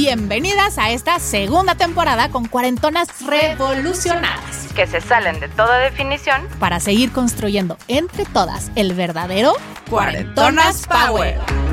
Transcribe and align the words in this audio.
Bienvenidas 0.00 0.78
a 0.78 0.92
esta 0.92 1.18
segunda 1.18 1.74
temporada 1.74 2.28
con 2.28 2.46
cuarentonas 2.46 3.08
revolucionadas. 3.26 4.72
que 4.76 4.86
se 4.86 5.00
salen 5.00 5.40
de 5.40 5.48
toda 5.48 5.76
definición. 5.78 6.46
Para 6.60 6.78
seguir 6.78 7.10
construyendo 7.10 7.76
entre 7.88 8.24
todas 8.24 8.70
el 8.76 8.92
verdadero 8.94 9.54
Cuarentonas 9.90 10.86
Power. 10.86 11.67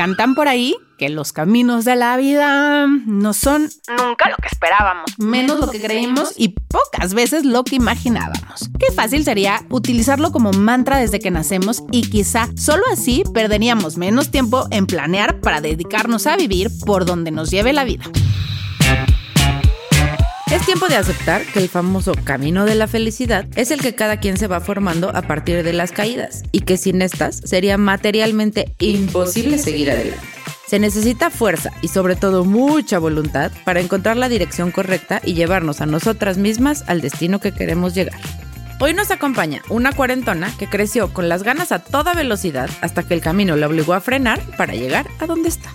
Cantan 0.00 0.34
por 0.34 0.48
ahí 0.48 0.74
que 0.96 1.10
los 1.10 1.34
caminos 1.34 1.84
de 1.84 1.94
la 1.94 2.16
vida 2.16 2.86
no 2.86 3.34
son 3.34 3.68
Nunca 3.98 4.30
lo 4.30 4.36
que 4.36 4.48
esperábamos. 4.50 5.10
menos 5.18 5.60
lo 5.60 5.70
que 5.70 5.78
creímos 5.78 6.32
y 6.38 6.54
pocas 6.68 7.12
veces 7.12 7.44
lo 7.44 7.64
que 7.64 7.76
imaginábamos. 7.76 8.70
Qué 8.78 8.90
fácil 8.94 9.24
sería 9.24 9.62
utilizarlo 9.68 10.32
como 10.32 10.52
mantra 10.52 10.96
desde 10.96 11.20
que 11.20 11.30
nacemos 11.30 11.82
y 11.92 12.08
quizá 12.08 12.48
solo 12.56 12.82
así 12.90 13.24
perderíamos 13.34 13.98
menos 13.98 14.30
tiempo 14.30 14.68
en 14.70 14.86
planear 14.86 15.42
para 15.42 15.60
dedicarnos 15.60 16.26
a 16.26 16.34
vivir 16.34 16.70
por 16.86 17.04
donde 17.04 17.30
nos 17.30 17.50
lleve 17.50 17.74
la 17.74 17.84
vida. 17.84 18.04
Es 20.50 20.66
tiempo 20.66 20.88
de 20.88 20.96
aceptar 20.96 21.44
que 21.44 21.60
el 21.60 21.68
famoso 21.68 22.12
camino 22.24 22.64
de 22.64 22.74
la 22.74 22.88
felicidad 22.88 23.46
es 23.54 23.70
el 23.70 23.80
que 23.80 23.94
cada 23.94 24.16
quien 24.16 24.36
se 24.36 24.48
va 24.48 24.58
formando 24.58 25.14
a 25.14 25.22
partir 25.22 25.62
de 25.62 25.72
las 25.72 25.92
caídas 25.92 26.42
y 26.50 26.62
que 26.62 26.76
sin 26.76 27.02
estas 27.02 27.36
sería 27.44 27.78
materialmente 27.78 28.74
imposible 28.80 29.58
seguir 29.58 29.92
adelante. 29.92 30.26
Se 30.66 30.80
necesita 30.80 31.30
fuerza 31.30 31.70
y 31.82 31.88
sobre 31.88 32.16
todo 32.16 32.44
mucha 32.44 32.98
voluntad 32.98 33.52
para 33.64 33.78
encontrar 33.78 34.16
la 34.16 34.28
dirección 34.28 34.72
correcta 34.72 35.20
y 35.24 35.34
llevarnos 35.34 35.80
a 35.80 35.86
nosotras 35.86 36.36
mismas 36.36 36.82
al 36.88 37.00
destino 37.00 37.38
que 37.38 37.52
queremos 37.52 37.94
llegar. 37.94 38.20
Hoy 38.80 38.92
nos 38.92 39.12
acompaña 39.12 39.62
una 39.68 39.92
cuarentona 39.92 40.52
que 40.58 40.68
creció 40.68 41.12
con 41.12 41.28
las 41.28 41.44
ganas 41.44 41.70
a 41.70 41.78
toda 41.78 42.12
velocidad 42.12 42.68
hasta 42.80 43.04
que 43.04 43.14
el 43.14 43.20
camino 43.20 43.54
la 43.54 43.68
obligó 43.68 43.94
a 43.94 44.00
frenar 44.00 44.40
para 44.56 44.74
llegar 44.74 45.06
a 45.20 45.26
donde 45.26 45.48
está. 45.48 45.70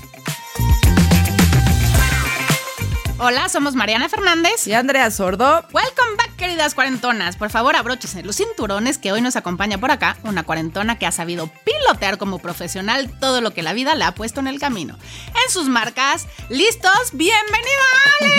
Hola, 3.17 3.47
somos 3.47 3.75
Mariana 3.75 4.09
Fernández. 4.09 4.67
Y 4.67 4.73
Andrea 4.73 5.09
Sordo, 5.09 5.66
Welcome 5.71 6.17
back, 6.17 6.35
queridas 6.35 6.75
cuarentonas. 6.75 7.38
Por 7.38 7.49
favor, 7.49 7.77
abróchense 7.77 8.23
los 8.23 8.35
cinturones 8.35 8.97
que 8.97 9.13
hoy 9.13 9.22
nos 9.22 9.38
acompaña 9.38 9.77
por 9.77 9.89
acá 9.89 10.17
una 10.23 10.44
cuarentona 10.44 10.99
que 10.99 11.05
ha 11.05 11.13
sabido 11.13 11.49
pilotear 11.63 12.17
como 12.17 12.39
profesional 12.39 13.09
todo 13.22 13.39
lo 13.39 13.52
que 13.52 13.63
la 13.63 13.72
vida 13.72 13.95
le 13.95 14.03
ha 14.03 14.13
puesto 14.13 14.41
en 14.41 14.47
el 14.47 14.59
camino. 14.59 14.97
En 15.45 15.52
sus 15.52 15.69
marcas, 15.69 16.27
¿listos? 16.49 17.11
¡Bienvenida, 17.13 17.85
Ale! 18.19 18.31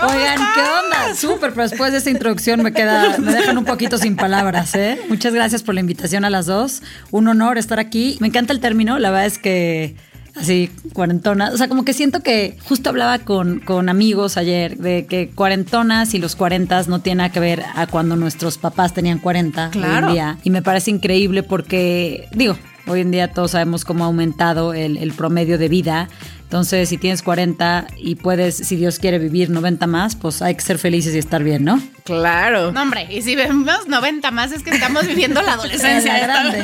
¿Cómo 0.00 0.12
Oigan, 0.12 0.38
¿qué 0.54 0.60
onda? 0.60 1.14
Súper, 1.14 1.50
pero 1.50 1.68
después 1.68 1.92
de 1.92 1.98
esta 1.98 2.10
introducción 2.10 2.60
me 2.60 2.72
queda, 2.72 3.18
me 3.18 3.32
dejan 3.32 3.56
un 3.56 3.64
poquito 3.64 3.98
sin 3.98 4.16
palabras, 4.16 4.74
¿eh? 4.74 5.00
Muchas 5.08 5.32
gracias 5.32 5.62
por 5.62 5.74
la 5.74 5.80
invitación 5.80 6.24
a 6.24 6.30
las 6.30 6.46
dos. 6.46 6.82
Un 7.12 7.28
honor 7.28 7.56
estar 7.56 7.78
aquí. 7.78 8.16
Me 8.18 8.26
encanta 8.26 8.52
el 8.52 8.58
término, 8.58 8.98
la 8.98 9.10
verdad 9.10 9.26
es 9.26 9.38
que 9.38 9.94
así, 10.36 10.70
cuarentona. 10.92 11.50
O 11.52 11.56
sea, 11.56 11.68
como 11.68 11.84
que 11.84 11.92
siento 11.92 12.20
que 12.20 12.56
justo 12.68 12.90
hablaba 12.90 13.18
con, 13.20 13.60
con 13.60 13.88
amigos 13.88 14.36
ayer 14.36 14.76
de 14.78 15.06
que 15.06 15.30
cuarentonas 15.30 16.14
y 16.14 16.18
los 16.18 16.36
cuarentas 16.36 16.88
no 16.88 17.00
tienen 17.00 17.18
nada 17.18 17.30
que 17.32 17.40
ver 17.40 17.62
a 17.74 17.86
cuando 17.86 18.16
nuestros 18.16 18.58
papás 18.58 18.94
tenían 18.94 19.18
40 19.18 19.66
hoy 19.66 19.70
Claro. 19.72 20.08
en 20.08 20.12
día. 20.14 20.38
Y 20.44 20.50
me 20.50 20.62
parece 20.62 20.90
increíble 20.90 21.42
porque, 21.42 22.28
digo, 22.32 22.56
hoy 22.86 23.00
en 23.00 23.10
día 23.10 23.32
todos 23.32 23.52
sabemos 23.52 23.84
cómo 23.84 24.04
ha 24.04 24.06
aumentado 24.06 24.74
el, 24.74 24.96
el 24.98 25.12
promedio 25.12 25.58
de 25.58 25.68
vida. 25.68 26.08
Entonces, 26.44 26.88
si 26.88 26.98
tienes 26.98 27.22
40 27.22 27.86
y 27.96 28.14
puedes, 28.14 28.56
si 28.56 28.76
Dios 28.76 29.00
quiere 29.00 29.18
vivir 29.18 29.50
90 29.50 29.86
más, 29.88 30.14
pues 30.14 30.40
hay 30.40 30.54
que 30.54 30.60
ser 30.60 30.78
felices 30.78 31.12
y 31.14 31.18
estar 31.18 31.42
bien, 31.42 31.64
¿no? 31.64 31.82
claro. 32.04 32.70
No, 32.70 32.82
hombre, 32.82 33.08
y 33.10 33.22
si 33.22 33.34
vemos 33.34 33.88
90 33.88 34.30
más 34.30 34.52
es 34.52 34.62
que 34.62 34.70
estamos 34.70 35.04
viviendo 35.06 35.42
la 35.42 35.54
adolescencia. 35.54 36.12
La 36.18 36.26
grande. 36.26 36.62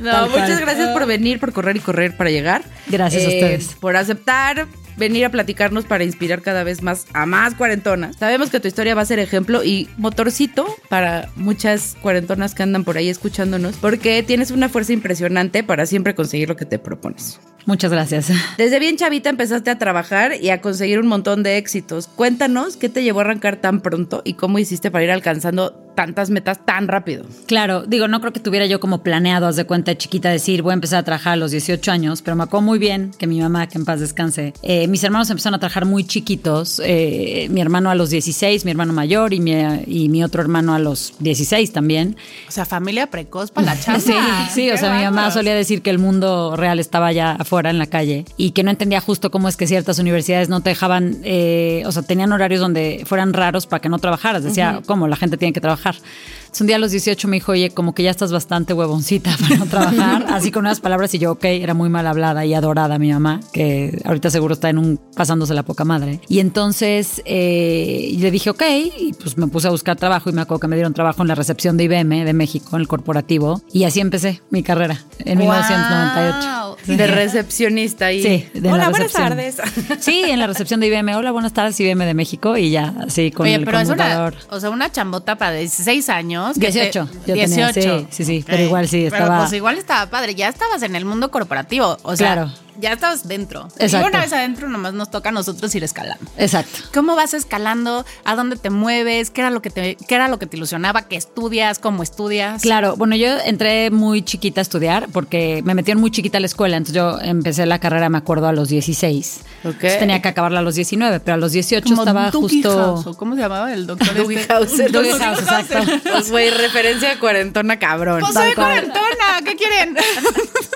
No, 0.00 0.10
Tal 0.10 0.30
muchas 0.30 0.48
cual. 0.48 0.60
gracias 0.60 0.88
por 0.90 1.06
venir, 1.06 1.40
por 1.40 1.52
correr 1.52 1.76
y 1.76 1.80
correr 1.80 2.16
para 2.16 2.30
llegar. 2.30 2.62
Gracias 2.86 3.24
a 3.24 3.28
Eh, 3.30 3.34
ustedes. 3.34 3.74
Por 3.80 3.96
aceptar 3.96 4.66
venir 4.96 5.24
a 5.24 5.30
platicarnos 5.30 5.84
para 5.84 6.04
inspirar 6.04 6.42
cada 6.42 6.64
vez 6.64 6.82
más 6.82 7.06
a 7.12 7.26
más 7.26 7.54
cuarentonas. 7.54 8.16
Sabemos 8.16 8.50
que 8.50 8.60
tu 8.60 8.68
historia 8.68 8.94
va 8.94 9.02
a 9.02 9.06
ser 9.06 9.18
ejemplo 9.18 9.64
y 9.64 9.88
motorcito 9.96 10.66
para 10.88 11.30
muchas 11.36 11.96
cuarentonas 12.00 12.54
que 12.54 12.62
andan 12.62 12.84
por 12.84 12.96
ahí 12.96 13.08
escuchándonos, 13.08 13.76
porque 13.76 14.22
tienes 14.22 14.50
una 14.50 14.68
fuerza 14.68 14.92
impresionante 14.92 15.62
para 15.62 15.86
siempre 15.86 16.14
conseguir 16.14 16.48
lo 16.48 16.56
que 16.56 16.66
te 16.66 16.78
propones. 16.78 17.40
Muchas 17.66 17.90
gracias. 17.90 18.30
Desde 18.58 18.78
bien 18.78 18.96
chavita 18.96 19.28
empezaste 19.28 19.70
a 19.70 19.78
trabajar 19.78 20.34
y 20.40 20.50
a 20.50 20.60
conseguir 20.60 21.00
un 21.00 21.08
montón 21.08 21.42
de 21.42 21.58
éxitos. 21.58 22.06
Cuéntanos 22.06 22.76
qué 22.76 22.88
te 22.88 23.02
llevó 23.02 23.20
a 23.20 23.22
arrancar 23.22 23.56
tan 23.56 23.80
pronto 23.80 24.22
y 24.24 24.34
cómo 24.34 24.60
hiciste 24.60 24.90
para 24.90 25.04
ir 25.04 25.10
alcanzando 25.10 25.85
tantas 25.96 26.30
metas 26.30 26.64
tan 26.64 26.86
rápido. 26.86 27.24
Claro, 27.46 27.84
digo, 27.84 28.06
no 28.06 28.20
creo 28.20 28.32
que 28.32 28.38
tuviera 28.38 28.66
yo 28.66 28.78
como 28.78 29.02
planeado, 29.02 29.48
haz 29.48 29.56
de 29.56 29.64
cuenta 29.64 29.90
de 29.90 29.98
chiquita, 29.98 30.30
decir, 30.30 30.62
voy 30.62 30.70
a 30.70 30.74
empezar 30.74 31.00
a 31.00 31.02
trabajar 31.02 31.32
a 31.32 31.36
los 31.36 31.50
18 31.50 31.90
años, 31.90 32.22
pero 32.22 32.36
me 32.36 32.44
acuerdo 32.44 32.64
muy 32.64 32.78
bien 32.78 33.10
que 33.18 33.26
mi 33.26 33.40
mamá, 33.40 33.66
que 33.66 33.78
en 33.78 33.84
paz 33.84 33.98
descanse, 33.98 34.52
eh, 34.62 34.86
mis 34.86 35.02
hermanos 35.02 35.28
empezaron 35.30 35.56
a 35.56 35.58
trabajar 35.58 35.86
muy 35.86 36.04
chiquitos, 36.04 36.80
eh, 36.84 37.48
mi 37.50 37.60
hermano 37.60 37.90
a 37.90 37.94
los 37.94 38.10
16, 38.10 38.64
mi 38.64 38.70
hermano 38.70 38.92
mayor 38.92 39.32
y 39.32 39.40
mi, 39.40 39.52
y 39.86 40.08
mi 40.08 40.22
otro 40.22 40.42
hermano 40.42 40.74
a 40.74 40.78
los 40.78 41.14
16 41.18 41.72
también. 41.72 42.16
O 42.48 42.52
sea, 42.52 42.64
familia 42.66 43.08
precoz 43.08 43.50
para 43.50 43.74
la 43.74 43.80
chamba. 43.80 44.00
Sí, 44.00 44.14
sí, 44.52 44.70
o 44.70 44.76
sea, 44.76 44.94
mi 44.94 45.02
mamá 45.02 45.30
solía 45.30 45.54
decir 45.54 45.82
que 45.82 45.90
el 45.90 45.98
mundo 45.98 46.54
real 46.56 46.78
estaba 46.78 47.06
allá 47.06 47.32
afuera 47.32 47.70
en 47.70 47.78
la 47.78 47.86
calle 47.86 48.24
y 48.36 48.50
que 48.50 48.62
no 48.62 48.70
entendía 48.70 49.00
justo 49.00 49.30
cómo 49.30 49.48
es 49.48 49.56
que 49.56 49.66
ciertas 49.66 49.98
universidades 49.98 50.48
no 50.48 50.60
te 50.60 50.70
dejaban, 50.70 51.18
eh, 51.24 51.82
o 51.86 51.92
sea, 51.92 52.02
tenían 52.02 52.32
horarios 52.32 52.60
donde 52.60 53.02
fueran 53.06 53.32
raros 53.32 53.66
para 53.66 53.80
que 53.80 53.88
no 53.88 53.98
trabajaras. 53.98 54.44
Decía, 54.44 54.82
¿cómo? 54.86 55.08
La 55.08 55.16
gente 55.16 55.36
tiene 55.36 55.52
que 55.52 55.60
trabajar. 55.60 55.85
Entonces, 55.90 56.60
un 56.62 56.66
día 56.68 56.76
a 56.76 56.78
los 56.78 56.90
18 56.90 57.28
me 57.28 57.36
dijo, 57.36 57.52
oye, 57.52 57.70
como 57.70 57.94
que 57.94 58.02
ya 58.02 58.10
estás 58.10 58.32
bastante 58.32 58.72
huevoncita 58.72 59.36
para 59.38 59.56
no 59.58 59.66
trabajar, 59.66 60.24
así 60.30 60.50
con 60.50 60.64
unas 60.64 60.80
palabras 60.80 61.12
y 61.14 61.18
yo, 61.18 61.32
ok, 61.32 61.44
era 61.44 61.74
muy 61.74 61.88
mal 61.90 62.06
hablada 62.06 62.46
y 62.46 62.54
adorada 62.54 62.98
mi 62.98 63.12
mamá, 63.12 63.40
que 63.52 64.00
ahorita 64.06 64.30
seguro 64.30 64.54
está 64.54 64.70
en 64.70 64.78
un 64.78 64.98
pasándose 65.14 65.52
la 65.54 65.64
poca 65.64 65.84
madre. 65.84 66.20
Y 66.28 66.38
entonces 66.40 67.20
eh, 67.26 68.16
le 68.18 68.30
dije, 68.30 68.48
ok, 68.50 68.62
y 68.98 69.12
pues 69.12 69.36
me 69.36 69.46
puse 69.48 69.68
a 69.68 69.70
buscar 69.70 69.96
trabajo 69.96 70.30
y 70.30 70.32
me 70.32 70.40
acuerdo 70.40 70.60
que 70.60 70.68
me 70.68 70.76
dieron 70.76 70.94
trabajo 70.94 71.20
en 71.22 71.28
la 71.28 71.34
recepción 71.34 71.76
de 71.76 71.84
IBM 71.84 72.24
de 72.24 72.32
México, 72.32 72.74
en 72.76 72.80
el 72.80 72.88
corporativo, 72.88 73.60
y 73.72 73.84
así 73.84 74.00
empecé 74.00 74.40
mi 74.50 74.62
carrera 74.62 74.98
en 75.18 75.38
Wow. 75.38 75.46
1998. 75.48 76.65
De 76.86 77.06
recepcionista 77.06 78.12
y 78.12 78.22
Sí, 78.22 78.48
de 78.54 78.68
Hola, 78.72 78.84
la 78.84 78.90
buenas 78.90 79.12
tardes. 79.12 79.56
Sí, 80.00 80.22
en 80.26 80.38
la 80.38 80.46
recepción 80.46 80.80
de 80.80 80.86
IBM. 80.86 81.14
Hola, 81.16 81.32
buenas 81.32 81.52
tardes, 81.52 81.78
IBM 81.80 82.04
de 82.04 82.14
México. 82.14 82.56
Y 82.56 82.70
ya, 82.70 82.94
así 83.06 83.30
con 83.30 83.46
Oye, 83.46 83.56
el 83.56 83.64
pero 83.64 83.78
es 83.80 83.88
una, 83.88 84.32
o 84.50 84.60
sea, 84.60 84.70
una 84.70 84.90
chambota 84.92 85.36
para 85.36 85.52
16 85.56 86.08
años. 86.08 86.54
que 86.58 86.70
18, 86.70 87.08
te- 87.24 87.28
yo 87.28 87.34
tenía, 87.34 87.72
sí, 87.72 88.06
sí, 88.10 88.24
sí, 88.24 88.44
pero 88.46 88.62
igual 88.62 88.88
sí, 88.88 89.06
Pero 89.10 89.16
estaba- 89.24 89.38
pues 89.40 89.52
igual 89.52 89.78
estaba 89.78 90.08
padre. 90.10 90.34
Ya 90.34 90.48
estabas 90.48 90.82
en 90.82 90.94
el 90.96 91.04
mundo 91.04 91.30
corporativo. 91.30 91.98
O 92.02 92.14
sea, 92.16 92.34
Claro. 92.34 92.52
Ya 92.80 92.92
estabas 92.92 93.26
dentro. 93.26 93.68
Exacto. 93.78 94.06
Y 94.06 94.10
una 94.10 94.20
vez 94.20 94.32
adentro, 94.32 94.68
nomás 94.68 94.94
nos 94.94 95.10
toca 95.10 95.28
a 95.30 95.32
nosotros 95.32 95.74
ir 95.74 95.84
escalando. 95.84 96.24
Exacto. 96.36 96.78
¿Cómo 96.92 97.16
vas 97.16 97.34
escalando? 97.34 98.04
¿A 98.24 98.36
dónde 98.36 98.56
te 98.56 98.70
mueves? 98.70 99.30
¿Qué 99.30 99.40
era 99.40 99.50
lo 99.50 99.62
que 99.62 99.70
te, 99.70 99.96
qué 99.96 100.14
era 100.14 100.28
lo 100.28 100.38
que 100.38 100.46
te 100.46 100.56
ilusionaba? 100.56 101.02
¿Qué 101.02 101.16
estudias? 101.16 101.78
¿Cómo 101.78 102.02
estudias? 102.02 102.62
Claro, 102.62 102.96
bueno, 102.96 103.16
yo 103.16 103.28
entré 103.44 103.90
muy 103.90 104.22
chiquita 104.22 104.60
a 104.60 104.62
estudiar 104.62 105.08
porque 105.12 105.62
me 105.64 105.74
metieron 105.74 106.00
muy 106.00 106.10
chiquita 106.10 106.38
a 106.38 106.40
la 106.40 106.46
escuela. 106.46 106.76
Entonces 106.76 106.94
yo 106.94 107.18
empecé 107.20 107.66
la 107.66 107.78
carrera, 107.78 108.08
me 108.08 108.18
acuerdo, 108.18 108.48
a 108.48 108.52
los 108.52 108.68
16. 108.68 109.40
Ok. 109.64 109.64
Entonces 109.64 109.98
tenía 109.98 110.22
que 110.22 110.28
acabarla 110.28 110.60
a 110.60 110.62
los 110.62 110.74
19, 110.74 111.20
pero 111.20 111.34
a 111.34 111.38
los 111.38 111.52
18 111.52 111.84
Como 111.84 112.02
estaba 112.02 112.30
House, 112.30 112.34
justo. 112.36 112.94
¿o 113.06 113.16
¿Cómo 113.16 113.34
se 113.34 113.42
llamaba 113.42 113.72
el 113.72 113.86
doctor? 113.86 114.14
Dougie 114.14 114.40
este? 114.40 114.52
House. 114.52 114.92
Dougie 114.92 115.18
House, 115.18 115.38
exacto. 115.40 115.78
Pues 116.10 116.30
güey, 116.30 116.50
referencia 116.50 117.12
a 117.12 117.18
cuarentona 117.18 117.78
cabrón. 117.78 118.20
Pues 118.20 118.34
soy 118.34 118.54
cuarentona, 118.54 119.42
¿qué 119.44 119.56
quieren? 119.56 119.96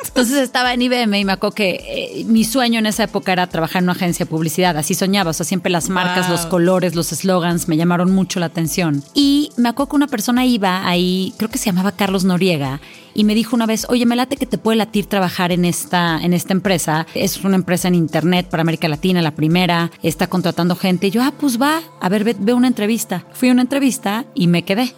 Entonces 0.06 0.38
estaba 0.38 0.74
en 0.74 0.82
IBM 0.82 1.14
y 1.14 1.24
me 1.24 1.32
acuerdo 1.32 1.54
que 1.54 1.89
eh, 1.90 2.24
mi 2.26 2.44
sueño 2.44 2.78
en 2.78 2.86
esa 2.86 3.04
época 3.04 3.32
era 3.32 3.46
trabajar 3.48 3.78
en 3.78 3.84
una 3.84 3.92
agencia 3.92 4.24
de 4.24 4.30
publicidad. 4.30 4.76
Así 4.76 4.94
soñaba. 4.94 5.30
O 5.30 5.32
sea, 5.32 5.44
siempre 5.44 5.70
las 5.70 5.88
marcas, 5.88 6.28
Wow. 6.28 6.36
los 6.36 6.46
colores, 6.46 6.94
los 6.94 7.12
eslogans 7.12 7.68
me 7.68 7.76
llamaron 7.76 8.12
mucho 8.12 8.40
la 8.40 8.46
atención. 8.46 9.02
Y 9.14 9.50
me 9.56 9.68
acuerdo 9.68 9.90
que 9.90 9.96
una 9.96 10.06
persona 10.06 10.44
iba 10.46 10.86
ahí, 10.88 11.34
creo 11.36 11.50
que 11.50 11.58
se 11.58 11.66
llamaba 11.66 11.92
Carlos 11.92 12.24
Noriega, 12.24 12.80
y 13.12 13.24
me 13.24 13.34
dijo 13.34 13.56
una 13.56 13.66
vez, 13.66 13.86
oye, 13.88 14.06
me 14.06 14.14
late 14.14 14.36
que 14.36 14.46
te 14.46 14.56
puede 14.56 14.76
latir 14.76 15.06
trabajar 15.06 15.50
en 15.50 15.64
esta, 15.64 16.20
en 16.22 16.32
esta 16.32 16.52
empresa. 16.52 17.06
Es 17.14 17.42
una 17.44 17.56
empresa 17.56 17.88
en 17.88 17.96
internet 17.96 18.46
para 18.48 18.60
América 18.60 18.88
Latina, 18.88 19.20
la 19.20 19.32
primera, 19.34 19.90
está 20.02 20.28
contratando 20.28 20.76
gente. 20.76 21.08
Y 21.08 21.10
yo, 21.10 21.22
ah, 21.22 21.32
pues 21.38 21.60
va, 21.60 21.80
a 22.00 22.08
ver, 22.08 22.22
ve, 22.24 22.36
ve 22.38 22.54
una 22.54 22.68
entrevista. 22.68 23.24
Fui 23.32 23.48
a 23.48 23.52
una 23.52 23.62
entrevista 23.62 24.26
y 24.34 24.46
me 24.46 24.62
quedé. 24.62 24.94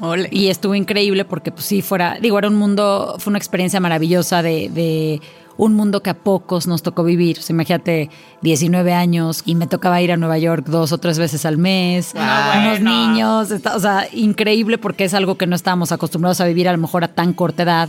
Ole. 0.00 0.28
Y 0.32 0.48
estuvo 0.48 0.74
increíble 0.74 1.24
porque, 1.24 1.52
pues 1.52 1.64
sí, 1.64 1.80
fuera, 1.80 2.18
digo, 2.20 2.36
era 2.36 2.48
un 2.48 2.56
mundo, 2.56 3.14
fue 3.20 3.30
una 3.30 3.38
experiencia 3.38 3.78
maravillosa 3.78 4.42
de, 4.42 4.68
de 4.68 5.20
un 5.64 5.74
mundo 5.74 6.02
que 6.02 6.10
a 6.10 6.14
pocos 6.14 6.66
nos 6.66 6.82
tocó 6.82 7.04
vivir. 7.04 7.38
O 7.38 7.42
sea, 7.42 7.54
imagínate, 7.54 8.10
19 8.40 8.92
años 8.94 9.42
y 9.46 9.54
me 9.54 9.68
tocaba 9.68 10.02
ir 10.02 10.10
a 10.10 10.16
Nueva 10.16 10.36
York 10.38 10.66
dos 10.66 10.90
o 10.90 10.98
tres 10.98 11.18
veces 11.20 11.46
al 11.46 11.56
mes, 11.56 12.12
unos 12.66 12.80
niños, 12.80 13.50
está- 13.52 13.76
o 13.76 13.78
sea, 13.80 14.08
increíble 14.12 14.76
porque 14.78 15.04
es 15.04 15.14
algo 15.14 15.36
que 15.36 15.46
no 15.46 15.54
estábamos 15.54 15.92
acostumbrados 15.92 16.40
a 16.40 16.46
vivir 16.46 16.68
a 16.68 16.72
lo 16.72 16.78
mejor 16.78 17.04
a 17.04 17.08
tan 17.14 17.32
corta 17.32 17.62
edad 17.62 17.88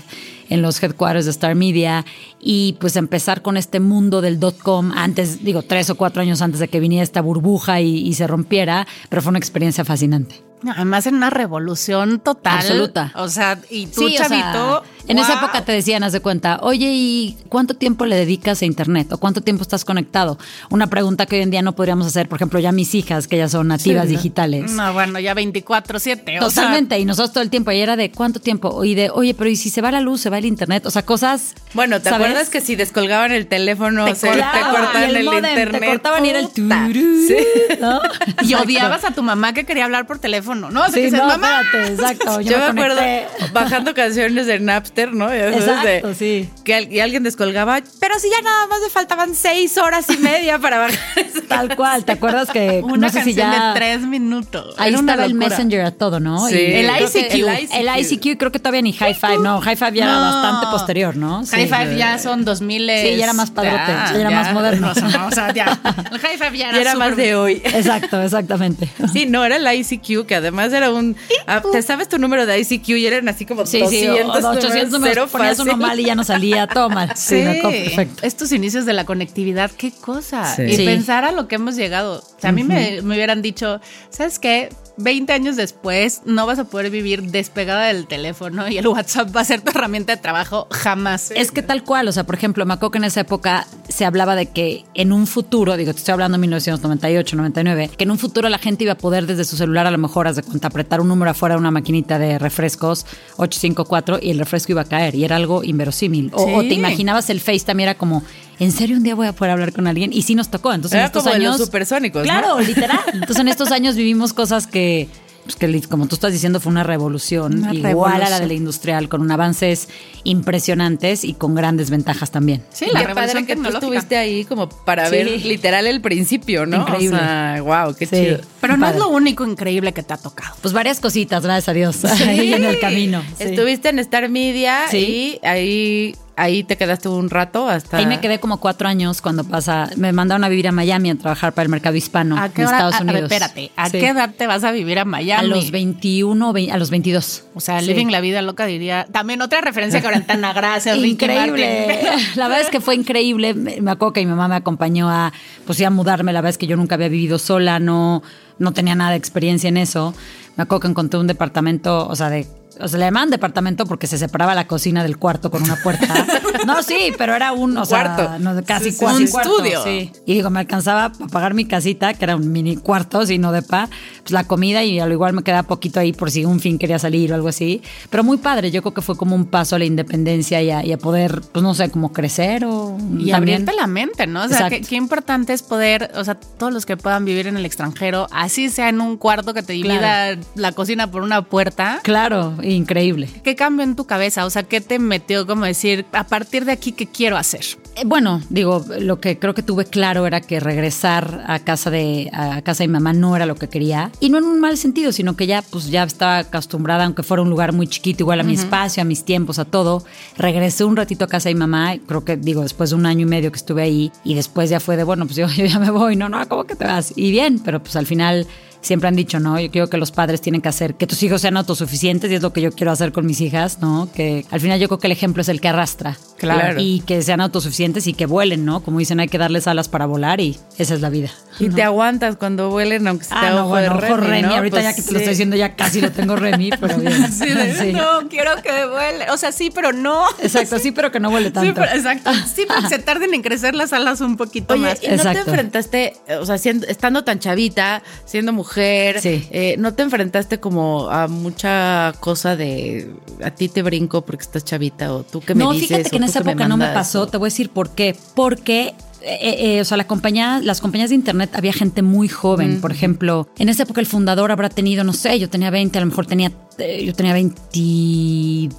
en 0.50 0.62
los 0.62 0.82
headquarters 0.82 1.26
de 1.26 1.32
Star 1.32 1.56
Media 1.56 2.06
y 2.40 2.76
pues 2.80 2.96
empezar 2.96 3.42
con 3.42 3.58
este 3.58 3.80
mundo 3.80 4.22
del 4.22 4.40
dot 4.40 4.58
com 4.58 4.92
antes, 4.96 5.44
digo, 5.44 5.62
tres 5.64 5.90
o 5.90 5.96
cuatro 5.96 6.22
años 6.22 6.42
antes 6.42 6.60
de 6.60 6.68
que 6.68 6.80
viniera 6.80 7.04
esta 7.04 7.22
burbuja 7.22 7.82
y, 7.82 7.98
y 8.08 8.14
se 8.14 8.28
rompiera, 8.28 8.88
pero 9.10 9.22
fue 9.22 9.30
una 9.32 9.40
experiencia 9.40 9.84
fascinante. 9.86 10.42
Además, 10.66 11.06
en 11.08 11.16
una 11.16 11.30
revolución 11.30 12.22
total. 12.22 12.60
Absoluta. 12.60 13.12
O 13.16 13.28
sea, 13.28 13.60
y 13.70 13.88
tú, 13.88 14.08
Sí, 14.08 14.16
o 14.16 14.18
sea, 14.18 14.30
chavito. 14.30 14.84
en 15.10 15.20
esa 15.20 15.34
época 15.34 15.66
te 15.66 15.74
decían, 15.74 16.04
haz 16.04 16.14
de 16.14 16.22
cuenta, 16.22 16.60
oye, 16.62 16.88
¿y 16.90 17.38
cuánto 17.50 17.74
tiempo 17.74 18.06
le 18.06 18.16
dedicas 18.16 18.62
a 18.62 18.66
Internet? 18.66 19.12
¿O 19.12 19.18
cuánto 19.18 19.42
tiempo 19.42 19.62
estás 19.64 19.84
conectado? 19.84 20.38
Una 20.70 20.88
pregunta 20.88 21.26
que 21.26 21.36
hoy 21.36 21.42
en 21.42 21.52
día 21.52 21.62
no 21.62 21.76
podríamos 21.76 22.08
hacer, 22.08 22.30
por 22.30 22.38
ejemplo, 22.38 22.62
ya 22.62 22.72
mis 22.72 22.96
hijas, 22.96 23.28
que 23.28 23.36
ya 23.36 23.50
son 23.50 23.68
nativas 23.68 24.08
digitales. 24.08 24.72
No, 24.72 24.94
bueno, 24.94 25.20
ya 25.20 25.36
24-7. 25.36 25.92
o 25.92 26.00
sea, 26.00 26.40
Totalmente, 26.40 26.98
y 26.98 27.04
nosotros 27.04 27.34
todo 27.34 27.44
el 27.44 27.50
tiempo, 27.50 27.70
y 27.74 27.80
era 27.82 27.98
de 27.98 28.12
cuánto 28.12 28.40
tiempo, 28.40 28.86
y 28.86 28.96
de, 28.96 29.10
oye, 29.10 29.34
pero 29.34 29.50
¿y 29.50 29.58
si 29.58 29.70
se 29.70 29.82
va 29.82 29.92
la 29.92 30.00
luz, 30.00 30.22
se 30.22 30.30
va 30.30 30.38
el 30.44 30.48
internet? 30.48 30.86
O 30.86 30.92
sea, 30.92 31.04
cosas. 31.04 31.54
Bueno, 31.74 32.02
¿te 32.02 32.10
¿sabes? 32.10 32.28
acuerdas 32.28 32.50
que 32.50 32.62
si 32.62 32.76
descolgaban 32.76 33.32
el 33.32 33.48
teléfono, 33.48 34.06
Te 34.06 34.16
se, 34.16 34.28
te 34.30 34.34
cortaban, 34.38 35.10
y 35.12 35.16
el, 35.16 35.24
módem, 35.26 35.46
internet? 35.46 35.82
Te 35.82 35.88
cortaban 35.88 36.26
y 36.26 36.30
era 36.30 36.40
el 36.40 36.48
Puta. 36.50 36.86
turú, 36.88 37.28
Sí. 37.28 37.38
¿no? 37.80 38.02
Y 38.44 38.54
odiabas 38.56 39.04
a 39.06 39.12
tu 39.12 39.24
mamá 39.24 39.54
que 39.54 39.66
quería 39.66 39.86
hablar 39.86 40.06
por 40.06 40.20
teléfono, 40.20 40.70
¿no? 40.70 40.82
Sea, 40.84 40.90
Sí, 40.90 40.94
que 41.00 41.06
dices, 41.06 41.20
no, 41.20 41.28
mamá. 41.28 41.62
espérate, 41.62 41.94
exacto. 41.94 42.42
Yo, 42.42 42.52
Yo, 42.52 42.58
me, 42.60 42.74
me 42.74 42.82
acuerdo 42.82 43.52
bajando 43.54 43.94
canciones 43.94 44.46
de 44.48 44.60
Napster, 44.60 45.14
¿no? 45.14 45.32
Exacto, 45.32 46.08
de- 46.10 46.16
sí. 46.16 46.50
Que 46.64 46.88
y 46.92 47.00
alguien 47.00 47.24
descolgaba, 47.24 47.80
pero 48.00 48.20
si 48.20 48.30
ya 48.30 48.42
nada 48.42 48.68
más 48.68 48.80
me 48.82 48.90
faltaban 48.90 49.34
seis 49.36 49.78
horas 49.78 50.06
y 50.10 50.18
media 50.18 50.60
para 50.60 50.78
bajar. 50.80 51.00
Tal 51.48 51.76
cual, 51.76 52.04
¿te 52.06 52.12
acuerdas 52.14 52.50
que 52.50 52.82
Una 52.84 53.08
no 53.08 53.10
sé 53.14 53.24
si 53.24 53.34
canción 53.36 53.52
ya 53.52 53.68
de 53.74 53.80
tres 53.80 54.02
minutos. 54.02 54.76
Ahí 54.78 54.90
Era 54.92 55.00
una 55.00 55.14
estaba 55.14 55.26
el. 55.26 55.34
Messenger 55.34 55.82
a 55.82 55.92
todo, 55.92 56.20
¿no? 56.20 56.48
Sí. 56.48 56.56
Y 56.56 56.74
El 56.76 56.88
que 56.98 57.04
ICQ. 57.20 57.48
El, 57.74 57.88
el 57.88 58.00
ICQ 58.02 58.38
creo 58.38 58.52
que 58.52 58.60
todavía 58.60 58.82
ni 58.82 58.94
High 58.94 59.14
Five, 59.16 59.40
no, 59.40 59.62
High 59.62 59.76
Five 59.76 59.94
ya 59.94 60.06
No. 60.06 60.23
Bastante 60.24 60.68
posterior, 60.68 61.16
¿no? 61.16 61.46
Sí. 61.46 61.56
High 61.56 61.68
Five 61.68 61.98
ya 61.98 62.18
son 62.20 62.46
2000. 62.46 62.82
Sí, 62.82 63.16
ya 63.18 63.24
era 63.24 63.34
más 63.34 63.52
padrote, 63.52 63.78
ya 63.88 64.16
era 64.20 64.30
más 64.30 64.54
moderno. 64.54 64.92
O 64.92 64.94
sea, 64.94 65.08
no, 65.08 65.28
o 65.28 65.32
sea, 65.32 65.54
ya. 65.54 65.80
El 66.12 66.20
High 66.20 66.38
Five 66.38 66.58
ya 66.58 66.70
era, 66.70 66.78
Y 66.78 66.82
era 66.82 66.96
más 66.96 67.16
de 67.16 67.36
hoy. 67.36 67.54
Exacto, 67.66 68.22
exactamente. 68.22 68.90
Sí, 69.12 69.26
no, 69.26 69.44
era 69.46 69.58
el 69.58 69.80
ICQ, 69.80 70.26
que 70.26 70.36
además 70.36 70.72
era 70.74 70.92
un... 70.92 71.16
ah, 71.48 71.62
¿Te 71.72 71.82
sabes 71.82 72.10
tu 72.10 72.18
número 72.18 72.46
de 72.46 72.60
ICQ? 72.60 72.90
Y 72.90 73.06
eran 73.08 73.28
así 73.30 73.46
como 73.46 73.66
Sí, 73.66 73.82
sí, 73.90 74.06
200, 74.06 74.44
o 74.44 74.50
800 74.52 74.92
números, 74.92 75.14
cero 75.14 75.28
ponías 75.32 75.60
uno 75.60 75.78
mal 75.78 76.00
y 76.00 76.06
ya 76.06 76.16
no 76.16 76.24
salía, 76.24 76.68
toma. 76.68 77.10
Sí, 77.16 77.42
perfecto. 77.62 78.26
Estos 78.26 78.52
inicios 78.52 78.86
de 78.86 78.94
la 78.94 79.06
conectividad, 79.06 79.72
qué 79.72 79.92
cosa. 79.92 80.56
Sí. 80.56 80.64
Y 80.64 80.76
Sí. 80.76 80.86
pensar 80.86 81.24
a 81.26 81.32
lo 81.32 81.48
que 81.48 81.56
hemos 81.56 81.76
llegado. 81.76 82.20
O 82.20 82.40
sea, 82.40 82.50
a 82.50 82.54
mí 82.54 82.64
me, 82.64 83.02
me 83.02 83.16
hubieran 83.16 83.42
dicho, 83.42 83.80
¿sabes 84.10 84.40
qué? 84.40 84.70
20 84.98 85.34
años 85.34 85.56
después 85.56 86.22
no 86.26 86.46
vas 86.46 86.60
a 86.60 86.66
poder 86.66 86.92
vivir 86.92 87.24
despegada 87.24 87.86
del 87.86 88.06
teléfono 88.06 88.68
y 88.68 88.78
el 88.78 88.86
WhatsApp 88.88 89.36
va 89.36 89.42
a 89.42 89.46
ser 89.46 89.62
tu 89.62 89.72
herramienta 89.72 90.13
de 90.16 90.22
trabajo 90.22 90.68
jamás. 90.72 91.32
Es 91.36 91.52
que 91.52 91.62
tal 91.62 91.84
cual, 91.84 92.08
o 92.08 92.12
sea, 92.12 92.24
por 92.26 92.36
ejemplo, 92.36 92.66
me 92.66 92.74
acuerdo 92.74 92.92
que 92.92 92.98
en 93.00 93.04
esa 93.06 93.22
época 93.22 93.68
se 93.90 94.06
hablaba 94.06 94.36
de 94.36 94.48
que 94.48 94.86
en 94.94 95.12
un 95.12 95.28
futuro, 95.28 95.76
digo, 95.78 95.92
te 95.94 96.00
estoy 96.00 96.14
hablando 96.14 96.38
de 96.38 96.42
1998, 96.42 97.36
99, 97.36 97.92
que 97.98 98.04
en 98.04 98.12
un 98.12 98.18
futuro 98.18 98.50
la 98.50 98.58
gente 98.58 98.84
iba 98.84 98.94
a 98.94 98.98
poder 98.98 99.26
desde 99.26 99.46
su 99.46 99.58
celular 99.58 99.86
a 99.88 99.92
lo 99.92 99.98
mejor, 99.98 100.28
haz 100.28 100.36
de 100.38 100.44
cuenta, 100.44 100.68
apretar 100.68 101.02
un 101.02 101.08
número 101.08 101.32
afuera 101.32 101.56
de 101.56 101.60
una 101.60 101.72
maquinita 101.72 102.20
de 102.20 102.40
refrescos 102.40 103.06
854 103.38 104.20
y 104.22 104.32
el 104.32 104.40
refresco 104.40 104.72
iba 104.72 104.82
a 104.82 104.86
caer 104.86 105.16
y 105.16 105.24
era 105.24 105.36
algo 105.36 105.64
inverosímil. 105.64 106.32
O, 106.34 106.46
Sí. 106.46 106.54
o 106.56 106.62
te 106.62 106.74
imaginabas 106.74 107.30
el 107.30 107.40
Face 107.40 107.62
también 107.66 107.90
era 107.90 107.98
como, 107.98 108.24
¿en 108.60 108.72
serio 108.72 108.98
un 108.98 109.04
día 109.04 109.16
voy 109.16 109.28
a 109.28 109.34
poder 109.34 109.52
hablar 109.52 109.74
con 109.74 109.88
alguien? 109.88 110.12
Y 110.14 110.22
sí 110.24 110.36
nos 110.36 110.50
tocó. 110.50 110.74
Entonces 110.74 111.00
en 111.00 111.06
estos 111.06 111.24
como 111.24 111.36
de 111.36 111.42
años... 111.42 111.58
los 111.58 111.68
supersónicos, 111.68 112.22
¿no? 112.22 112.24
Claro, 112.24 112.60
literal. 112.60 113.00
Entonces 113.14 113.40
en 113.40 113.48
estos 113.48 113.72
años 113.72 113.96
vivimos 113.96 114.34
cosas 114.34 114.68
que... 114.68 115.10
Pues 115.44 115.56
que 115.58 115.82
como 115.90 116.08
tú 116.08 116.16
estás 116.16 116.32
diciendo 116.32 116.60
fue 116.62 116.72
una 116.72 116.84
revolución 116.84 117.60
Una 117.68 117.90
igual 117.92 118.22
a 118.24 118.30
la 118.30 118.40
de 118.40 118.48
la 118.48 118.54
industrial 118.54 119.10
con 119.10 119.22
un 119.22 119.30
avances 119.32 119.90
impresionantes 120.24 121.24
y 121.24 121.34
con 121.34 121.56
grandes 121.56 121.90
ventajas 121.90 122.32
también. 122.32 122.64
Sí, 122.72 122.86
la 122.94 123.02
Qué 123.02 123.08
revolución 123.08 123.46
padre 123.46 123.56
que 123.56 123.56
tú 123.70 123.76
estuviste 123.76 124.18
ahí 124.18 124.46
como 124.46 124.70
para 124.70 125.06
Sí. 125.10 125.12
ver 125.16 125.28
literal 125.46 125.88
el 125.88 126.02
principio, 126.02 126.66
¿no? 126.66 126.78
Increíble. 126.82 127.18
O 127.18 127.20
sea, 127.20 127.62
wow, 127.62 127.96
qué 127.96 128.06
Sí. 128.06 128.16
chido. 128.16 128.40
Pero 128.62 128.78
no 128.78 128.88
es 128.88 128.96
lo 128.96 129.10
único 129.10 129.46
increíble 129.46 129.92
que 129.94 130.04
te 130.04 130.14
ha 130.14 130.18
tocado. 130.18 130.56
Pues 130.62 130.74
varias 130.74 131.00
cositas, 131.00 131.44
gracias 131.44 131.70
a 131.70 131.74
Dios, 131.74 132.04
ahí 132.28 132.54
en 132.54 132.64
el 132.66 132.80
camino. 132.80 133.22
sí. 133.38 133.44
Estuviste 133.46 133.90
en 133.90 134.00
Star 134.00 134.30
Media 134.30 134.88
Sí. 134.90 135.40
y 135.44 135.46
ahí, 135.46 136.16
ahí 136.36 136.64
te 136.64 136.78
quedaste 136.78 137.10
un 137.10 137.30
rato 137.30 137.70
hasta... 137.70 137.98
Ahí 137.98 138.06
me 138.08 138.20
quedé 138.20 138.40
como 138.40 138.58
cuatro 138.60 138.88
años 138.88 139.22
cuando 139.22 139.44
pasa, 139.44 139.90
me 139.98 140.12
mandaron 140.12 140.44
a 140.44 140.50
vivir 140.50 140.68
a 140.68 140.72
Miami 140.72 141.12
a 141.12 141.16
trabajar 141.16 141.54
para 141.54 141.64
el 141.64 141.70
mercado 141.70 141.96
hispano 141.96 142.38
¿A 142.38 142.48
en 142.48 142.52
qué 142.54 142.66
hora- 142.66 142.78
Estados 142.78 142.96
a- 142.96 142.98
a 142.98 143.04
ver, 143.04 143.10
Unidos. 143.16 143.32
espérate, 143.32 143.72
¿a 143.76 143.90
Sí. 143.90 144.00
qué 144.00 144.08
edad 144.10 144.32
te 144.36 144.48
vas 144.48 144.64
a 144.64 144.72
vivir 144.72 144.98
a 145.00 145.06
Miami? 145.06 145.46
A 145.46 145.56
los 145.56 145.70
21, 145.72 146.52
vein- 146.54 146.72
a 146.72 146.78
los 146.78 146.90
22. 146.90 147.44
O 147.54 147.60
sea, 147.60 147.80
Sí. 147.82 147.88
living 147.88 148.08
la 148.08 148.20
vida 148.22 148.42
loca 148.42 148.66
diría. 148.66 149.06
También 149.12 149.42
otra 149.42 149.62
referencia 149.62 150.02
que 150.02 150.08
ahora 150.08 150.22
tan 150.26 150.42
gracias, 150.42 150.98
Increíble. 150.98 152.00
La 152.36 152.48
verdad 152.48 152.62
es 152.66 152.70
que 152.70 152.80
fue 152.82 152.96
increíble. 152.96 153.54
Me 153.54 153.92
acuerdo 153.92 154.14
que 154.14 154.22
mi 154.22 154.28
mamá 154.28 154.48
me 154.48 154.56
acompañó 154.56 155.10
a, 155.10 155.32
pues, 155.66 155.82
a 155.82 155.90
mudarme. 155.90 156.34
La 156.34 156.42
verdad 156.42 156.50
es 156.52 156.58
que 156.58 156.68
yo 156.68 156.76
nunca 156.78 156.96
había 156.96 157.10
vivido 157.10 157.38
sola, 157.40 157.80
no, 157.80 158.24
no 158.60 158.72
tenía 158.74 158.96
nada 158.96 159.12
de 159.12 159.18
experiencia 159.18 159.68
en 159.70 159.78
eso. 159.78 160.14
Me 160.56 160.64
acuerdo 160.64 160.82
que 160.82 160.88
encontré 160.88 161.20
un 161.20 161.28
departamento, 161.28 162.08
o 162.08 162.16
sea, 162.16 162.30
de. 162.30 162.48
O 162.80 162.88
sea, 162.88 163.00
le 163.00 163.06
llamaban 163.06 163.30
departamento 163.30 163.86
porque 163.86 164.08
se 164.08 164.18
separaba 164.18 164.56
la 164.56 164.68
cocina 164.68 165.04
del 165.04 165.18
cuarto 165.18 165.52
con 165.52 165.64
una 165.64 165.76
puerta. 165.78 166.08
No, 166.68 166.82
sí, 166.82 167.12
pero 167.18 167.36
era 167.36 167.52
un, 167.52 167.78
o 167.78 167.84
sea, 167.84 168.16
Cuarto. 168.16 168.40
no, 168.40 168.64
casi 168.64 168.92
Sí, 168.92 168.98
cuasi 168.98 169.28
cuarto, 169.28 169.50
Un 169.58 169.66
estudio. 169.66 169.84
Sí. 169.84 170.12
Y 170.26 170.36
digo, 170.36 170.50
me 170.50 170.62
alcanzaba 170.62 171.12
para 171.12 171.28
pagar 171.28 171.54
mi 171.56 171.66
casita, 171.66 172.14
que 172.14 172.24
era 172.24 172.38
un 172.38 172.52
mini 172.54 172.78
cuarto, 172.78 173.26
si 173.26 173.38
no 173.38 173.52
de 173.52 173.64
pa, 173.64 173.90
pues 174.22 174.32
la 174.32 174.46
comida 174.46 174.82
y 174.84 175.00
a 175.00 175.06
lo 175.06 175.12
igual 175.14 175.34
me 175.34 175.44
quedaba 175.44 175.64
poquito 175.68 176.00
ahí 176.00 176.14
por 176.14 176.32
si 176.32 176.46
un 176.46 176.62
fin 176.62 176.78
quería 176.78 177.00
salir 177.00 177.32
o 177.32 177.36
algo 177.36 177.50
así. 177.50 177.82
Pero 178.10 178.24
muy 178.24 178.38
padre, 178.38 178.72
yo 178.72 178.82
creo 178.82 178.94
que 178.94 179.02
fue 179.02 179.18
como 179.18 179.36
un 179.36 179.46
paso 179.46 179.76
a 179.76 179.80
la 179.80 179.84
independencia 179.86 180.62
y 180.62 180.70
a, 180.72 180.86
y 180.86 180.94
a 180.94 180.98
poder, 180.98 181.42
pues 181.52 181.64
no 181.64 181.74
sé, 181.74 181.90
como 181.90 182.14
crecer 182.14 182.64
o 182.64 182.96
Y 182.98 183.32
también. 183.32 183.36
abrirte 183.64 183.74
la 183.76 183.88
mente, 183.88 184.26
¿no? 184.28 184.44
O 184.44 184.48
sea, 184.48 184.70
qué, 184.70 184.80
qué 184.82 184.96
importante 184.96 185.52
es 185.52 185.64
poder, 185.64 186.12
o 186.16 186.24
sea, 186.24 186.36
todos 186.36 186.72
los 186.72 186.86
que 186.86 186.96
puedan 186.96 187.26
vivir 187.26 187.48
en 187.48 187.58
el 187.58 187.66
extranjero, 187.66 188.28
así 188.32 188.70
sea 188.70 188.88
en 188.88 189.02
un 189.02 189.18
cuarto 189.18 189.54
que 189.54 189.64
te 189.64 189.74
divida 189.74 189.98
Claro. 190.00 190.42
la 190.56 190.72
cocina 190.72 191.12
por 191.12 191.24
una 191.24 191.42
puerta. 191.42 192.00
Claro, 192.04 192.56
increíble. 192.64 193.30
¿Qué 193.44 193.56
cambio 193.56 193.84
en 193.84 193.96
tu 193.96 194.06
cabeza? 194.06 194.46
O 194.46 194.50
sea, 194.50 194.64
¿qué 194.64 194.82
te 194.82 195.00
metió 195.00 195.46
como 195.46 195.66
decir, 195.66 196.06
a 196.14 196.26
partir 196.26 196.66
de 196.66 196.72
aquí, 196.72 196.92
qué 196.92 197.08
quiero 197.08 197.38
hacer? 197.38 197.64
Eh, 197.96 198.04
Bueno, 198.06 198.42
digo, 198.50 198.84
lo 199.00 199.20
que 199.20 199.38
creo 199.40 199.54
que 199.54 199.64
tuve 199.64 199.86
claro 199.86 200.26
era 200.26 200.42
que 200.42 200.60
regresar 200.60 201.44
a 201.48 201.60
casa 201.60 201.90
de 201.90 202.30
a 202.34 202.62
casa 202.62 202.84
de 202.84 202.88
mi 202.88 202.94
mamá 202.94 203.14
no 203.14 203.36
era 203.36 203.46
lo 203.46 203.56
que 203.56 203.68
quería 203.70 204.12
y 204.20 204.30
no 204.30 204.38
en 204.38 204.46
un 204.46 204.60
mal 204.60 204.78
sentido, 204.78 205.12
sino 205.12 205.36
que 205.36 205.48
ya 205.48 205.62
pues 205.62 205.88
ya 205.90 206.04
estaba 206.04 206.40
acostumbrada 206.40 207.06
aunque 207.06 207.24
fuera 207.24 207.44
un 207.44 207.50
lugar 207.50 207.74
muy 207.74 207.88
chiquito, 207.88 208.24
igual 208.24 208.40
a 208.40 208.44
mi 208.44 208.54
espacio, 208.54 209.02
a 209.02 209.06
mis 209.06 209.24
tiempos, 209.24 209.60
a 209.60 209.66
todo. 209.66 210.04
Regresé 210.38 210.84
un 210.84 210.96
ratito 210.96 211.26
a 211.26 211.28
casa 211.28 211.50
de 211.50 211.56
mi 211.56 211.60
mamá, 211.60 211.96
creo 212.08 212.24
que 212.26 212.38
digo 212.38 212.62
después 212.62 212.90
de 212.92 212.96
un 212.96 213.06
año 213.06 213.22
y 213.22 213.26
medio 213.30 213.52
que 213.52 213.58
estuve 213.58 213.82
ahí 213.84 214.12
y 214.24 214.36
después 214.36 214.70
ya 214.70 214.80
fue 214.80 214.98
de 214.98 215.04
bueno, 215.04 215.26
pues 215.26 215.36
yo, 215.38 215.48
yo 215.56 215.66
ya 215.66 215.80
me 215.80 215.92
voy, 215.92 216.16
no, 216.16 216.30
no, 216.30 216.48
¿cómo 216.48 216.64
que 216.66 216.76
te 216.76 216.86
vas? 216.86 217.14
Y 217.16 217.32
bien, 217.32 217.60
pero 217.60 217.82
pues 217.82 217.96
al 217.96 218.06
final 218.06 218.48
siempre 218.84 219.08
han 219.08 219.16
dicho, 219.16 219.40
¿no? 219.40 219.60
Yo 219.60 219.72
creo 219.72 219.90
que 219.90 219.98
los 219.98 220.12
padres 220.12 220.40
tienen 220.42 220.62
que 220.62 220.70
hacer 220.70 220.94
que 220.96 221.08
tus 221.08 221.24
hijos 221.24 221.42
sean 221.42 221.58
autosuficientes 221.58 222.30
y 222.32 222.36
es 222.36 222.42
lo 222.44 222.54
que 222.54 222.62
yo 222.62 222.72
quiero 222.72 222.92
hacer 222.92 223.12
con 223.12 223.26
mis 223.26 223.42
hijas, 223.42 223.80
¿no? 223.80 224.10
Que 224.14 224.46
al 224.52 224.60
final 224.62 224.80
yo 224.80 224.88
creo 224.88 225.00
que 225.00 225.08
el 225.08 225.14
ejemplo 225.14 225.42
es 225.42 225.50
el 225.50 225.60
que 225.60 225.70
arrastra. 225.70 226.18
Claro. 226.38 226.80
Y 226.82 227.00
que 227.02 227.22
sean 227.22 227.40
autosuficientes 227.40 228.06
y 228.08 228.14
que 228.14 228.26
vuelen, 228.26 228.66
¿no? 228.66 228.82
Como 228.84 229.00
dicen, 229.00 229.20
hay 229.22 229.30
que 229.30 229.38
darles 229.38 229.66
alas 229.68 229.88
para 229.88 230.06
volar 230.06 230.42
y 230.42 230.58
esa 230.78 230.94
es 230.94 231.00
la 231.02 231.10
vida. 231.10 231.30
Y 231.60 231.70
te 231.70 231.84
aguantas 231.84 232.36
cuando 232.36 232.70
vuelen, 232.70 233.08
aunque 233.08 233.24
se 233.24 233.30
te 233.30 233.36
Ah, 233.38 233.50
no, 233.52 233.60
ojo 233.62 233.70
bueno, 233.70 233.90
de 233.98 234.06
ojo 234.06 234.18
Remy, 234.18 234.28
Remy. 234.28 234.42
¿no? 234.42 234.56
Ahorita 234.56 234.76
Pues 234.76 234.84
ya 234.84 234.94
que 234.94 235.02
te 235.02 235.12
lo 235.14 235.18
estoy 235.20 235.32
diciendo, 235.34 235.56
ya 235.56 235.76
casi 235.76 236.02
lo 236.02 236.12
tengo 236.12 236.36
Remy, 236.36 236.72
pero 236.82 236.98
bien. 236.98 237.32
Sí, 237.32 237.46
de, 237.50 237.74
Sí. 237.74 237.94
No, 237.94 238.28
quiero 238.30 238.52
que 238.62 238.86
vuele. 238.86 239.32
O 239.32 239.38
sea, 239.38 239.52
sí, 239.54 239.72
pero 239.74 239.94
no. 239.94 240.26
Exacto, 240.42 240.80
sí, 240.80 240.92
pero 240.92 241.12
que 241.12 241.20
no 241.22 241.30
vuele 241.30 241.52
tanto. 241.52 241.70
Sí, 241.70 241.74
pero, 241.74 241.96
exacto. 241.96 242.32
Sí, 242.54 242.66
pero 242.68 242.82
que 242.82 242.90
se 242.90 243.00
tarden 243.00 243.34
en 243.34 243.42
crecer 243.42 243.74
las 243.76 243.94
alas 243.94 244.20
un 244.20 244.36
poquito 244.36 244.74
Oye, 244.74 244.84
más. 244.84 245.04
¿y 245.04 245.08
no 245.08 245.24
te 245.24 245.40
enfrentaste, 245.40 246.14
o 246.42 246.46
sea, 246.46 246.58
siendo- 246.58 246.88
estando 246.88 247.24
tan 247.24 247.40
chavita, 247.40 248.04
siendo 248.26 248.52
mujer, 248.52 248.73
Sí. 249.22 249.48
eh, 249.52 249.76
no 249.78 249.94
te 249.94 250.04
enfrentaste 250.04 250.60
como 250.60 251.10
a 251.10 251.28
mucha 251.28 252.14
cosa 252.20 252.56
de 252.56 253.12
a 253.44 253.52
ti 253.52 253.70
te 253.70 253.82
brinco 253.84 254.22
porque 254.22 254.44
estás 254.44 254.64
chavita 254.66 255.14
o 255.14 255.24
tú 255.24 255.42
que 255.42 255.56
me 255.56 255.64
no, 255.64 255.72
dices? 255.74 255.88
fíjate 255.90 256.10
que 256.10 256.18
en 256.18 256.24
esa 256.24 256.42
me 256.42 256.52
época 256.52 256.68
no 256.68 256.78
me 256.78 256.88
pasó. 256.88 257.22
o- 257.24 257.28
Te 257.28 257.38
voy 257.38 257.48
a 257.48 257.50
decir 257.50 257.70
por 257.70 257.92
qué. 257.92 258.16
Porque, 258.36 258.94
eh, 259.22 259.76
eh, 259.78 259.82
o 259.82 259.86
sea, 259.86 259.98
la 259.98 260.06
compañía, 260.08 260.60
las 260.64 260.82
compañías 260.82 261.10
de 261.10 261.16
internet 261.16 261.52
había 261.54 261.74
gente 261.74 262.02
muy 262.02 262.28
joven. 262.28 262.82
Por 262.82 262.92
ejemplo, 262.92 263.48
en 263.58 263.70
esa 263.70 263.84
época 263.84 264.02
el 264.02 264.08
fundador 264.08 264.52
habrá 264.52 264.70
tenido, 264.70 265.04
no 265.04 265.14
sé, 265.14 265.40
yo 265.40 265.50
tenía 265.50 265.70
20, 265.70 265.98
a 265.98 266.02
lo 266.02 266.08
mejor 266.08 266.26
tenía, 266.26 266.52
eh, 266.78 267.04
yo 267.06 267.14
tenía 267.14 267.34
22 267.34 268.70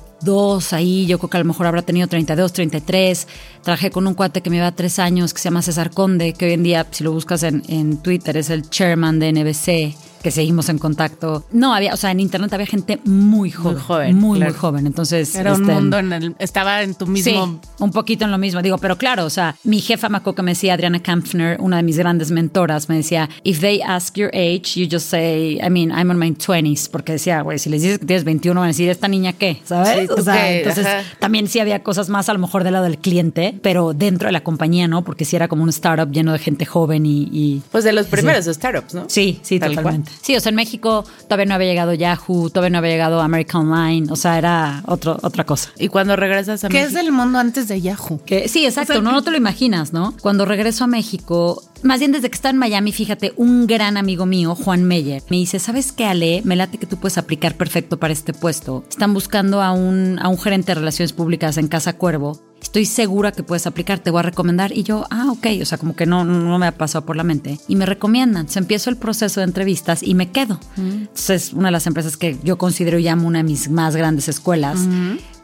ahí, 0.73 1.07
yo 1.07 1.19
creo 1.19 1.31
que 1.31 1.37
a 1.37 1.41
lo 1.41 1.47
mejor 1.47 1.67
habrá 1.67 1.83
tenido 1.83 2.07
32, 2.07 2.53
33. 2.53 3.29
Trabajé 3.63 3.91
con 3.91 4.07
un 4.07 4.15
cuate 4.15 4.41
que 4.41 4.51
me 4.51 4.57
lleva 4.57 4.73
tres 4.73 4.99
años, 4.99 5.35
que 5.35 5.41
se 5.41 5.45
llama 5.45 5.63
César 5.63 5.91
Conde, 5.91 6.33
que 6.33 6.47
hoy 6.47 6.53
en 6.53 6.63
día, 6.63 6.87
si 6.91 7.05
lo 7.05 7.13
buscas 7.13 7.43
en, 7.43 7.63
en 7.69 7.99
Twitter, 7.99 8.37
es 8.37 8.51
el 8.51 8.69
chairman 8.69 9.19
de 9.19 9.33
NBC. 9.33 10.14
Que 10.25 10.31
seguimos 10.31 10.71
en 10.71 10.79
contacto. 10.79 11.45
No, 11.53 11.75
había, 11.75 11.93
o 11.93 11.99
sea, 11.99 12.11
en 12.11 12.19
internet 12.19 12.51
había 12.55 12.65
gente 12.67 12.99
muy 13.05 13.51
joven. 13.51 13.75
Muy 13.75 13.83
joven, 13.83 14.17
Muy, 14.17 14.39
claro. 14.39 14.53
muy 14.53 14.59
joven. 14.59 14.87
Entonces. 14.87 15.35
Era 15.35 15.53
un 15.53 15.61
este, 15.61 15.75
mundo 15.75 15.99
en 15.99 16.13
el. 16.15 16.35
Estaba 16.39 16.83
en 16.83 16.95
tu 16.95 17.07
mismo. 17.07 17.61
Sí, 17.63 17.69
un 17.79 17.91
poquito 17.91 18.25
en 18.25 18.31
lo 18.31 18.39
mismo. 18.39 18.63
Digo, 18.63 18.79
pero 18.79 18.97
claro, 18.97 19.27
o 19.27 19.31
sea, 19.31 19.55
mi 19.65 19.81
jefa 19.83 20.09
me 20.09 20.23
que 20.23 20.43
me 20.43 20.53
decía, 20.53 20.73
Adriana 20.73 21.03
Kampfner, 21.03 21.61
una 21.61 21.77
de 21.77 21.83
mis 21.83 21.99
grandes 21.99 22.31
mentoras, 22.31 22.89
me 22.89 22.97
decía, 22.97 23.29
if 23.43 23.61
they 23.61 23.83
ask 23.83 24.17
your 24.17 24.31
age, 24.35 24.81
you 24.81 24.89
just 24.91 25.11
say, 25.11 25.59
I 25.63 25.69
mean, 25.69 25.91
I'm 25.91 26.11
in 26.11 26.19
my 26.19 26.31
20s. 26.31 26.89
Porque 26.91 27.13
decía, 27.13 27.43
güey, 27.43 27.59
si 27.59 27.69
les 27.69 27.83
dices 27.83 27.99
que 27.99 28.07
tienes 28.07 28.25
21, 28.25 28.59
van 28.59 28.69
a 28.69 28.69
decir, 28.69 28.89
¿esta 28.89 29.09
niña 29.09 29.35
qué? 29.35 29.61
¿Sabes? 29.65 30.01
Sí, 30.01 30.07
¿tú 30.09 30.15
o 30.15 30.23
sea, 30.23 30.43
qué? 30.43 30.59
entonces 30.61 30.87
Ajá. 30.87 31.03
también 31.19 31.49
sí 31.49 31.59
había 31.61 31.83
cosas 31.83 32.09
más 32.09 32.31
a 32.31 32.33
lo 32.33 32.39
mejor 32.39 32.65
del 32.65 32.73
lado 32.73 32.87
del 32.87 32.97
cliente, 32.97 33.59
pero 33.61 33.93
dentro 33.93 34.29
de 34.29 34.33
la 34.33 34.43
compañía, 34.43 34.89
¿no? 34.89 35.05
Porque 35.05 35.27
sí 35.27 35.37
era 35.37 35.49
como 35.49 35.63
un 35.65 35.69
startup 35.69 36.11
lleno 36.11 36.33
de 36.33 36.39
gente 36.39 36.65
joven 36.65 37.05
y... 37.05 37.29
y- 37.31 37.63
Pues 37.71 37.85
de 37.85 37.93
los 37.93 38.07
primeros 38.07 38.47
startups, 38.47 38.95
¿no? 38.95 39.05
Sí, 39.09 39.41
sí, 39.43 39.59
Tal 39.61 39.75
totalmente. 39.75 40.11
Sí, 40.23 40.37
o 40.37 40.41
sea, 40.41 40.51
en 40.51 40.57
México 40.57 41.05
todavía 41.25 41.47
no 41.47 41.55
había 41.55 41.69
llegado 41.69 41.93
Yahoo, 41.95 42.51
todavía 42.51 42.71
no 42.71 42.79
había 42.79 42.91
llegado 42.91 43.21
American 43.21 43.71
Online, 43.73 44.07
o 44.11 44.17
sea, 44.17 44.39
era 44.39 44.83
otro, 44.87 45.19
otra 45.23 45.45
cosa. 45.45 45.71
Y 45.79 45.89
cuando 45.89 46.17
regresas 46.17 46.65
a 46.65 46.69
¿Qué 46.69 46.79
es 46.83 46.93
México? 46.93 47.03
del 47.03 47.13
mundo 47.13 47.39
antes 47.39 47.69
de 47.69 47.81
Yahoo? 47.81 48.21
Que, 48.25 48.49
sí, 48.49 48.65
exacto, 48.65 48.93
O 48.93 48.97
sea, 48.97 49.03
no, 49.03 49.11
que- 49.11 49.15
no 49.17 49.23
te 49.23 49.31
lo 49.31 49.37
imaginas, 49.37 49.93
¿no? 49.93 50.15
Cuando 50.21 50.45
regreso 50.45 50.85
a 50.85 50.87
México, 50.87 51.63
más 51.83 51.99
bien 52.01 52.13
desde 52.13 52.29
que 52.31 52.35
estaba 52.35 52.51
en 52.53 52.59
Miami, 52.59 52.93
fíjate, 52.93 53.33
un 53.37 53.67
gran 53.67 53.97
amigo 53.97 54.27
mío, 54.27 54.55
Juan 54.55 54.85
Meyer, 54.85 55.23
me 55.31 55.37
dice, 55.37 55.59
¿sabes 55.59 55.93
qué, 55.93 56.07
Ale? 56.07 56.41
Me 56.45 56.57
late 56.57 56.79
que 56.79 56.87
tú 56.87 56.97
puedes 56.99 57.19
aplicar 57.19 57.57
perfecto 57.57 57.99
para 57.99 58.13
este 58.13 58.33
puesto. 58.33 58.85
Están 58.89 59.13
buscando 59.15 59.63
a 59.63 59.73
un, 59.73 60.19
a 60.23 60.29
un 60.29 60.39
gerente 60.39 60.73
de 60.73 60.77
relaciones 60.77 61.13
públicas 61.13 61.57
en 61.59 61.69
Casa 61.69 61.95
Cuervo. 61.95 62.41
Estoy 62.65 62.87
segura 62.87 63.31
que 63.31 63.43
puedes 63.43 63.67
aplicar, 63.67 63.99
te 64.01 64.11
voy 64.11 64.21
a 64.21 64.23
recomendar. 64.23 64.73
Y 64.73 64.83
yo, 64.83 65.05
ah, 65.11 65.27
ok, 65.31 65.47
o 65.61 65.65
sea, 65.67 65.79
como 65.79 65.95
que 65.95 66.07
no, 66.07 66.25
no 66.25 66.59
me 66.59 66.67
ha 66.67 66.73
pasado 66.73 67.05
por 67.05 67.15
la 67.15 67.23
mente. 67.23 67.61
Y 67.69 67.77
me 67.77 67.87
recomiendan. 67.87 68.41
Entonces 68.41 68.57
empiezo 68.57 68.91
el 68.91 68.97
proceso 68.97 69.41
de 69.41 69.45
entrevistas 69.45 70.03
y 70.03 70.15
me 70.15 70.33
quedo. 70.33 70.59
Entonces 70.77 71.49
es 71.49 71.53
una 71.53 71.69
de 71.69 71.73
las 71.73 71.87
empresas 71.87 72.17
que 72.17 72.39
yo 72.43 72.59
considero 72.59 72.99
y 72.99 73.07
amo 73.07 73.29
una 73.29 73.39
de 73.41 73.45
mis 73.45 73.69
más 73.69 73.95
grandes 73.95 74.29
escuelas 74.29 74.81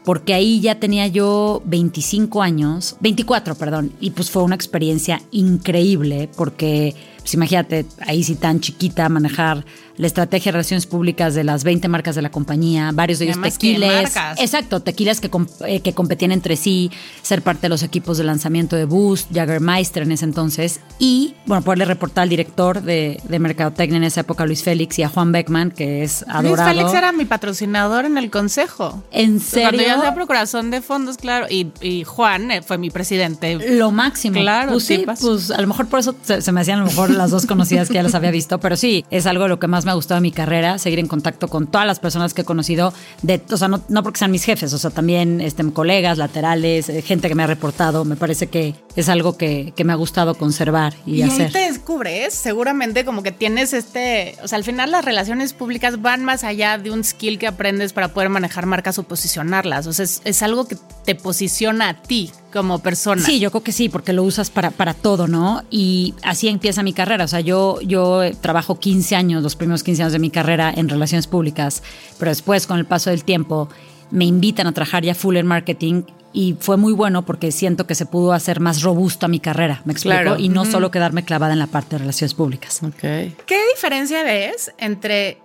porque 0.03 0.33
ahí 0.33 0.59
ya 0.61 0.79
tenía 0.79 1.07
yo 1.07 1.61
25 1.65 2.41
años, 2.41 2.95
24, 3.01 3.55
perdón, 3.55 3.91
y 3.99 4.11
pues 4.11 4.31
fue 4.31 4.43
una 4.43 4.55
experiencia 4.55 5.21
increíble 5.31 6.29
porque, 6.35 6.95
pues 7.19 7.33
imagínate, 7.35 7.85
ahí 8.07 8.23
sí 8.23 8.35
tan 8.35 8.59
chiquita, 8.59 9.07
manejar 9.09 9.65
la 9.97 10.07
estrategia 10.07 10.51
de 10.51 10.53
relaciones 10.57 10.85
públicas 10.85 11.35
de 11.35 11.43
las 11.43 11.63
20 11.63 11.87
marcas 11.87 12.15
de 12.15 12.21
la 12.21 12.31
compañía, 12.31 12.91
varios 12.93 13.19
de 13.19 13.25
ellos 13.25 13.37
además 13.37 13.53
tequiles. 13.53 14.03
marcas. 14.03 14.39
Exacto, 14.39 14.79
tequilas 14.79 15.19
que, 15.21 15.29
com- 15.29 15.47
eh, 15.67 15.81
que 15.81 15.93
competían 15.93 16.31
entre 16.31 16.55
sí, 16.55 16.91
ser 17.21 17.41
parte 17.41 17.61
de 17.63 17.69
los 17.69 17.83
equipos 17.83 18.17
de 18.17 18.23
lanzamiento 18.23 18.75
de 18.75 18.85
Boost, 18.85 19.31
Jaggermeister 19.33 20.03
en 20.03 20.11
ese 20.11 20.25
entonces, 20.25 20.79
y, 20.99 21.35
bueno, 21.45 21.63
poderle 21.63 21.85
reportar 21.85 22.23
al 22.23 22.29
director 22.29 22.81
de, 22.81 23.19
de 23.27 23.39
Mercadotecnia 23.39 23.97
en 23.97 24.03
esa 24.03 24.21
época, 24.21 24.45
Luis 24.45 24.63
Félix, 24.63 24.99
y 24.99 25.03
a 25.03 25.09
Juan 25.09 25.31
Beckman, 25.31 25.71
que 25.71 26.03
es 26.03 26.21
Luis 26.27 26.35
adorado. 26.35 26.69
Félix 26.69 26.93
era 26.93 27.11
mi 27.11 27.25
patrocinador 27.25 28.05
en 28.05 28.17
el 28.17 28.29
consejo. 28.29 29.03
¿En 29.11 29.39
Cuando 29.39 29.45
serio? 29.45 29.81
yo 29.87 29.95
hacía 29.97 30.13
procuración 30.15 30.71
de 30.71 30.81
fondos, 30.81 31.17
claro. 31.17 31.47
Y, 31.49 31.67
y 31.81 32.03
Juan 32.03 32.51
eh, 32.51 32.61
fue 32.61 32.77
mi 32.77 32.89
presidente. 32.89 33.57
Lo 33.77 33.91
máximo. 33.91 34.39
Claro, 34.39 34.71
pues 34.73 34.83
sí, 34.85 35.03
pues 35.05 35.51
a 35.51 35.59
lo 35.61 35.67
mejor 35.67 35.87
por 35.87 35.99
eso 35.99 36.15
se, 36.23 36.41
se 36.41 36.51
me 36.51 36.61
hacían 36.61 36.79
a 36.79 36.81
lo 36.83 36.87
mejor 36.87 37.09
las 37.09 37.31
dos 37.31 37.45
conocidas 37.45 37.87
que 37.87 37.95
ya 37.95 38.03
las 38.03 38.15
había 38.15 38.31
visto, 38.31 38.59
pero 38.59 38.75
sí, 38.77 39.05
es 39.11 39.25
algo 39.25 39.43
de 39.43 39.49
lo 39.49 39.59
que 39.59 39.67
más 39.67 39.80
me 39.85 39.91
ha 39.91 39.93
gustado 39.93 40.19
de 40.19 40.21
mi 40.21 40.31
carrera, 40.31 40.77
seguir 40.77 40.99
en 40.99 41.07
contacto 41.07 41.47
con 41.47 41.67
todas 41.67 41.87
las 41.87 41.99
personas 41.99 42.33
que 42.33 42.41
he 42.41 42.45
conocido, 42.45 42.93
de, 43.21 43.41
o 43.51 43.57
sea, 43.57 43.67
no, 43.67 43.81
no 43.89 44.03
porque 44.03 44.19
sean 44.19 44.31
mis 44.31 44.43
jefes, 44.43 44.73
o 44.73 44.77
sea, 44.77 44.89
también 44.89 45.41
este, 45.41 45.63
colegas, 45.71 46.17
laterales, 46.17 46.89
eh, 46.89 47.01
gente 47.01 47.27
que 47.27 47.35
me 47.35 47.43
ha 47.43 47.47
reportado, 47.47 48.05
me 48.05 48.15
parece 48.15 48.47
que 48.47 48.75
es 48.95 49.09
algo 49.09 49.37
que, 49.37 49.73
que 49.75 49.83
me 49.83 49.93
ha 49.93 49.95
gustado 49.95 50.35
conservar 50.35 50.93
y, 51.05 51.17
Y, 51.17 51.21
hacer. 51.23 51.47
ahí 51.47 51.51
te 51.51 51.59
descubres, 51.59 52.33
seguramente 52.33 53.05
como 53.05 53.23
que 53.23 53.31
tienes 53.31 53.73
este, 53.73 54.35
o 54.43 54.47
sea, 54.47 54.57
al 54.57 54.63
final 54.63 54.91
las 54.91 55.05
relaciones 55.05 55.53
públicas 55.53 56.01
van 56.01 56.23
más 56.23 56.43
allá 56.43 56.77
de 56.77 56.91
un 56.91 57.03
skill 57.03 57.37
que 57.37 57.47
aprendes 57.47 57.93
para 57.93 58.09
poder 58.09 58.29
manejar 58.29 58.65
marcas 58.65 58.97
o 58.97 59.03
posicionarlas, 59.03 59.87
o 59.87 59.93
sea, 59.93 60.05
es, 60.05 60.21
es 60.25 60.41
algo 60.41 60.67
que 60.67 60.77
te 61.05 61.15
posiciona 61.15 61.89
a 61.89 62.01
ti 62.01 62.31
como 62.51 62.79
persona. 62.79 63.21
Sí, 63.23 63.39
yo 63.39 63.49
creo 63.51 63.63
que 63.63 63.71
sí, 63.71 63.89
porque 63.89 64.13
lo 64.13 64.23
usas 64.23 64.49
para, 64.49 64.71
para 64.71 64.93
todo, 64.93 65.27
¿no? 65.27 65.63
Y 65.69 66.13
así 66.23 66.47
empieza 66.47 66.83
mi 66.83 66.93
carrera. 66.93 67.25
O 67.25 67.27
sea, 67.27 67.39
yo, 67.39 67.79
yo 67.81 68.23
eh, 68.23 68.35
trabajo 68.39 68.79
15 68.79 69.15
años, 69.15 69.43
los 69.43 69.55
primeros 69.55 69.83
15 69.83 70.03
años 70.03 70.13
de 70.13 70.19
mi 70.19 70.29
carrera 70.29 70.71
en 70.75 70.89
relaciones 70.89 71.27
públicas, 71.27 71.81
pero 72.19 72.29
después, 72.29 72.67
con 72.67 72.77
el 72.77 72.85
paso 72.85 73.09
del 73.09 73.23
tiempo, 73.23 73.69
me 74.11 74.25
invitan 74.25 74.67
a 74.67 74.73
trabajar 74.73 75.03
ya 75.03 75.15
full 75.15 75.37
en 75.37 75.47
marketing 75.47 76.03
y 76.33 76.55
fue 76.59 76.77
muy 76.77 76.93
bueno 76.93 77.25
porque 77.25 77.51
siento 77.51 77.87
que 77.87 77.95
se 77.95 78.05
pudo 78.05 78.33
hacer 78.33 78.59
más 78.59 78.81
robusto 78.81 79.25
a 79.25 79.29
mi 79.29 79.39
carrera, 79.39 79.81
¿me 79.85 79.93
explico? 79.93 80.17
Claro. 80.21 80.39
Y 80.39 80.49
no 80.49 80.65
solo 80.65 80.91
quedarme 80.91 81.23
clavada 81.25 81.53
en 81.53 81.59
la 81.59 81.67
parte 81.67 81.95
de 81.95 81.99
relaciones 81.99 82.33
públicas. 82.33 82.81
Ok. 82.83 82.99
¿Qué 83.01 83.67
diferencia 83.73 84.23
ves 84.23 84.71
entre 84.77 85.39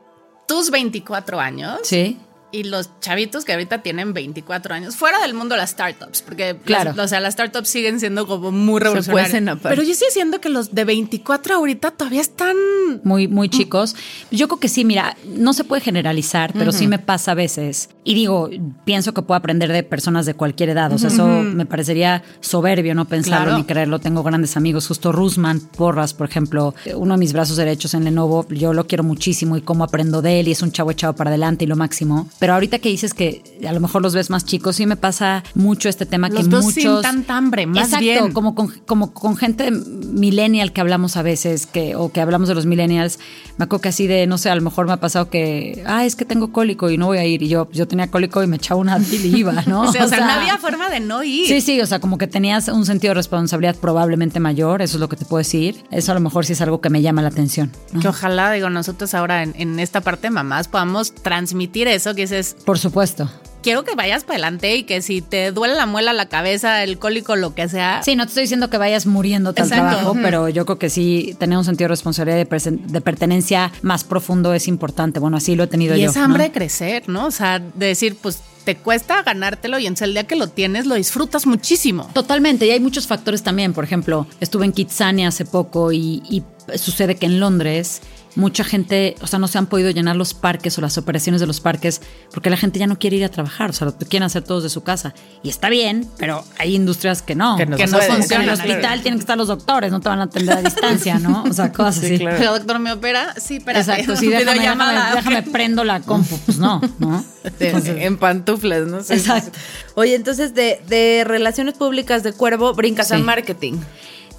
tus 0.47 0.71
24 0.71 1.41
años 1.41 1.81
Sí. 1.83 2.19
Y 2.57 2.65
los 2.65 2.91
chavitos 3.01 3.45
que 3.45 3.53
ahorita 3.53 3.83
tienen 3.83 4.13
24 4.15 4.75
años, 4.75 4.97
fuera 4.97 5.19
del 5.21 5.35
mundo 5.35 5.57
las 5.57 5.71
startups, 5.71 6.23
porque 6.23 6.57
Claro. 6.65 6.93
las, 6.97 7.07
o 7.07 7.09
sea, 7.09 7.21
las 7.21 7.35
startups 7.35 7.69
siguen 7.69 8.01
siendo 8.01 8.27
como 8.27 8.51
muy 8.53 8.81
revolucionarias. 8.81 9.59
Pero 9.63 9.83
yo 9.83 9.95
sí 9.95 10.05
siento 10.11 10.41
que 10.41 10.49
los 10.49 10.75
de 10.75 10.85
24 10.85 11.55
ahorita 11.57 11.91
todavía 11.93 12.21
están 12.21 12.57
muy, 13.05 13.29
muy 13.29 13.49
chicos. 13.49 13.95
Yo 14.31 14.49
creo 14.49 14.59
que 14.61 14.69
sí, 14.69 14.85
mira, 14.85 15.17
no 15.27 15.53
se 15.53 15.65
puede 15.65 15.83
generalizar, 15.83 16.53
pero 16.53 16.73
sí 16.73 16.87
me 16.87 16.99
pasa 16.99 17.33
a 17.33 17.35
veces. 17.35 17.89
Y 18.05 18.15
digo, 18.15 18.49
pienso 18.85 19.13
que 19.15 19.23
puedo 19.23 19.37
aprender 19.37 19.71
de 19.73 19.83
personas 19.83 20.27
de 20.27 20.35
cualquier 20.35 20.71
edad. 20.71 20.93
O 20.93 20.99
sea, 20.99 21.09
eso 21.09 21.27
me 21.27 21.67
parecería 21.67 22.23
soberbio 22.41 22.95
no 22.95 23.05
pensarlo 23.05 23.45
Claro. 23.47 23.59
ni 23.59 23.65
creerlo. 23.65 23.99
Tengo 23.99 24.23
grandes 24.23 24.57
amigos, 24.57 24.87
justo 24.87 25.13
Rusman 25.13 25.61
Porras, 25.61 26.15
por 26.15 26.29
ejemplo, 26.29 26.75
uno 26.95 27.15
de 27.15 27.19
mis 27.19 27.33
brazos 27.33 27.57
derechos 27.57 27.95
en 27.95 28.05
Lenovo, 28.05 28.47
yo 28.49 28.73
lo 28.73 28.87
quiero 28.87 29.03
muchísimo 29.05 29.57
y 29.57 29.61
cómo 29.63 29.85
aprendo 29.85 30.23
de 30.23 30.41
él 30.41 30.49
y 30.49 30.53
es 30.53 30.63
un 30.63 30.73
chavo 30.73 30.91
echado 30.91 31.15
para 31.15 31.31
adelante 31.31 31.65
y 31.65 31.67
lo 31.67 31.77
máximo. 31.77 32.29
Pero 32.39 32.46
ahorita 32.55 32.79
que 32.79 32.89
dices 32.89 33.15
que 33.15 33.43
a 33.67 33.73
lo 33.73 33.81
mejor 33.81 34.03
los 34.03 34.15
ves 34.15 34.31
más 34.31 34.45
chicos, 34.45 34.77
sí 34.77 34.87
me 34.87 34.97
pasa 34.97 35.43
mucho 35.55 35.89
este 35.89 36.07
tema 36.07 36.29
Los 36.29 36.45
que 36.45 36.49
veo 36.49 36.63
sin 36.63 36.85
muchos... 36.89 37.03
tanta 37.03 37.37
hambre, 37.37 37.67
más 37.67 37.85
Exacto, 37.87 38.01
bien. 38.01 38.33
como 38.33 38.55
con, 38.55 38.69
como 38.87 39.13
con 39.13 39.37
gente 39.37 39.71
millennial 39.71 40.73
que 40.73 40.81
hablamos 40.81 41.17
a 41.17 41.23
veces, 41.23 41.67
que, 41.67 41.97
o 41.97 42.13
que 42.13 42.21
hablamos 42.21 42.49
de 42.49 42.55
los 42.55 42.67
millennials, 42.67 43.19
me 43.57 43.65
acuerdo 43.65 43.83
que 43.83 43.89
así 43.89 44.07
de, 44.07 44.27
no 44.27 44.39
sé, 44.39 44.51
a 44.51 44.55
lo 44.55 44.63
mejor 44.63 44.87
me 44.87 44.93
ha 44.93 45.01
pasado 45.01 45.31
que, 45.31 45.83
ah, 45.87 46.05
es 46.05 46.17
que 46.17 46.25
tengo 46.25 46.53
cólico 46.53 46.91
y 46.91 46.99
no 46.99 47.07
voy 47.07 47.19
a 47.19 47.25
ir. 47.25 47.43
Y 47.43 47.49
yo, 47.49 47.69
yo 47.73 47.89
tenía 47.89 48.11
cólico 48.11 48.43
y 48.43 48.47
me 48.47 48.57
echaba 48.57 48.81
una 48.81 48.99
y 48.99 49.37
iba, 49.37 49.53
¿no? 49.67 49.83
O 49.87 49.93
sea, 49.93 50.05
o 50.05 50.09
sea, 50.09 50.21
no 50.21 50.33
había 50.41 50.59
forma 50.59 50.89
de 50.91 51.01
no 51.01 51.23
ir. 51.23 51.47
Sí, 51.47 51.61
sí, 51.61 51.81
o 51.81 51.87
sea, 51.87 52.01
como 52.01 52.19
que 52.19 52.27
tenías 52.27 52.69
un 52.69 52.85
sentido 52.85 53.13
de 53.13 53.15
responsabilidad 53.15 53.77
probablemente 53.77 54.41
mayor, 54.41 54.83
eso 54.83 54.97
es 54.97 55.01
lo 55.01 55.09
que 55.09 55.17
te 55.17 55.25
puedo 55.25 55.39
decir. 55.39 55.85
Eso 55.91 56.13
a 56.13 56.15
lo 56.15 56.21
mejor 56.21 56.45
sí 56.45 56.53
es 56.53 56.61
algo 56.61 56.81
que 56.81 56.91
me 56.91 57.03
llama 57.03 57.23
la 57.23 57.29
atención. 57.29 57.73
¿no? 57.93 58.01
Que 58.01 58.09
ojalá, 58.09 58.53
digo, 58.53 58.69
nosotros 58.69 59.15
ahora 59.15 59.43
en, 59.43 59.55
en 59.57 59.79
esta 59.81 60.01
parte 60.01 60.31
mamás 60.31 60.69
podamos 60.69 61.15
transmitir 61.15 61.89
eso, 61.89 62.15
que 62.15 62.27
dices, 62.37 62.57
Por 62.65 62.79
supuesto. 62.79 63.31
quiero 63.63 63.83
que 63.85 63.95
vayas 63.97 64.23
para 64.25 64.35
adelante 64.35 64.77
y 64.77 64.85
que 64.85 65.03
si 65.03 65.23
te 65.23 65.51
duele 65.51 65.75
la 65.75 65.87
muela, 65.87 66.13
la 66.13 66.27
cabeza, 66.27 66.83
el 66.85 66.99
cólico, 66.99 67.35
lo 67.37 67.55
que 67.55 67.69
sea. 67.69 68.01
Sí, 68.05 68.15
no 68.15 68.25
te 68.25 68.29
estoy 68.29 68.43
diciendo 68.43 68.71
que 68.71 68.79
vayas 68.79 69.07
muriéndote 69.07 69.63
al 69.63 69.69
trabajo, 69.69 70.15
pero 70.23 70.49
yo 70.49 70.65
creo 70.67 70.79
que 70.79 70.89
sí 70.91 71.35
tener 71.41 71.59
un 71.59 71.65
sentido 71.65 71.87
de 71.87 71.89
responsabilidad 71.89 72.39
y 72.39 72.45
de, 72.45 72.79
de 72.93 73.01
pertenencia 73.01 73.73
más 73.83 74.05
profundo 74.05 74.55
es 74.55 74.69
importante. 74.69 75.19
Bueno, 75.19 75.37
así 75.39 75.57
lo 75.57 75.65
he 75.65 75.67
tenido 75.67 75.97
Y 75.97 76.03
yo. 76.03 76.11
esa 76.11 76.25
hambre 76.25 76.45
¿no? 76.45 76.49
de 76.49 76.53
crecer, 76.53 77.09
¿no? 77.09 77.27
O 77.27 77.31
sea, 77.31 77.59
de 77.59 77.87
decir, 77.87 78.17
pues 78.21 78.41
te 78.65 78.77
cuesta 78.77 79.23
ganártelo 79.23 79.79
y 79.79 79.87
entonces 79.87 80.09
el 80.09 80.15
día 80.15 80.25
que 80.27 80.35
lo 80.35 80.49
tienes 80.49 80.87
lo 80.87 80.97
disfrutas 80.97 81.47
muchísimo. 81.47 82.11
Totalmente, 82.13 82.67
y 82.67 82.71
hay 82.71 82.81
muchos 82.81 83.07
factores 83.07 83.43
también. 83.45 83.73
Por 83.73 83.85
ejemplo, 83.85 84.27
estuve 84.41 84.65
en 84.65 84.73
Kitsania 84.73 85.29
hace 85.29 85.45
poco 85.45 85.93
y, 85.93 86.21
y 86.29 86.43
sucede 86.77 87.17
que 87.17 87.27
en 87.27 87.41
Londres 87.41 88.01
mucha 88.35 88.65
gente, 88.65 89.15
o 89.23 89.27
sea, 89.27 89.39
no 89.39 89.49
se 89.49 89.57
han 89.57 89.65
podido 89.65 89.89
llenar 89.91 90.15
los 90.15 90.35
parques 90.35 90.77
o 90.77 90.83
las 90.83 90.99
operaciones 90.99 91.41
de 91.41 91.47
los 91.47 91.61
parques 91.61 92.03
porque 92.35 92.51
la 92.51 92.59
gente 92.59 92.79
ya 92.79 92.87
no 92.87 92.99
quiere 92.99 93.17
ir 93.17 93.25
a 93.25 93.31
trabajar, 93.31 93.71
o 93.71 93.73
sea, 93.73 93.87
lo 93.87 93.97
quieren 93.97 94.25
hacer 94.25 94.43
todos 94.45 94.63
de 94.63 94.69
su 94.69 94.83
casa. 94.83 95.15
Y 95.43 95.49
está 95.49 95.71
bien, 95.71 96.07
pero 96.19 96.45
hay 96.59 96.75
industrias 96.75 97.23
que 97.23 97.35
no. 97.35 97.57
Que 97.57 97.65
no 97.65 97.79
Que 97.79 97.89
funcionan. 97.89 98.31
en 98.31 98.43
el 98.43 98.51
hospital 98.51 99.01
tienen 99.01 99.19
que 99.19 99.23
estar 99.23 99.39
los 99.39 99.49
doctores, 99.49 99.91
no 99.91 100.01
te 100.01 100.11
van 100.11 100.21
a 100.21 100.25
atender 100.25 100.59
a 100.59 100.61
distancia, 100.61 101.19
¿no? 101.19 101.45
O 101.49 101.53
sea, 101.55 101.73
cosas 101.73 101.95
Sí, 101.97 102.07
así. 102.07 102.19
claro. 102.19 102.37
Pero 102.39 102.53
doctor, 102.59 102.79
¿me 102.79 102.93
opera? 102.93 103.35
Sí, 103.41 103.59
pero 103.65 103.79
Exacto, 103.79 104.17
sí, 104.17 104.27
déjame, 104.29 104.61
déjame, 104.61 104.85
déjame 105.15 105.43
prendo 105.45 105.83
la 105.85 106.01
compu. 106.01 106.37
Pues 106.45 106.59
no, 106.59 106.83
¿no? 106.99 107.25
En 107.59 108.19
pantuflas, 108.19 108.87
¿no? 108.87 109.03
Sí, 109.03 109.15
Exacto. 109.15 109.59
Oye, 109.95 110.15
entonces 110.15 110.55
de, 110.55 110.83
de 110.89 111.25
relaciones 111.27 111.73
públicas 111.75 112.23
de 112.23 112.35
cuervo 112.35 112.75
brincas 112.75 113.13
a 113.13 113.17
Sí. 113.17 113.23
marketing. 113.23 113.79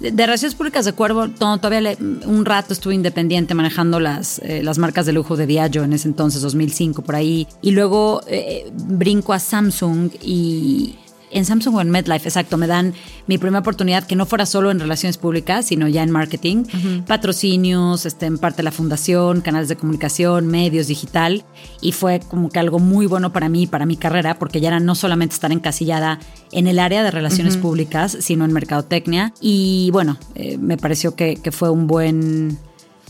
De, 0.00 0.10
Relaciones 0.26 0.54
Públicas 0.54 0.84
de 0.84 0.92
Cuervo, 0.92 1.28
to- 1.28 1.58
todavía 1.58 1.80
le- 1.80 1.98
un 2.26 2.44
rato 2.44 2.72
estuve 2.72 2.94
independiente 2.94 3.54
manejando 3.54 3.98
las, 4.00 4.38
eh, 4.40 4.62
las 4.62 4.78
marcas 4.78 5.06
de 5.06 5.12
lujo 5.12 5.36
de 5.36 5.46
Diageo 5.46 5.82
en 5.84 5.92
ese 5.92 6.06
entonces, 6.08 6.40
2005, 6.42 7.02
por 7.02 7.16
ahí. 7.16 7.46
Y 7.62 7.72
luego 7.72 8.20
eh, 8.28 8.70
brinco 8.74 9.32
a 9.32 9.38
Samsung 9.40 10.10
y 10.22 10.96
en 11.30 11.44
Samsung 11.44 11.76
o 11.76 11.80
en 11.80 11.90
MedLife, 11.90 12.28
exacto, 12.28 12.56
me 12.56 12.66
dan 12.66 12.94
mi 13.26 13.38
primera 13.38 13.60
oportunidad 13.60 14.06
que 14.06 14.16
no 14.16 14.26
fuera 14.26 14.46
solo 14.46 14.70
en 14.70 14.80
relaciones 14.80 15.18
públicas, 15.18 15.66
sino 15.66 15.88
ya 15.88 16.02
en 16.02 16.10
marketing, 16.10 16.64
patrocinios, 17.06 18.06
este, 18.06 18.26
en 18.26 18.38
parte 18.38 18.58
de 18.58 18.62
la 18.64 18.72
fundación, 18.72 19.40
canales 19.40 19.68
de 19.68 19.76
comunicación, 19.76 20.46
medios, 20.46 20.86
digital. 20.86 21.44
Y 21.80 21.92
fue 21.92 22.20
como 22.20 22.48
que 22.48 22.58
algo 22.58 22.78
muy 22.78 23.06
bueno 23.06 23.32
para 23.32 23.48
mí, 23.48 23.66
para 23.66 23.86
mi 23.86 23.96
carrera, 23.96 24.38
porque 24.38 24.60
ya 24.60 24.68
era 24.68 24.80
no 24.80 24.94
solamente 24.94 25.34
estar 25.34 25.52
encasillada 25.52 26.18
en 26.52 26.66
el 26.66 26.78
área 26.78 27.02
de 27.02 27.10
relaciones 27.10 27.56
públicas, 27.56 28.16
sino 28.20 28.44
en 28.44 28.52
mercadotecnia. 28.52 29.32
Y 29.40 29.90
bueno, 29.92 30.18
eh, 30.34 30.58
me 30.58 30.76
pareció 30.76 31.14
que, 31.14 31.36
que 31.36 31.52
fue 31.52 31.70
un 31.70 31.86
buen 31.86 32.58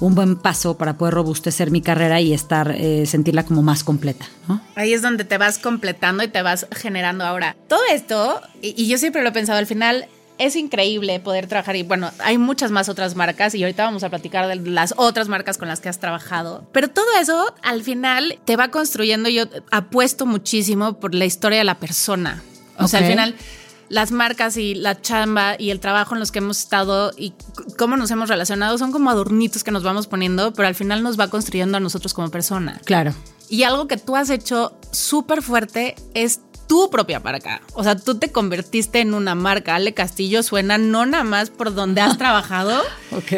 un 0.00 0.14
buen 0.14 0.36
paso 0.36 0.76
para 0.76 0.96
poder 0.96 1.14
robustecer 1.14 1.70
mi 1.70 1.80
carrera 1.80 2.20
y 2.20 2.32
estar, 2.32 2.70
eh, 2.70 3.06
sentirla 3.06 3.44
como 3.44 3.62
más 3.62 3.84
completa, 3.84 4.26
¿no? 4.46 4.60
Ahí 4.74 4.92
es 4.92 5.02
donde 5.02 5.24
te 5.24 5.38
vas 5.38 5.58
completando 5.58 6.22
y 6.22 6.28
te 6.28 6.42
vas 6.42 6.66
generando 6.70 7.24
ahora. 7.24 7.56
Todo 7.68 7.80
esto, 7.90 8.40
y, 8.62 8.74
y 8.80 8.88
yo 8.88 8.98
siempre 8.98 9.22
lo 9.22 9.30
he 9.30 9.32
pensado, 9.32 9.58
al 9.58 9.66
final 9.66 10.08
es 10.38 10.56
increíble 10.56 11.18
poder 11.20 11.48
trabajar 11.48 11.76
y 11.76 11.82
bueno, 11.82 12.10
hay 12.20 12.38
muchas 12.38 12.70
más 12.70 12.88
otras 12.88 13.16
marcas 13.16 13.54
y 13.54 13.62
ahorita 13.62 13.84
vamos 13.84 14.04
a 14.04 14.08
platicar 14.08 14.46
de 14.46 14.56
las 14.70 14.94
otras 14.96 15.28
marcas 15.28 15.58
con 15.58 15.68
las 15.68 15.80
que 15.80 15.88
has 15.88 15.98
trabajado. 15.98 16.64
Pero 16.72 16.88
todo 16.88 17.06
eso 17.20 17.54
al 17.62 17.82
final 17.82 18.38
te 18.44 18.56
va 18.56 18.68
construyendo, 18.68 19.28
yo 19.28 19.44
apuesto 19.70 20.26
muchísimo 20.26 20.94
por 20.94 21.14
la 21.14 21.24
historia 21.24 21.58
de 21.58 21.64
la 21.64 21.78
persona. 21.78 22.42
O 22.78 22.86
sea, 22.86 23.00
al 23.00 23.06
final 23.06 23.34
las 23.88 24.10
marcas 24.10 24.56
y 24.56 24.74
la 24.74 25.00
chamba 25.00 25.56
y 25.58 25.70
el 25.70 25.80
trabajo 25.80 26.14
en 26.14 26.20
los 26.20 26.32
que 26.32 26.38
hemos 26.38 26.58
estado 26.60 27.12
y 27.16 27.32
cómo 27.76 27.96
nos 27.96 28.10
hemos 28.10 28.28
relacionado 28.28 28.76
son 28.78 28.92
como 28.92 29.10
adornitos 29.10 29.64
que 29.64 29.70
nos 29.70 29.82
vamos 29.82 30.06
poniendo, 30.06 30.52
pero 30.52 30.68
al 30.68 30.74
final 30.74 31.02
nos 31.02 31.18
va 31.18 31.28
construyendo 31.28 31.76
a 31.76 31.80
nosotros 31.80 32.14
como 32.14 32.30
persona. 32.30 32.80
Claro. 32.84 33.14
Y 33.48 33.62
algo 33.62 33.88
que 33.88 33.96
tú 33.96 34.16
has 34.16 34.30
hecho 34.30 34.76
súper 34.92 35.42
fuerte 35.42 35.94
es 36.14 36.40
tu 36.66 36.90
propia 36.90 37.18
marca. 37.18 37.62
O 37.72 37.82
sea, 37.82 37.96
tú 37.96 38.16
te 38.16 38.30
convertiste 38.30 39.00
en 39.00 39.14
una 39.14 39.34
marca. 39.34 39.74
Ale 39.74 39.94
Castillo 39.94 40.42
suena 40.42 40.78
no 40.78 41.06
nada 41.06 41.24
más 41.24 41.50
por 41.50 41.74
donde 41.74 42.02
has 42.02 42.18
trabajado, 42.18 42.82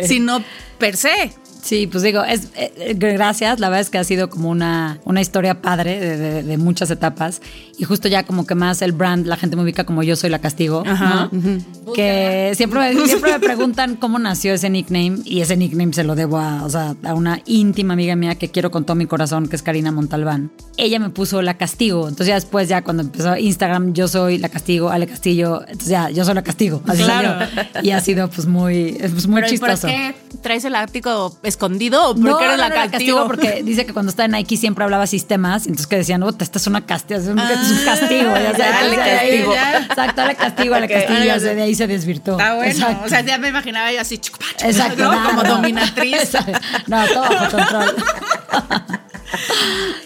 sino 0.04 0.42
per 0.78 0.97
se. 0.97 1.33
Sí, 1.62 1.86
pues 1.86 2.02
digo, 2.02 2.22
es, 2.24 2.46
eh, 2.56 2.72
eh, 2.76 2.94
gracias, 2.98 3.60
la 3.60 3.68
verdad 3.68 3.82
es 3.82 3.90
que 3.90 3.98
ha 3.98 4.04
sido 4.04 4.30
como 4.30 4.48
una, 4.50 4.98
una 5.04 5.20
historia 5.20 5.60
padre 5.60 6.00
de, 6.00 6.16
de- 6.16 6.42
de 6.42 6.58
muchas 6.58 6.90
etapas 6.90 7.40
y 7.78 7.84
justo 7.84 8.08
ya 8.08 8.24
como 8.24 8.46
que 8.46 8.54
más 8.54 8.82
el 8.82 8.92
brand, 8.92 9.26
la 9.26 9.36
gente 9.36 9.56
me 9.56 9.62
ubica 9.62 9.84
como 9.84 10.02
yo 10.02 10.16
soy 10.16 10.30
la 10.30 10.38
castigo, 10.38 10.82
Ajá. 10.86 11.28
¿no? 11.32 11.92
que 11.94 12.52
siempre 12.56 12.80
me, 12.94 13.06
siempre 13.06 13.32
me 13.32 13.40
preguntan 13.40 13.96
cómo 13.96 14.18
nació 14.18 14.54
ese 14.54 14.70
nickname 14.70 15.18
y 15.24 15.40
ese 15.40 15.56
nickname 15.56 15.92
se 15.92 16.04
lo 16.04 16.14
debo 16.14 16.38
a, 16.38 16.64
o 16.64 16.70
sea, 16.70 16.94
a 17.04 17.14
una 17.14 17.40
íntima 17.46 17.94
amiga 17.94 18.16
mía 18.16 18.34
que 18.36 18.48
quiero 18.50 18.70
con 18.70 18.84
todo 18.84 18.94
mi 18.96 19.06
corazón, 19.06 19.48
que 19.48 19.56
es 19.56 19.62
Karina 19.62 19.92
Montalbán. 19.92 20.50
Ella 20.76 20.98
me 20.98 21.10
puso 21.10 21.42
la 21.42 21.54
castigo, 21.54 22.02
entonces 22.08 22.28
ya 22.28 22.34
después 22.34 22.68
ya 22.68 22.82
cuando 22.82 23.02
empezó 23.02 23.36
Instagram 23.36 23.92
yo 23.92 24.08
soy 24.08 24.38
la 24.38 24.48
castigo, 24.48 24.90
Ale 24.90 25.06
Castillo, 25.06 25.60
entonces 25.62 25.88
ya 25.88 26.10
yo 26.10 26.24
soy 26.24 26.34
la 26.34 26.42
castigo, 26.42 26.82
así 26.86 27.02
Claro. 27.02 27.46
salió. 27.54 27.82
y 27.82 27.90
ha 27.90 28.00
sido 28.00 28.28
pues 28.28 28.46
muy, 28.46 28.96
pues 28.98 29.26
muy 29.26 29.42
Pero 29.42 29.54
¿y 29.54 29.58
por 29.58 29.68
chistoso. 29.70 29.88
qué 29.88 30.14
traes 30.42 30.64
el 30.64 30.72
látigo 30.72 31.36
escondido 31.50 32.11
o 32.11 32.14
por 32.14 32.38
qué 32.38 32.45
eres 32.47 32.59
la 32.59 32.66
era 32.66 32.90
castigo? 32.90 33.26
porque 33.26 33.62
dice 33.64 33.85
que 33.87 33.92
cuando 33.92 34.11
estaba 34.11 34.26
en 34.26 34.33
Nike 34.33 34.57
siempre 34.57 34.85
hablaba 34.85 35.07
sistemas, 35.07 35.66
entonces 35.66 35.87
que 35.87 35.97
decían, 35.97 36.21
no, 36.21 36.28
esta 36.30 36.59
es 36.59 36.66
una 36.66 36.87
castigo, 36.87 37.21
es 37.21 37.26
un, 37.26 37.38
es 37.38 37.71
un 37.71 37.85
castigo. 37.85 38.33
Ya 38.33 38.52
dale 38.52 38.97
castigo. 38.97 39.54
Exacto, 39.54 40.21
dale 40.21 40.35
castigo, 40.35 40.75
dale 40.75 40.88
castigo, 40.88 41.40
de 41.40 41.62
ahí 41.62 41.75
se 41.75 41.87
desvirtó. 41.87 42.33
Está 42.33 42.54
bueno. 42.54 42.71
Exacto. 42.71 43.04
O 43.04 43.09
sea, 43.09 43.21
ya 43.21 43.38
me 43.38 43.49
imaginaba 43.49 43.92
yo 43.92 44.00
así, 44.00 44.19
chucupacho, 44.19 44.66
Exacto, 44.66 45.04
¿no? 45.04 45.25
como 45.25 45.42
no. 45.42 45.57
dominatriz. 45.57 46.14
Exacto. 46.23 46.59
No, 46.87 47.07
todo 47.07 47.21
bajo 47.21 47.57
control. 47.57 47.95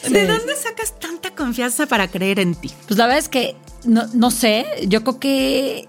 ¿De 0.11 0.27
dónde 0.27 0.55
sacas 0.57 0.99
tanta 0.99 1.31
confianza 1.31 1.87
para 1.87 2.09
creer 2.09 2.41
en 2.41 2.55
ti? 2.55 2.71
Pues 2.87 2.99
la 2.99 3.07
verdad 3.07 3.19
es 3.19 3.29
que 3.29 3.57
no, 3.85 4.07
no 4.13 4.31
sé, 4.31 4.67
yo 4.87 5.03
creo 5.03 5.19
que 5.19 5.89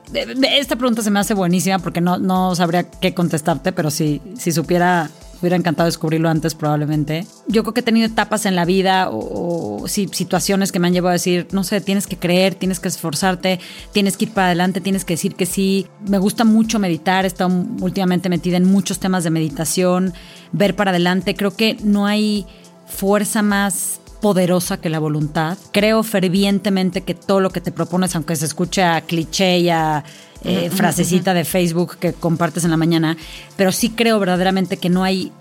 esta 0.58 0.76
pregunta 0.76 1.02
se 1.02 1.12
me 1.12 1.20
hace 1.20 1.34
buenísima 1.34 1.80
porque 1.80 2.02
no, 2.02 2.18
no 2.18 2.56
sabría 2.56 2.90
qué 2.90 3.14
contestarte, 3.14 3.72
pero 3.72 3.92
si, 3.92 4.22
si 4.38 4.52
supiera, 4.52 5.10
hubiera 5.46 5.56
encantado 5.56 5.86
descubrirlo 5.86 6.30
antes 6.30 6.56
probablemente. 6.56 7.26
Yo 7.48 7.64
creo 7.64 7.74
que 7.74 7.80
he 7.80 7.84
tenido 7.84 8.08
etapas 8.08 8.46
en 8.46 8.56
la 8.56 8.66
vida 8.66 9.10
o, 9.10 9.84
o 9.84 9.88
situaciones 9.88 10.72
que 10.72 10.80
me 10.80 10.88
han 10.88 10.94
llevado 10.94 11.12
a 11.12 11.14
decir, 11.14 11.48
no 11.52 11.64
sé, 11.64 11.82
tienes 11.82 12.08
que 12.08 12.18
creer, 12.18 12.56
tienes 12.56 12.80
que 12.80 12.88
esforzarte, 12.88 13.60
tienes 13.92 14.18
que 14.18 14.26
ir 14.26 14.32
para 14.32 14.48
adelante, 14.48 14.82
tienes 14.82 15.06
que 15.06 15.14
decir 15.14 15.36
que 15.36 15.46
sí. 15.46 15.88
Me 16.08 16.18
gusta 16.18 16.44
mucho 16.44 16.80
meditar, 16.80 17.26
he 17.26 17.28
estado 17.28 17.52
últimamente 17.82 18.30
metida 18.30 18.58
en 18.58 18.66
muchos 18.66 19.00
temas 19.00 19.24
de 19.24 19.30
meditación, 19.30 20.14
ver 20.52 20.76
para 20.76 20.92
adelante. 20.92 21.36
Creo 21.36 21.56
que 21.56 21.78
no 21.84 22.06
hay 22.06 22.46
fuerza 22.88 23.42
más 23.42 24.00
poderosa 24.22 24.78
que 24.78 24.90
la 24.90 25.00
voluntad. 25.00 25.58
Creo 25.72 26.02
fervientemente 26.02 27.02
que 27.02 27.14
todo 27.14 27.40
lo 27.42 27.52
que 27.52 27.62
te 27.62 27.72
propones, 27.72 28.16
aunque 28.16 28.36
se 28.36 28.46
escuche 28.46 28.84
a 28.84 29.02
cliché 29.02 29.60
y 29.60 29.70
a 29.70 30.04
eh, 30.44 30.70
frasecita 30.70 31.34
de 31.34 31.46
Facebook 31.46 31.98
que 31.98 32.14
compartes 32.14 32.64
en 32.66 32.72
la 32.72 32.78
mañana, 32.78 33.18
pero 33.56 33.72
sí 33.72 33.90
creo 33.90 34.20
verdaderamente 34.20 34.78
que 34.78 34.90
no 34.90 35.04
hay, 35.04 35.32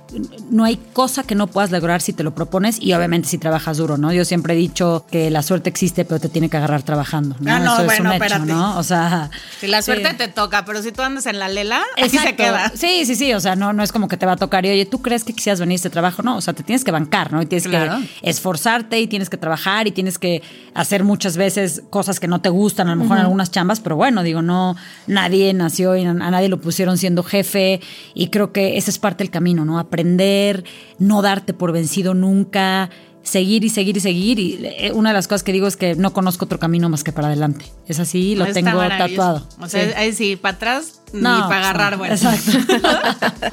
no 0.51 0.65
hay 0.65 0.79
cosa 0.93 1.25
que 1.25 1.35
no 1.35 1.47
puedas 1.49 1.71
lograr 1.71 2.01
si 2.01 2.13
te 2.13 2.23
lo 2.23 2.35
propones 2.35 2.81
y 2.81 2.93
obviamente 2.95 3.29
si 3.29 3.37
trabajas 3.39 3.77
duro, 3.77 3.99
¿no? 3.99 4.13
Yo 4.13 4.25
siempre 4.25 4.55
he 4.55 4.57
dicho 4.57 5.05
que 5.11 5.31
la 5.31 5.43
suerte 5.43 5.69
existe, 5.69 6.05
pero 6.05 6.21
te 6.21 6.29
tiene 6.29 6.49
que 6.49 6.57
agarrar 6.57 6.83
trabajando, 6.83 7.37
¿no? 7.41 7.53
Ah, 7.53 7.59
no, 7.59 7.73
Eso 7.75 7.81
es 7.83 7.87
bueno, 7.87 8.11
un 8.11 8.17
hecho, 8.17 8.25
espérate. 8.25 8.53
¿no? 8.53 8.79
O 8.79 8.83
sea... 8.83 9.31
Si 9.61 9.67
la 9.67 9.83
sí. 9.83 9.87
suerte 9.87 10.15
te 10.15 10.29
toca, 10.29 10.65
pero 10.65 10.83
si 10.83 10.93
tú 10.93 11.03
andas 11.03 11.27
en 11.27 11.39
la 11.39 11.49
lela, 11.49 11.83
así 12.03 12.17
se 12.17 12.37
queda. 12.37 12.73
Sí, 12.75 13.05
sí, 13.05 13.15
sí. 13.17 13.35
O 13.35 13.41
sea, 13.41 13.57
no, 13.57 13.73
no 13.73 13.83
es 13.83 13.93
como 13.93 14.09
que 14.09 14.17
te 14.17 14.25
va 14.27 14.33
a 14.33 14.37
tocar 14.37 14.65
y 14.65 14.71
oye, 14.71 14.87
¿tú 14.87 15.03
crees 15.03 15.25
que 15.25 15.33
quisieras 15.35 15.61
venir 15.61 15.75
a 15.75 15.77
este 15.77 15.91
trabajo? 15.91 16.23
No, 16.23 16.37
o 16.37 16.41
sea, 16.41 16.55
te 16.55 16.63
tienes 16.63 16.85
que 16.85 16.91
bancar, 16.91 17.33
¿no? 17.33 17.43
Y 17.43 17.47
tienes 17.47 17.67
Claro. 17.69 17.99
que 18.23 18.31
esforzarte 18.31 19.01
y 19.01 19.07
tienes 19.07 19.29
que 19.29 19.37
trabajar 19.37 19.87
y 19.87 19.93
tienes 19.93 20.19
que 20.19 20.43
hacer 20.75 21.05
muchas 21.05 21.37
veces 21.37 21.83
cosas 21.91 22.21
que 22.21 22.29
no 22.29 22.41
te 22.41 22.49
gustan, 22.49 22.89
a 22.89 22.95
lo 22.95 23.03
mejor 23.03 23.17
en 23.19 23.23
algunas 23.25 23.51
chambas, 23.51 23.81
pero 23.81 23.97
bueno, 23.97 24.23
digo, 24.23 24.43
no, 24.43 24.77
nadie 25.07 25.53
nació 25.55 25.97
y 25.97 26.05
a 26.05 26.13
nadie 26.15 26.49
lo 26.49 26.61
pusieron 26.61 26.99
siendo 26.99 27.23
jefe 27.23 27.81
y 28.15 28.29
creo 28.29 28.53
que 28.53 28.77
ese 28.77 28.91
es 28.91 28.99
parte 28.99 29.25
del 29.25 29.31
camino, 29.31 29.65
¿no? 29.65 29.79
Aprender, 29.79 30.65
no 30.99 31.23
darte 31.23 31.55
por 31.55 31.73
vencido 31.73 32.15
nunca. 32.15 32.91
Seguir 33.23 33.65
y 33.65 33.71
seguir 33.71 33.97
y 33.97 34.01
seguir. 34.01 34.39
Y 34.39 34.59
eh, 34.67 34.93
una 34.93 35.09
de 35.09 35.15
las 35.15 35.29
cosas 35.29 35.43
que 35.43 35.51
digo 35.53 35.67
es 35.67 35.79
que 35.79 35.95
no 35.95 36.13
conozco 36.13 36.45
otro 36.45 36.59
camino 36.59 36.91
más 36.91 37.03
que 37.03 37.11
para 37.11 37.29
adelante. 37.29 37.65
Es 37.89 37.99
así, 37.99 38.35
lo 38.37 38.45
Está 38.45 38.53
tengo 38.61 38.79
tatuado. 38.87 39.49
O 39.61 39.67
sea, 39.67 39.83
Sí. 39.87 39.93
ahí 39.97 40.13
sí, 40.13 40.37
para 40.37 40.57
atrás 40.57 41.01
ni 41.15 41.23
No, 41.23 41.31
para 41.31 41.47
pues 41.47 41.59
agarrar, 41.59 41.93
no. 41.93 41.99
bueno. 42.01 42.15
Exacto. 42.15 42.53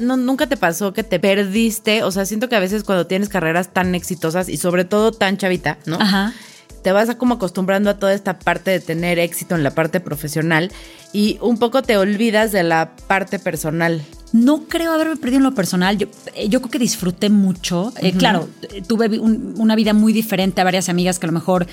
No, 0.00 0.18
nunca 0.18 0.46
te 0.46 0.58
pasó 0.58 0.92
que 0.92 1.04
te 1.04 1.18
perdiste. 1.18 2.02
O 2.02 2.10
sea, 2.10 2.26
siento 2.26 2.50
que 2.50 2.56
a 2.56 2.60
veces 2.60 2.84
cuando 2.84 3.06
tienes 3.06 3.30
carreras 3.30 3.72
tan 3.72 3.94
exitosas 3.94 4.50
y 4.50 4.58
sobre 4.58 4.84
todo 4.84 5.10
tan 5.10 5.38
chavita, 5.38 5.78
¿no? 5.86 5.96
Ajá. 5.98 6.34
Te 6.82 6.92
vas 6.92 7.08
a 7.08 7.16
como 7.18 7.34
acostumbrando 7.34 7.90
a 7.90 7.94
toda 7.98 8.12
esta 8.12 8.38
parte 8.38 8.70
de 8.72 8.80
tener 8.80 9.18
éxito 9.18 9.54
en 9.54 9.62
la 9.62 9.70
parte 9.74 10.00
profesional 10.00 10.70
y 11.12 11.38
un 11.40 11.58
poco 11.58 11.82
te 11.82 11.96
olvidas 11.96 12.52
de 12.52 12.62
la 12.64 12.92
parte 13.06 13.38
personal. 13.38 14.02
No 14.32 14.64
creo 14.64 14.92
haberme 14.92 15.16
perdido 15.16 15.38
en 15.38 15.44
lo 15.44 15.54
personal. 15.54 15.98
Yo, 15.98 16.06
eh, 16.34 16.48
yo 16.48 16.60
creo 16.60 16.70
que 16.70 16.78
disfruté 16.78 17.28
mucho. 17.30 17.92
Eh, 18.00 18.12
Claro, 18.12 18.48
eh, 18.72 18.82
tuve 18.86 19.18
un- 19.20 19.54
una 19.58 19.76
vida 19.76 19.92
muy 19.92 20.12
diferente 20.12 20.60
a 20.60 20.64
varias 20.64 20.88
amigas 20.88 21.18
que 21.18 21.26
a 21.26 21.28
lo 21.28 21.34
mejor 21.34 21.66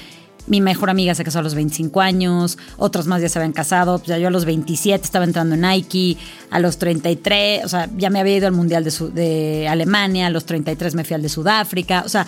mi 0.47 0.61
mejor 0.61 0.89
amiga 0.89 1.13
se 1.15 1.23
casó 1.23 1.39
a 1.39 1.41
los 1.43 1.53
25 1.53 2.01
años, 2.01 2.57
otros 2.77 3.05
más 3.07 3.21
ya 3.21 3.29
se 3.29 3.37
habían 3.39 3.53
casado. 3.53 3.97
Pues 3.99 4.07
ya 4.09 4.17
yo 4.17 4.27
a 4.29 4.31
los 4.31 4.45
27 4.45 5.03
estaba 5.05 5.23
entrando 5.25 5.55
en 5.55 5.61
Nike, 5.61 6.17
a 6.49 6.59
los 6.59 6.77
33, 6.77 7.63
o 7.65 7.69
sea, 7.69 7.87
ya 7.97 8.09
me 8.09 8.19
había 8.19 8.37
ido 8.37 8.47
al 8.47 8.53
Mundial 8.53 8.83
de, 8.83 8.91
Su- 8.91 9.11
de 9.11 9.67
Alemania, 9.67 10.27
a 10.27 10.29
los 10.29 10.45
33 10.45 10.95
me 10.95 11.03
fui 11.03 11.13
al 11.15 11.21
de 11.21 11.29
Sudáfrica. 11.29 12.01
O 12.05 12.09
sea, 12.09 12.25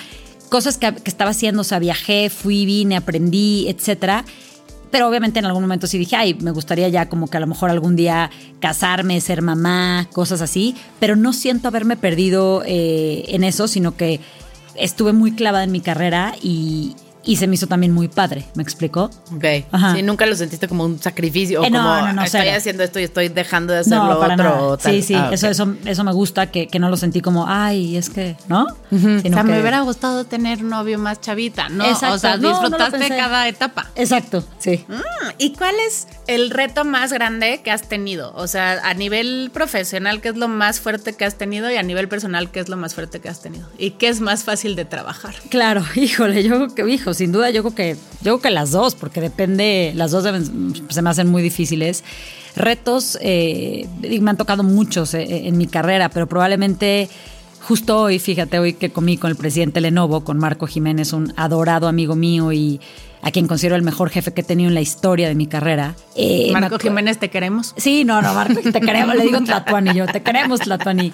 cosas 0.51 0.77
que, 0.77 0.93
que 0.93 1.09
estaba 1.09 1.31
haciendo, 1.31 1.61
o 1.61 1.63
sea, 1.63 1.79
viajé, 1.79 2.29
fui, 2.29 2.65
vine, 2.65 2.97
aprendí, 2.97 3.69
etcétera. 3.69 4.25
Pero 4.91 5.07
obviamente 5.07 5.39
en 5.39 5.45
algún 5.45 5.63
momento 5.63 5.87
sí 5.87 5.97
dije, 5.97 6.17
ay, 6.17 6.33
me 6.33 6.51
gustaría 6.51 6.89
ya 6.89 7.07
como 7.07 7.29
que 7.29 7.37
a 7.37 7.39
lo 7.39 7.47
mejor 7.47 7.69
algún 7.69 7.95
día 7.95 8.29
casarme, 8.59 9.21
ser 9.21 9.41
mamá, 9.41 10.09
cosas 10.11 10.41
así. 10.41 10.75
Pero 10.99 11.15
no 11.15 11.31
siento 11.31 11.69
haberme 11.69 11.95
perdido 11.95 12.63
eh, 12.65 13.23
en 13.29 13.45
eso, 13.45 13.69
sino 13.69 13.95
que 13.95 14.19
estuve 14.75 15.13
muy 15.13 15.31
clavada 15.31 15.63
en 15.63 15.71
mi 15.71 15.79
carrera 15.79 16.35
y, 16.43 16.95
y 17.23 17.35
se 17.37 17.47
me 17.47 17.55
hizo 17.55 17.67
también 17.67 17.91
muy 17.93 18.07
padre. 18.07 18.45
¿Me 18.55 18.63
explicó? 18.63 19.09
Ok. 19.35 19.45
Ajá. 19.71 19.95
Sí, 19.95 20.01
nunca 20.01 20.25
lo 20.25 20.35
sentiste 20.35 20.67
como 20.67 20.85
un 20.85 20.99
sacrificio 20.99 21.63
Eh, 21.63 21.69
no, 21.69 21.77
como 21.79 21.89
no, 22.07 22.13
no, 22.13 22.23
estoy 22.23 22.41
cero. 22.41 22.53
haciendo 22.57 22.83
esto 22.83 22.99
y 22.99 23.03
estoy 23.03 23.29
dejando 23.29 23.73
de 23.73 23.79
hacer 23.79 23.97
no, 23.97 24.07
lo 24.13 24.19
para 24.19 24.33
otro. 24.33 24.43
nada. 24.45 24.61
o 24.61 24.77
tal. 24.77 24.91
Sí, 24.93 25.01
sí, 25.01 25.13
Ah, 25.15 25.29
eso, 25.31 25.47
eso, 25.47 25.75
eso 25.85 26.03
me 26.03 26.13
gusta, 26.13 26.47
que, 26.51 26.67
que 26.67 26.79
no 26.79 26.89
lo 26.89 26.97
sentí 26.97 27.21
como, 27.21 27.45
ay, 27.47 27.95
es 27.97 28.09
que, 28.09 28.35
¿no? 28.47 28.63
O 28.63 28.97
Sino 28.97 29.21
sea, 29.21 29.43
me 29.43 29.59
hubiera 29.59 29.81
gustado 29.81 30.25
tener 30.25 30.63
novio 30.63 30.97
más 30.99 31.21
chavita, 31.21 31.69
¿no? 31.69 31.85
Exacto. 31.85 32.15
O 32.15 32.19
sea, 32.19 32.37
disfrutaste 32.37 33.07
cada 33.09 33.47
etapa. 33.47 33.89
Exacto, 33.95 34.43
sí. 34.59 34.83
Mm, 34.87 35.01
¿Y 35.37 35.53
cuál 35.53 35.75
es 35.87 36.07
el 36.27 36.49
reto 36.49 36.85
más 36.85 37.13
grande 37.13 37.61
que 37.63 37.71
has 37.71 37.83
tenido? 37.83 38.33
O 38.35 38.47
sea, 38.47 38.79
a 38.83 38.93
nivel 38.93 39.51
profesional, 39.53 40.21
¿qué 40.21 40.29
es 40.29 40.37
lo 40.37 40.47
más 40.47 40.79
fuerte 40.79 41.13
que 41.13 41.25
has 41.25 41.35
tenido? 41.37 41.69
Y 41.71 41.75
a 41.77 41.83
nivel 41.83 42.07
personal, 42.07 42.49
¿qué 42.51 42.59
es 42.61 42.69
lo 42.69 42.77
más 42.77 42.95
fuerte 42.95 43.19
que 43.19 43.29
has 43.29 43.41
tenido? 43.41 43.67
¿Y 43.77 43.91
qué 43.91 44.07
es 44.07 44.21
más 44.21 44.43
fácil 44.43 44.75
de 44.75 44.85
trabajar? 44.85 45.35
Claro, 45.49 45.83
híjole, 45.95 46.43
yo 46.43 46.67
creo 46.69 46.87
sin 47.13 47.31
duda, 47.31 47.49
yo 47.49 47.61
creo 47.63 47.75
que, 47.75 47.93
yo 47.95 48.21
creo 48.21 48.41
que 48.41 48.49
las 48.49 48.71
dos, 48.71 48.95
porque 48.95 49.21
depende, 49.21 49.91
las 49.95 50.11
dos 50.11 50.23
deben- 50.25 50.73
se 50.89 51.01
me 51.01 51.09
hacen 51.09 51.27
muy 51.27 51.41
difíciles. 51.41 52.03
Retos, 52.55 53.17
eh, 53.21 53.87
me 54.19 54.29
han 54.29 54.37
tocado 54.37 54.63
muchos 54.63 55.13
eh, 55.13 55.47
en 55.47 55.57
mi 55.57 55.67
carrera, 55.67 56.09
pero 56.09 56.27
probablemente 56.27 57.09
justo 57.61 58.01
hoy, 58.01 58.19
fíjate, 58.19 58.59
hoy 58.59 58.73
que 58.73 58.89
comí 58.91 59.17
con 59.17 59.29
el 59.31 59.37
presidente 59.37 59.79
Lenovo, 59.81 60.23
con 60.23 60.37
Marco 60.37 60.67
Jiménez, 60.67 61.13
un 61.13 61.33
adorado 61.37 61.87
amigo 61.87 62.15
mío 62.15 62.51
y 62.51 62.81
a 63.21 63.29
quien 63.31 63.47
considero 63.47 63.75
el 63.75 63.83
mejor 63.83 64.09
jefe 64.09 64.33
que 64.33 64.41
he 64.41 64.43
tenido 64.43 64.67
en 64.69 64.73
la 64.73 64.81
historia 64.81 65.27
de 65.27 65.35
mi 65.35 65.45
carrera. 65.45 65.95
eh, 66.15 66.49
Marco 66.51 66.79
Jiménez, 66.79 67.19
te 67.19 67.29
queremos. 67.29 67.73
Sí, 67.77 68.03
no, 68.03 68.21
no, 68.21 68.33
Marco, 68.33 68.59
te 68.61 68.81
queremos, 68.81 69.15
le 69.15 69.23
digo 69.23 69.39
Tlatuani, 69.45 69.93
yo, 69.93 70.07
te 70.07 70.21
queremos 70.23 70.59
Tlatuani. 70.61 71.13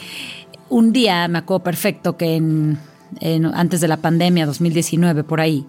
Un 0.70 0.92
día 0.94 1.28
me 1.28 1.38
acuerdo 1.40 1.64
perfecto 1.64 2.18
que 2.18 2.36
en, 2.38 2.80
en- 3.20 3.46
antes 3.46 3.82
de 3.82 3.88
la 3.88 3.98
pandemia, 3.98 4.46
2019, 4.46 5.24
por 5.24 5.42
ahí, 5.42 5.66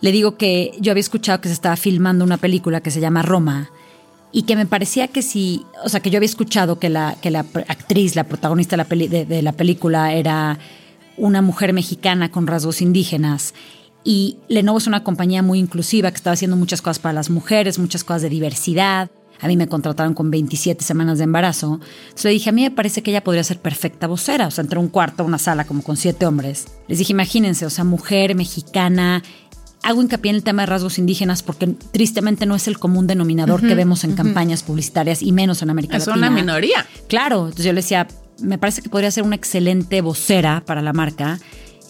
le 0.00 0.12
digo 0.12 0.36
que 0.36 0.72
yo 0.80 0.92
había 0.92 1.00
escuchado 1.00 1.40
que 1.40 1.48
se 1.48 1.54
estaba 1.54 1.76
filmando 1.76 2.24
una 2.24 2.36
película 2.36 2.80
que 2.80 2.90
se 2.90 3.00
llama 3.00 3.22
Roma 3.22 3.70
y 4.32 4.42
que 4.42 4.56
me 4.56 4.66
parecía 4.66 5.08
que 5.08 5.22
si, 5.22 5.64
o 5.84 5.88
sea, 5.88 6.00
que 6.00 6.10
yo 6.10 6.18
había 6.18 6.26
escuchado 6.28 6.78
que 6.78 6.90
la, 6.90 7.16
que 7.22 7.30
la 7.30 7.40
actriz, 7.68 8.14
la 8.16 8.24
protagonista 8.24 8.72
de 8.74 8.78
la, 8.78 8.84
peli- 8.84 9.08
de- 9.08 9.24
de 9.24 9.40
la 9.42 9.52
película 9.52 10.12
era 10.12 10.58
una 11.16 11.40
mujer 11.40 11.72
mexicana 11.72 12.30
con 12.30 12.46
rasgos 12.46 12.82
indígenas. 12.82 13.54
Y 14.04 14.36
Lenovo 14.48 14.78
es 14.78 14.86
una 14.86 15.02
compañía 15.02 15.42
muy 15.42 15.58
inclusiva 15.58 16.10
que 16.10 16.16
estaba 16.16 16.34
haciendo 16.34 16.56
muchas 16.56 16.82
cosas 16.82 16.98
para 16.98 17.14
las 17.14 17.30
mujeres, 17.30 17.78
muchas 17.78 18.04
cosas 18.04 18.22
de 18.22 18.28
diversidad. 18.28 19.10
A 19.40 19.48
mí 19.48 19.56
me 19.56 19.68
contrataron 19.68 20.14
con 20.14 20.30
27 20.30 20.82
semanas 20.84 21.18
de 21.18 21.24
embarazo. 21.24 21.80
Entonces 22.04 22.24
le 22.24 22.30
dije, 22.30 22.50
a 22.50 22.52
mí 22.52 22.62
me 22.62 22.70
parece 22.70 23.02
que 23.02 23.10
ella 23.10 23.22
podría 23.24 23.44
ser 23.44 23.58
perfecta 23.60 24.06
vocera. 24.06 24.46
O 24.46 24.50
sea, 24.50 24.62
entre 24.62 24.78
un 24.78 24.88
cuarto, 24.88 25.24
una 25.24 25.38
sala 25.38 25.64
como 25.64 25.82
con 25.82 25.96
siete 25.96 26.26
hombres. 26.26 26.66
Les 26.88 26.98
dije, 26.98 27.12
imagínense, 27.12 27.66
o 27.66 27.70
sea, 27.70 27.84
mujer 27.84 28.34
mexicana. 28.34 29.22
Hago 29.82 30.02
hincapié 30.02 30.30
en 30.30 30.36
el 30.36 30.42
tema 30.42 30.62
de 30.62 30.66
rasgos 30.66 30.98
indígenas 30.98 31.42
porque 31.42 31.66
tristemente 31.92 32.44
no 32.46 32.56
es 32.56 32.66
el 32.66 32.78
común 32.78 33.06
denominador 33.06 33.60
que 33.60 33.74
vemos 33.74 34.02
en 34.04 34.14
campañas 34.14 34.62
publicitarias 34.64 35.22
y 35.22 35.30
menos 35.32 35.62
en 35.62 35.70
América 35.70 35.96
Es 35.98 36.06
Latina. 36.06 36.26
una 36.28 36.34
minoría. 36.34 36.86
Claro, 37.08 37.44
entonces 37.44 37.66
yo 37.66 37.72
le 37.72 37.82
decía, 37.82 38.08
me 38.40 38.58
parece 38.58 38.82
que 38.82 38.88
podría 38.88 39.10
ser 39.12 39.22
una 39.22 39.36
excelente 39.36 40.00
vocera 40.00 40.62
para 40.66 40.82
la 40.82 40.92
marca. 40.92 41.38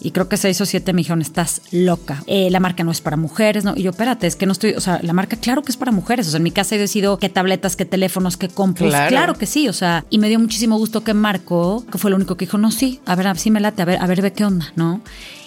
Y 0.01 0.11
creo 0.11 0.29
que 0.29 0.37
seis 0.37 0.59
o 0.61 0.65
siete 0.65 0.93
me 0.93 0.99
dijeron, 0.99 1.21
estás 1.21 1.61
loca. 1.71 2.23
Eh, 2.27 2.49
la 2.51 2.59
marca 2.59 2.83
no 2.83 2.91
es 2.91 3.01
para 3.01 3.17
mujeres, 3.17 3.63
¿no? 3.63 3.73
Y 3.75 3.83
yo, 3.83 3.91
espérate, 3.91 4.27
es 4.27 4.35
que 4.35 4.45
no 4.45 4.51
estoy, 4.51 4.71
o 4.71 4.81
sea, 4.81 4.99
la 5.01 5.13
marca 5.13 5.37
claro 5.37 5.63
que 5.63 5.71
es 5.71 5.77
para 5.77 5.91
mujeres. 5.91 6.27
O 6.27 6.31
sea, 6.31 6.37
en 6.37 6.43
mi 6.43 6.51
casa 6.51 6.75
he 6.75 6.77
decidido 6.77 7.17
qué 7.17 7.29
tabletas, 7.29 7.75
qué 7.75 7.85
teléfonos, 7.85 8.37
qué 8.37 8.49
compus. 8.49 8.89
Claro. 8.89 9.09
Claro. 9.09 9.33
que 9.35 9.45
sí, 9.45 9.67
o 9.67 9.73
sea, 9.73 10.05
y 10.09 10.19
me 10.19 10.29
dio 10.29 10.39
muchísimo 10.39 10.77
gusto 10.77 11.03
que 11.03 11.13
Marco, 11.13 11.85
que 11.91 11.97
fue 11.97 12.09
el 12.09 12.15
único 12.15 12.35
que 12.35 12.45
dijo, 12.45 12.57
no, 12.57 12.71
sí, 12.71 12.99
a 13.05 13.15
ver, 13.15 13.37
sí 13.37 13.51
me 13.51 13.59
late, 13.59 13.81
a 13.81 13.85
ver, 13.85 14.01
a 14.01 14.07
ver, 14.07 14.21
ve 14.21 14.33
qué 14.33 14.45
onda, 14.45 14.71
¿no? 14.75 15.01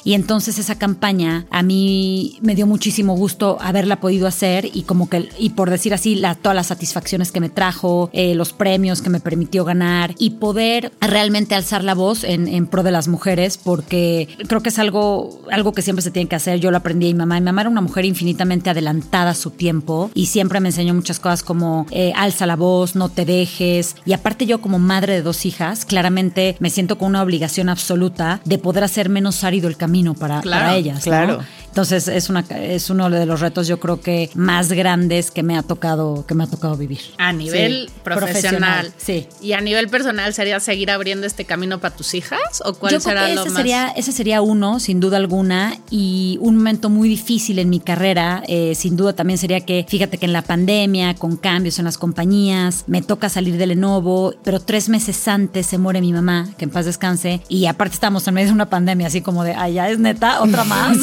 Y 0.05 0.15
entonces 0.15 0.59
esa 0.59 0.77
campaña 0.77 1.47
a 1.51 1.63
mí 1.63 2.39
me 2.41 2.55
dio 2.55 2.67
muchísimo 2.67 3.15
gusto 3.15 3.59
haberla 3.61 4.01
podido 4.01 4.27
hacer 4.27 4.69
y 4.73 4.83
como 4.83 5.09
que, 5.09 5.29
y 5.39 5.51
por 5.51 5.71
decir 5.71 5.95
así, 5.95 6.15
la, 6.15 6.35
todas 6.35 6.57
las 6.57 6.69
satisfacciones 6.69 7.33
que 7.33 7.41
me 7.41 7.51
trajo, 7.51 8.11
eh, 8.13 8.35
los 8.35 8.53
premios 8.53 9.03
que 9.03 9.11
me 9.11 9.21
permitió 9.21 9.65
ganar 9.65 10.15
y 10.19 10.31
poder 10.31 10.93
realmente 11.01 11.55
alzar 11.55 11.85
la 11.85 11.95
voz 11.95 12.25
en, 12.25 12.49
en 12.49 12.67
pro 12.67 12.83
de 12.83 12.91
las 12.91 13.09
mujeres 13.09 13.59
porque 13.59 14.29
creo 14.49 14.63
que 14.63 14.71
es 14.71 14.79
algo, 14.79 15.41
algo 15.51 15.73
que 15.73 15.83
siempre 15.83 16.03
se 16.03 16.11
tiene 16.11 16.29
que 16.29 16.37
hacer. 16.37 16.61
Yo 16.61 16.71
lo 16.71 16.77
aprendí 16.77 17.07
de 17.07 17.15
mi 17.15 17.19
mamá. 17.19 17.39
Mi 17.41 17.45
mamá 17.45 17.63
era 17.63 17.71
una 17.71 17.81
mujer 17.81 18.05
infinitamente 18.05 18.71
adelantada 18.71 19.31
a 19.31 19.35
su 19.35 19.51
tiempo 19.51 20.11
y 20.15 20.27
siempre 20.27 20.61
me 20.61 20.69
enseñó 20.69 20.95
muchas 20.95 21.21
cosas 21.21 21.43
como 21.43 21.87
eh, 21.91 22.13
alza 22.17 22.47
la 22.47 22.57
voz, 22.57 22.97
no 22.97 23.09
te 23.09 23.25
dejes. 23.25 23.97
Y 24.05 24.13
aparte 24.13 24.47
yo 24.47 24.61
como 24.61 24.79
madre 24.79 25.15
de 25.15 25.23
dos 25.23 25.47
hijas, 25.47 25.85
claramente 25.85 26.57
me 26.61 26.71
siento 26.71 26.99
con 26.99 27.09
una 27.09 27.23
obligación 27.23 27.69
absoluta 27.69 28.41
de 28.45 28.59
poder 28.59 28.85
hacer 28.85 29.09
menos 29.09 29.45
árido 29.45 29.69
el 29.69 29.77
camino 29.77 30.15
para, 30.15 30.41
Claro, 30.41 30.65
para 30.67 30.77
ellas. 30.77 31.07
¿no? 31.07 31.39
Entonces 31.71 32.09
es, 32.09 32.29
una, 32.29 32.41
es 32.51 32.91
uno 32.91 33.09
de 33.09 33.27
los 33.27 33.41
retos 33.41 33.67
yo 33.69 33.79
creo 33.81 34.01
que 34.01 34.29
más 34.35 34.73
grandes 34.73 35.31
que 35.31 35.43
me 35.43 35.57
ha 35.57 35.63
tocado, 35.63 36.27
que 36.27 36.35
me 36.35 36.45
ha 36.45 36.47
tocado 36.47 36.77
vivir. 36.77 37.01
A 37.19 37.33
nivel 37.33 37.89
Sí, 37.89 37.95
profesional. 38.03 38.93
Sí. 38.97 39.27
Y 39.41 39.53
a 39.53 39.61
nivel 39.61 39.89
personal, 39.89 40.35
¿sería 40.35 40.59
seguir 40.61 40.91
abriendo 40.91 41.27
este 41.27 41.45
camino 41.45 41.79
para 41.81 41.95
tus 41.95 42.15
hijas? 42.15 42.41
¿O 42.65 42.75
cuál 42.75 42.93
Yo 42.93 42.99
creo 42.99 43.11
será 43.11 43.27
que 43.29 43.35
lo 43.35 43.41
ese 43.43 43.51
más? 43.51 43.57
sería, 43.59 43.89
ese 43.91 44.13
sería 44.13 44.43
uno, 44.43 44.81
sin 44.81 45.01
duda 45.01 45.17
alguna, 45.17 45.79
y 45.91 46.39
un 46.41 46.57
momento 46.57 46.91
muy 46.91 47.09
difícil 47.09 47.59
en 47.59 47.71
mi 47.71 47.81
carrera, 47.81 48.43
eh, 48.49 48.75
sin 48.75 48.97
duda 48.97 49.13
también 49.15 49.39
sería 49.39 49.61
que, 49.61 49.87
fíjate 49.89 50.19
que 50.19 50.27
en 50.27 50.33
la 50.33 50.43
pandemia, 50.43 51.15
con 51.15 51.37
cambios 51.37 51.79
en 51.79 51.85
las 51.85 51.99
compañías, 51.99 52.85
me 52.87 53.03
toca 53.03 53.29
salir 53.29 53.57
de 53.57 53.67
Lenovo, 53.67 54.35
pero 54.43 54.61
tres 54.61 54.89
meses 54.89 55.27
antes 55.29 55.67
se 55.67 55.79
muere 55.79 56.01
mi 56.01 56.13
mamá, 56.13 56.49
que 56.59 56.65
en 56.65 56.71
paz 56.71 56.87
descanse, 56.87 57.43
y 57.49 57.67
aparte 57.67 57.95
estamos 57.95 58.27
en 58.27 58.35
medio 58.35 58.49
de 58.49 58.55
una 58.55 58.69
pandemia, 58.71 59.07
así 59.07 59.21
como 59.21 59.45
de, 59.45 59.55
ay, 59.55 59.75
ya 59.75 59.89
es 59.89 59.99
neta, 59.99 60.43
otra 60.43 60.65
más. 60.71 60.99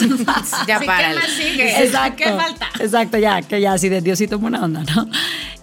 Ya 0.67 0.77
Sí, 0.77 0.81
¿Qué 0.81 0.85
párale. 0.87 1.15
más 1.15 1.29
sigue? 1.29 1.83
Exacto. 1.83 2.23
¿Qué 2.23 2.31
falta? 2.31 2.67
Exacto, 2.79 3.17
ya, 3.17 3.41
que 3.41 3.59
ya 3.61 3.73
así 3.73 3.89
de 3.89 4.01
Diosito 4.01 4.39
buena 4.39 4.63
onda, 4.63 4.83
¿no? 4.95 5.09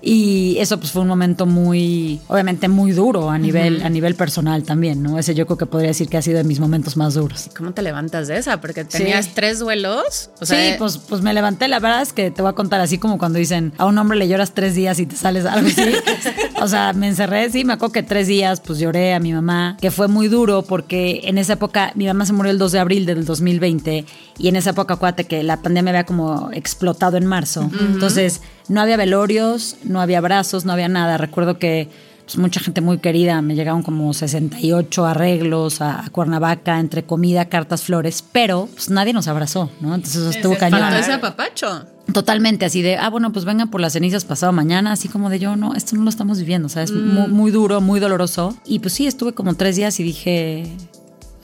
Y 0.07 0.59
eso 0.59 0.79
pues 0.79 0.93
fue 0.93 1.01
un 1.01 1.09
momento 1.09 1.47
muy, 1.47 2.21
obviamente 2.29 2.69
muy 2.69 2.93
duro 2.93 3.31
a 3.31 3.39
nivel, 3.39 3.83
a 3.83 3.89
nivel 3.89 4.15
personal 4.15 4.63
también, 4.63 5.03
¿no? 5.03 5.19
Ese 5.19 5.35
yo 5.35 5.47
creo 5.47 5.57
que 5.57 5.65
podría 5.65 5.89
decir 5.89 6.11
que 6.11 6.19
ha 6.19 6.23
sido 6.23 6.37
de 6.37 6.45
mis 6.45 6.61
momentos 6.61 6.99
más 6.99 7.15
duros. 7.15 7.49
¿Cómo 7.57 7.73
te 7.73 7.81
levantas 7.81 8.29
de 8.29 8.37
esa? 8.37 8.61
Porque 8.61 8.85
tenías 8.85 9.33
tres 9.33 9.61
duelos. 9.61 10.29
O 10.41 10.45
sea, 10.47 10.59
sí, 10.73 10.77
pues, 10.79 10.99
pues 10.99 11.23
me 11.23 11.33
levanté. 11.33 11.69
La 11.69 11.81
verdad 11.81 12.03
es 12.03 12.13
que 12.13 12.31
te 12.31 12.43
voy 12.43 12.51
a 12.51 12.55
contar 12.55 12.83
así 12.83 12.99
como 12.99 13.17
cuando 13.17 13.39
dicen 13.39 13.73
a 13.79 13.87
un 13.87 13.97
hombre 13.97 14.19
le 14.19 14.29
lloras 14.29 14.53
tres 14.53 14.75
días 14.75 14.99
y 14.99 15.07
te 15.07 15.17
sales 15.17 15.47
algo 15.47 15.69
así. 15.69 15.95
o 16.61 16.69
sea, 16.69 16.93
me 16.93 17.09
encerré, 17.09 17.51
sí, 17.51 17.65
me 17.65 17.73
acuerdo 17.73 17.93
que 17.95 18.03
tres 18.03 18.27
días 18.27 18.61
pues 18.61 18.79
lloré 18.79 19.15
a 19.15 19.21
mi 19.21 19.33
mamá, 19.33 19.79
que 19.81 19.91
fue 19.91 20.09
muy 20.09 20.29
duro 20.29 20.63
porque 20.63 21.23
en 21.25 21.39
esa 21.39 21.55
época 21.55 21.93
mi 21.95 22.07
mamá 22.07 22.27
se 22.27 22.35
murió 22.35 22.53
el 22.53 22.59
2 22.59 22.73
de 22.73 22.79
abril 22.79 23.07
del 23.07 23.25
2020 23.25 24.05
y 24.39 24.49
en 24.49 24.57
esa 24.57 24.71
época 24.71 24.95
acuérdate 24.95 25.25
que 25.25 25.43
la 25.43 25.63
pandemia 25.63 25.91
había 25.91 26.05
como 26.07 26.51
explotado 26.53 27.17
en 27.17 27.27
marzo. 27.27 27.71
Entonces 27.81 28.41
no 28.69 28.81
había 28.81 28.97
velorios, 28.97 29.77
no 29.85 30.01
había 30.01 30.19
abrazos, 30.19 30.65
no 30.65 30.73
había 30.73 30.89
nada. 30.89 31.17
Recuerdo 31.19 31.59
que 31.59 31.89
pues, 32.25 32.39
mucha 32.39 32.59
gente 32.61 32.81
muy 32.81 32.99
querida, 32.99 33.43
me 33.43 33.55
llegaron 33.55 33.83
como 33.83 34.13
68 34.15 35.05
arreglos 35.07 35.81
a, 35.81 36.05
a 36.05 36.11
Cuernavaca 36.11 36.81
entre 36.81 37.05
comida, 37.05 37.45
cartas, 37.51 37.83
flores, 37.83 38.25
pero 38.33 38.69
pues 38.73 38.89
nadie 38.91 39.13
nos 39.13 39.29
abrazó, 39.29 39.71
¿no? 39.81 39.95
Entonces 39.95 40.23
eso 40.23 40.31
estuvo 40.31 40.57
cañón. 40.57 40.93
ese 40.95 41.13
apapacho. 41.13 41.87
Totalmente, 42.13 42.65
así 42.67 42.83
de, 42.83 42.97
ah, 42.97 43.09
bueno, 43.09 43.33
pues 43.33 43.45
vengan 43.47 43.71
por 43.71 43.81
las 43.81 43.95
cenizas 43.95 44.25
pasado 44.27 44.53
mañana, 44.53 44.93
así 44.93 45.09
como 45.09 45.31
de 45.31 45.39
yo, 45.39 45.57
no, 45.57 45.75
esto 45.75 45.97
no 45.97 46.03
lo 46.03 46.11
estamos 46.11 46.39
viviendo, 46.39 46.67
o 46.67 46.69
sea, 46.69 46.83
es 46.83 46.91
Mm. 46.93 47.15
muy, 47.15 47.29
muy 47.29 47.51
duro, 47.51 47.81
muy 47.81 47.99
doloroso. 48.01 48.55
Y 48.67 48.79
pues 48.81 48.93
sí, 48.95 49.07
estuve 49.07 49.33
como 49.33 49.55
tres 49.55 49.77
días 49.77 49.99
y 50.01 50.03
dije, 50.03 50.67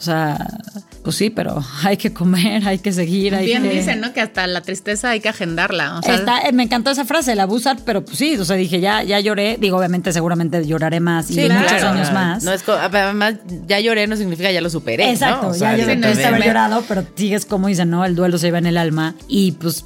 o 0.00 0.02
sea, 0.02 0.58
pues 1.04 1.14
sí, 1.16 1.28
pero 1.28 1.62
hay 1.84 1.98
que 1.98 2.10
comer, 2.14 2.66
hay 2.66 2.78
que 2.78 2.90
seguir, 2.90 3.34
hay 3.34 3.44
Bien 3.44 3.62
que... 3.62 3.68
dicen, 3.68 4.00
¿no? 4.00 4.14
Que 4.14 4.22
hasta 4.22 4.46
la 4.46 4.62
tristeza 4.62 5.10
hay 5.10 5.20
que 5.20 5.28
agendarla. 5.28 5.98
O 5.98 6.02
sea, 6.02 6.14
Está- 6.14 6.40
eh, 6.48 6.52
me 6.52 6.62
encantó 6.62 6.90
esa 6.90 7.04
frase, 7.04 7.34
la 7.34 7.42
abusar, 7.42 7.78
pero 7.84 8.02
pues 8.02 8.16
sí, 8.16 8.34
o 8.38 8.44
sea, 8.46 8.56
dije, 8.56 8.80
ya, 8.80 9.02
ya 9.02 9.20
lloré, 9.20 9.58
digo, 9.60 9.76
obviamente 9.76 10.10
seguramente 10.14 10.66
lloraré 10.66 11.00
más 11.00 11.30
y 11.30 11.34
muchos 11.40 11.48
claro. 11.68 11.88
años 11.90 12.12
más. 12.14 12.42
No 12.44 12.52
es 12.54 12.66
además, 12.66 13.34
ya 13.66 13.78
lloré 13.78 14.06
no 14.06 14.16
significa 14.16 14.50
ya 14.50 14.62
lo 14.62 14.70
superé. 14.70 15.04
¿no? 15.04 15.12
Exacto, 15.12 15.48
O 15.48 15.54
sea, 15.54 15.76
ya 15.76 15.94
no 15.94 16.06
es- 16.08 16.24
haber 16.24 16.44
llorado, 16.44 16.82
pero 16.88 17.04
sigues 17.14 17.44
como 17.44 17.68
dicen, 17.68 17.90
¿no? 17.90 18.06
El 18.06 18.14
duelo 18.16 18.38
se 18.38 18.46
lleva 18.46 18.58
en 18.58 18.66
el 18.66 18.78
alma. 18.78 19.14
Y 19.28 19.52
pues 19.52 19.84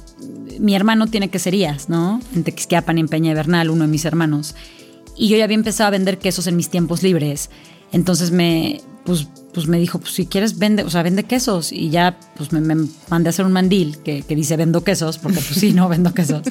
mi 0.59 0.75
hermano 0.75 1.07
tiene 1.07 1.27
queserías, 1.29 1.89
¿no? 1.89 2.21
En 2.33 2.45
Tequisquiapan 2.45 2.97
y 2.97 3.01
en 3.01 3.09
Peña 3.09 3.31
de 3.31 3.35
Bernal, 3.35 3.69
uno 3.69 3.83
de 3.83 3.89
mis 3.89 4.05
hermanos. 4.05 4.55
Y 5.17 5.27
yo 5.27 5.35
ya 5.35 5.43
había 5.43 5.55
empezado 5.55 5.87
a 5.89 5.91
vender 5.91 6.19
quesos 6.19 6.47
en 6.47 6.55
mis 6.55 6.69
tiempos 6.69 7.03
libres. 7.03 7.49
Entonces 7.91 8.31
me, 8.31 8.81
pues, 9.05 9.27
pues 9.53 9.67
me 9.67 9.79
dijo, 9.79 9.99
pues 9.99 10.13
si 10.13 10.25
quieres 10.25 10.57
vende, 10.57 10.83
o 10.83 10.89
sea, 10.89 11.03
vende 11.03 11.23
quesos. 11.23 11.71
Y 11.71 11.89
ya 11.89 12.19
pues 12.35 12.51
me, 12.51 12.59
me 12.59 12.87
mandé 13.09 13.29
a 13.29 13.31
hacer 13.31 13.45
un 13.45 13.51
mandil 13.53 13.97
que, 13.99 14.23
dice 14.27 14.57
vendo 14.57 14.83
quesos, 14.83 15.17
porque 15.17 15.37
pues 15.39 15.59
sí, 15.59 15.71
no 15.73 15.87
vendo 15.95 16.13
quesos. 16.13 16.41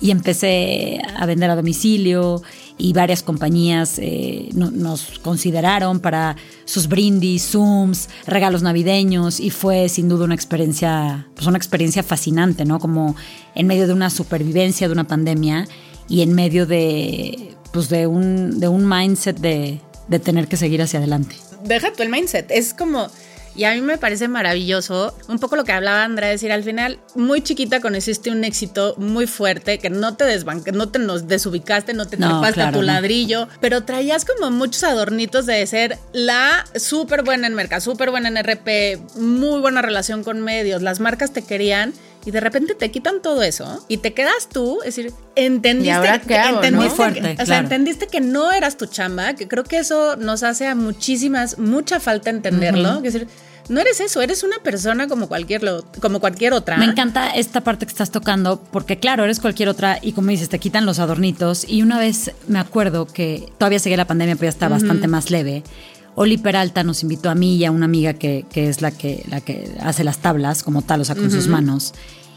Y 0.00 0.10
empecé 0.10 1.00
a 1.16 1.26
vender 1.26 1.50
a 1.50 1.54
domicilio 1.54 2.42
y 2.76 2.92
varias 2.92 3.22
compañías 3.22 3.98
eh, 4.00 4.48
no- 4.54 4.72
nos 4.72 5.20
consideraron 5.20 6.00
para 6.00 6.34
sus 6.64 6.88
brindis, 6.88 7.44
zooms, 7.52 8.08
regalos 8.26 8.62
navideños 8.62 9.38
y 9.38 9.50
fue 9.50 9.88
sin 9.88 10.08
duda 10.08 10.24
una 10.24 10.34
experiencia, 10.34 11.28
pues 11.36 11.46
una 11.46 11.58
experiencia 11.58 12.02
fascinante, 12.02 12.64
¿no? 12.64 12.80
Como 12.80 13.14
en 13.54 13.66
medio 13.68 13.86
de 13.86 13.92
una 13.92 14.10
supervivencia 14.10 14.88
de 14.88 14.92
una 14.94 15.06
pandemia 15.06 15.68
y 16.08 16.22
en 16.22 16.32
medio 16.34 16.66
de, 16.66 17.54
pues 17.72 17.88
de 17.88 18.08
un, 18.08 18.58
de 18.58 18.66
un 18.66 18.88
mindset 18.88 19.38
de 19.38 19.80
tener 20.24 20.48
que 20.48 20.56
seguir 20.56 20.82
hacia 20.82 20.98
adelante. 20.98 21.36
Deja 21.64 21.92
tú 21.92 22.02
el 22.02 22.08
mindset. 22.08 22.50
Es 22.50 22.74
como. 22.74 23.08
Y 23.54 23.64
a 23.64 23.74
mí 23.74 23.82
me 23.82 23.98
parece 23.98 24.28
maravilloso, 24.28 25.14
un 25.28 25.38
poco 25.38 25.56
lo 25.56 25.64
que 25.64 25.72
hablaba 25.72 26.04
Andrea, 26.04 26.30
decir, 26.30 26.50
al 26.52 26.64
final, 26.64 26.98
muy 27.14 27.42
chiquita 27.42 27.80
conociste 27.80 28.30
un 28.30 28.44
éxito 28.44 28.94
muy 28.96 29.26
fuerte, 29.26 29.78
que 29.78 29.90
no 29.90 30.16
te 30.16 30.24
desbanque, 30.24 30.72
no 30.72 30.88
te 30.88 30.98
nos 30.98 31.28
desubicaste, 31.28 31.92
no 31.92 32.06
te 32.06 32.16
No, 32.16 32.28
trepaste 32.28 32.48
a 32.48 32.64
claro, 32.64 32.72
tu 32.78 32.78
no. 32.78 32.86
ladrillo, 32.86 33.48
pero 33.60 33.84
traías 33.84 34.24
como 34.24 34.50
muchos 34.50 34.82
adornitos 34.84 35.44
de 35.44 35.66
ser 35.66 35.98
la 36.14 36.64
súper 36.76 37.24
buena 37.24 37.46
en 37.46 37.52
mercado, 37.52 37.82
súper 37.82 38.10
buena 38.10 38.28
en 38.30 38.38
RP, 38.42 38.98
muy 39.16 39.60
buena 39.60 39.82
relación 39.82 40.24
con 40.24 40.40
medios, 40.40 40.80
las 40.80 41.00
marcas 41.00 41.34
te 41.34 41.42
querían. 41.42 41.92
Y 42.24 42.30
de 42.30 42.40
repente 42.40 42.74
te 42.74 42.90
quitan 42.90 43.20
todo 43.20 43.42
eso 43.42 43.84
y 43.88 43.96
te 43.96 44.14
quedas 44.14 44.48
tú, 44.48 44.78
es 44.84 44.94
decir, 44.96 45.12
entendiste, 45.34 45.88
¿Y 45.88 45.90
ahora 45.90 46.20
qué 46.20 46.28
que- 46.28 46.38
hago, 46.38 46.50
no? 46.50 46.56
entendiste 46.64 46.88
Muy 46.88 46.96
fuerte, 46.96 47.36
que- 47.36 47.42
o 47.42 47.46
sea, 47.46 47.58
entendiste 47.58 48.06
que 48.06 48.20
no 48.20 48.52
eras 48.52 48.76
tu 48.76 48.86
chamba, 48.86 49.34
que 49.34 49.48
creo 49.48 49.64
que 49.64 49.78
eso 49.78 50.16
nos 50.16 50.42
hace 50.44 50.66
a 50.68 50.74
muchísimas, 50.74 51.58
mucha 51.58 51.98
falta 52.00 52.30
entenderlo. 52.30 52.98
Es 52.98 53.12
decir, 53.14 53.26
no 53.68 53.80
eres 53.80 54.00
eso, 54.00 54.20
eres 54.22 54.42
una 54.42 54.58
persona 54.58 55.06
como 55.08 55.28
cualquier, 55.28 55.62
lo- 55.62 55.84
como 56.00 56.20
cualquier 56.20 56.52
otra. 56.52 56.76
Me 56.78 56.84
encanta 56.84 57.30
esta 57.30 57.60
parte 57.62 57.86
que 57.86 57.90
estás 57.90 58.10
tocando 58.10 58.60
porque 58.70 58.98
claro, 58.98 59.24
eres 59.24 59.40
cualquier 59.40 59.68
otra 59.68 59.98
y 60.02 60.12
como 60.12 60.30
dices, 60.30 60.48
te 60.48 60.58
quitan 60.58 60.84
los 60.86 60.98
adornitos 61.00 61.64
y 61.68 61.82
una 61.82 61.98
vez 61.98 62.32
me 62.48 62.58
acuerdo 62.58 63.06
que 63.06 63.52
todavía 63.58 63.78
seguía 63.78 63.96
la 63.96 64.06
pandemia, 64.06 64.34
pero 64.36 64.44
ya 64.46 64.50
está 64.50 64.68
bastante 64.68 65.06
más 65.08 65.30
leve. 65.30 65.62
Oli 66.14 66.36
Peralta 66.36 66.84
nos 66.84 67.02
invitó 67.02 67.30
a 67.30 67.34
mí 67.34 67.56
y 67.56 67.64
a 67.64 67.70
una 67.70 67.86
amiga 67.86 68.12
que, 68.14 68.44
que 68.50 68.68
es 68.68 68.82
la 68.82 68.90
que, 68.90 69.24
la 69.30 69.40
que 69.40 69.70
hace 69.80 70.04
las 70.04 70.18
tablas 70.18 70.62
como 70.62 70.82
tal, 70.82 71.00
o 71.00 71.04
sea, 71.04 71.14
con 71.14 71.30
sus 71.30 71.48
manos. 71.48 71.94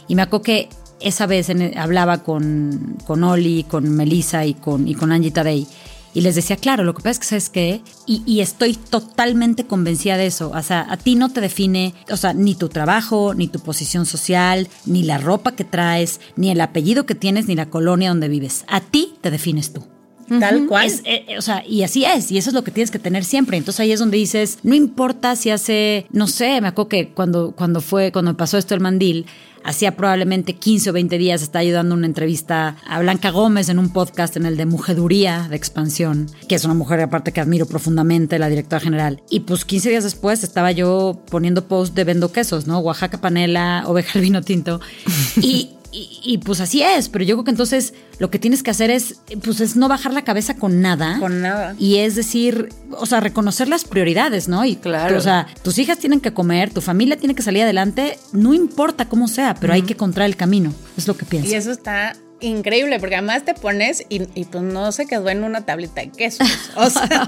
Y 0.07 0.15
me 0.15 0.21
acuerdo 0.21 0.43
que 0.43 0.69
esa 1.01 1.25
vez 1.25 1.49
en- 1.49 1.77
hablaba 1.77 2.23
con, 2.23 2.97
con 3.05 3.23
Oli, 3.23 3.65
con 3.67 3.89
Melissa 3.89 4.45
y 4.45 4.53
con, 4.53 4.87
y 4.87 4.95
con 4.95 5.11
Angie 5.11 5.31
Tadei. 5.31 5.67
Y 6.13 6.21
les 6.21 6.35
decía, 6.35 6.55
claro, 6.55 6.85
lo 6.85 6.93
que 6.93 7.03
pasa 7.03 7.09
es 7.11 7.19
que, 7.19 7.25
¿sabes 7.25 7.49
qué? 7.49 7.81
Y, 8.05 8.23
y 8.25 8.39
estoy 8.39 8.75
totalmente 8.75 9.65
convencida 9.67 10.15
de 10.15 10.27
eso. 10.27 10.49
O 10.55 10.63
sea, 10.63 10.85
a 10.89 10.95
ti 10.95 11.15
no 11.15 11.27
te 11.27 11.41
define, 11.41 11.93
o 12.09 12.15
sea, 12.15 12.33
ni 12.33 12.55
tu 12.55 12.69
trabajo, 12.69 13.33
ni 13.33 13.49
tu 13.49 13.59
posición 13.59 14.05
social, 14.05 14.69
ni 14.85 15.03
la 15.03 15.17
ropa 15.17 15.51
que 15.51 15.65
traes, 15.65 16.21
ni 16.37 16.49
el 16.51 16.61
apellido 16.61 17.05
que 17.05 17.15
tienes, 17.15 17.47
ni 17.47 17.55
la 17.55 17.69
colonia 17.69 18.07
donde 18.07 18.29
vives. 18.29 18.63
A 18.69 18.79
ti 18.79 19.15
te 19.19 19.29
defines 19.29 19.73
tú. 19.73 19.83
Tal 20.27 20.67
cual. 20.67 20.87
Es, 20.87 21.01
eh, 21.05 21.35
o 21.37 21.41
sea, 21.41 21.63
y 21.65 21.83
así 21.83 22.05
es, 22.05 22.31
y 22.31 22.37
eso 22.37 22.49
es 22.49 22.53
lo 22.53 22.63
que 22.63 22.71
tienes 22.71 22.91
que 22.91 22.99
tener 22.99 23.23
siempre. 23.23 23.57
Entonces 23.57 23.79
ahí 23.79 23.91
es 23.91 23.99
donde 23.99 24.17
dices, 24.17 24.59
no 24.63 24.75
importa 24.75 25.35
si 25.35 25.49
hace, 25.49 26.07
no 26.11 26.27
sé, 26.27 26.61
me 26.61 26.67
acuerdo 26.67 26.89
que 26.89 27.09
cuando, 27.09 27.51
cuando 27.51 27.81
fue, 27.81 28.11
cuando 28.11 28.35
pasó 28.35 28.57
esto 28.57 28.73
el 28.73 28.81
mandil, 28.81 29.25
hacía 29.65 29.95
probablemente 29.95 30.53
15 30.53 30.91
o 30.91 30.93
20 30.93 31.17
días 31.17 31.41
estaba 31.41 31.61
ayudando 31.61 31.95
una 31.95 32.05
entrevista 32.05 32.77
a 32.87 32.99
Blanca 32.99 33.31
Gómez 33.31 33.67
en 33.69 33.79
un 33.79 33.89
podcast 33.89 34.37
en 34.37 34.45
el 34.45 34.57
de 34.57 34.65
Mujeduría 34.65 35.47
de 35.49 35.55
Expansión, 35.55 36.29
que 36.47 36.55
es 36.55 36.65
una 36.65 36.75
mujer 36.75 37.01
aparte 37.01 37.31
que 37.31 37.41
admiro 37.41 37.65
profundamente, 37.65 38.37
la 38.37 38.47
directora 38.47 38.79
general. 38.79 39.21
Y 39.29 39.41
pues 39.41 39.65
15 39.65 39.89
días 39.89 40.03
después 40.03 40.43
estaba 40.43 40.71
yo 40.71 41.19
poniendo 41.29 41.67
post 41.67 41.95
de 41.95 42.03
vendo 42.03 42.31
quesos, 42.31 42.67
¿no? 42.67 42.79
Oaxaca 42.79 43.19
panela, 43.19 43.83
oveja 43.87 44.11
al 44.15 44.21
vino 44.21 44.41
tinto. 44.41 44.79
Y, 45.41 45.74
y, 45.95 46.19
y, 46.23 46.37
pues 46.39 46.59
así 46.59 46.81
es, 46.81 47.07
pero 47.07 47.23
yo 47.23 47.35
creo 47.35 47.45
que 47.45 47.51
entonces 47.51 47.93
lo 48.19 48.29
que 48.29 48.37
tienes 48.37 48.63
que 48.63 48.71
hacer 48.71 48.89
es, 48.89 49.21
pues 49.41 49.61
es 49.61 49.77
no 49.77 49.87
bajar 49.87 50.13
la 50.13 50.23
cabeza 50.23 50.55
con 50.55 50.81
nada. 50.81 51.19
Con 51.19 51.41
nada. 51.41 51.73
Y 51.79 51.97
es 51.99 52.15
decir, 52.15 52.67
o 52.91 53.05
sea, 53.05 53.21
reconocer 53.21 53.69
las 53.69 53.85
prioridades, 53.85 54.49
¿no? 54.49 54.65
Y 54.65 54.75
Claro. 54.75 55.17
O 55.17 55.21
sea, 55.21 55.47
tus 55.63 55.77
hijas 55.77 55.97
tienen 55.97 56.19
que 56.19 56.33
comer, 56.33 56.69
tu 56.71 56.81
familia 56.81 57.17
tiene 57.17 57.33
que 57.33 57.41
salir 57.41 57.63
adelante, 57.63 58.19
no 58.33 58.53
importa 58.53 59.07
cómo 59.07 59.29
sea, 59.29 59.55
pero 59.55 59.71
hay 59.71 59.83
que 59.83 59.93
encontrar 59.93 60.27
el 60.27 60.35
camino, 60.35 60.73
es 60.97 61.07
lo 61.07 61.15
que 61.15 61.25
pienso. 61.25 61.49
Y 61.49 61.53
eso 61.53 61.71
está 61.71 62.13
increíble, 62.41 62.99
porque 62.99 63.15
además 63.15 63.43
te 63.45 63.53
pones 63.53 64.05
y, 64.09 64.23
y 64.39 64.45
pues 64.45 64.63
no 64.63 64.91
se 64.91 65.05
quedó 65.07 65.29
en 65.29 65.43
una 65.43 65.61
tablita 65.65 66.01
de 66.01 66.09
quesos. 66.11 66.47
O 66.75 66.89
sea, 66.89 67.07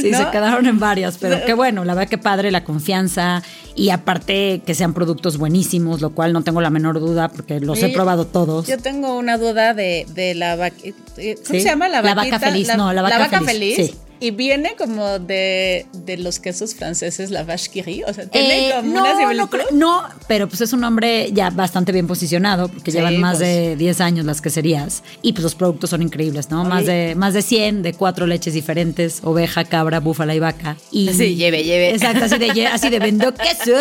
Sí, 0.00 0.10
¿no? 0.10 0.18
se 0.18 0.30
quedaron 0.30 0.66
en 0.66 0.78
varias, 0.78 1.16
pero 1.18 1.44
qué 1.46 1.54
bueno, 1.54 1.84
la 1.84 1.94
verdad 1.94 2.10
que 2.10 2.18
padre 2.18 2.50
la 2.50 2.64
confianza 2.64 3.42
y 3.74 3.90
aparte 3.90 4.62
que 4.66 4.74
sean 4.74 4.92
productos 4.92 5.38
buenísimos, 5.38 6.00
lo 6.00 6.10
cual 6.10 6.32
no 6.32 6.42
tengo 6.42 6.60
la 6.60 6.70
menor 6.70 7.00
duda 7.00 7.28
porque 7.28 7.60
los 7.60 7.82
he 7.82 7.88
probado 7.90 8.26
todos. 8.26 8.66
Yo 8.66 8.78
tengo 8.78 9.16
una 9.16 9.38
duda 9.38 9.72
de, 9.74 10.06
de 10.14 10.34
la 10.34 10.56
vaca. 10.56 10.76
¿Cómo 10.82 10.94
Sí. 11.16 11.60
se 11.60 11.60
llama? 11.64 11.88
La, 11.88 12.02
La 12.02 12.14
vaca 12.14 12.30
vaquita? 12.32 12.38
feliz, 12.40 12.68
no, 12.76 12.92
la 12.92 13.02
vaca 13.02 13.40
feliz, 13.40 13.76
sí. 13.76 13.94
Y 14.20 14.30
viene 14.30 14.74
como 14.76 15.18
de, 15.18 15.86
de 15.92 16.16
los 16.16 16.38
quesos 16.40 16.74
franceses, 16.74 17.30
la 17.30 17.44
vache 17.44 17.70
qui. 17.70 18.02
O 18.04 18.12
sea, 18.14 18.26
tiene 18.26 18.68
Eh, 18.70 18.72
como 18.76 18.94
no, 18.94 19.00
una 19.02 19.12
no, 19.12 19.18
similitud. 19.20 19.48
creo- 19.48 19.66
no, 19.72 20.02
pero 20.26 20.48
pues 20.48 20.60
es 20.62 20.72
un 20.72 20.80
nombre 20.80 21.30
ya 21.32 21.50
bastante 21.50 21.92
bien 21.92 22.06
posicionado, 22.06 22.68
porque 22.68 22.90
Sí, 22.90 22.96
llevan 22.98 23.18
más 23.20 23.38
pues. 23.38 23.48
de 23.48 23.76
10 23.76 24.00
años 24.00 24.24
las 24.26 24.40
queserías. 24.40 25.02
Y 25.22 25.32
pues 25.32 25.42
los 25.42 25.54
productos 25.54 25.90
son 25.90 26.02
increíbles, 26.02 26.50
¿no? 26.50 26.64
Más 26.64 26.86
de, 26.86 27.14
más 27.16 27.34
de 27.34 27.42
100 27.42 27.82
de 27.82 27.92
cuatro 27.94 28.26
leches 28.26 28.54
diferentes, 28.54 29.20
oveja, 29.22 29.64
cabra, 29.64 30.00
búfala 30.00 30.34
y 30.34 30.38
vaca. 30.38 30.76
Y, 30.90 31.12
Sí, 31.12 31.34
lleve, 31.36 31.64
lleve. 31.64 31.90
Exacto, 31.90 32.24
así 32.24 32.38
de, 32.38 32.66
así 32.66 32.88
de 32.90 32.98
vendo 32.98 33.32
quesos. 33.34 33.80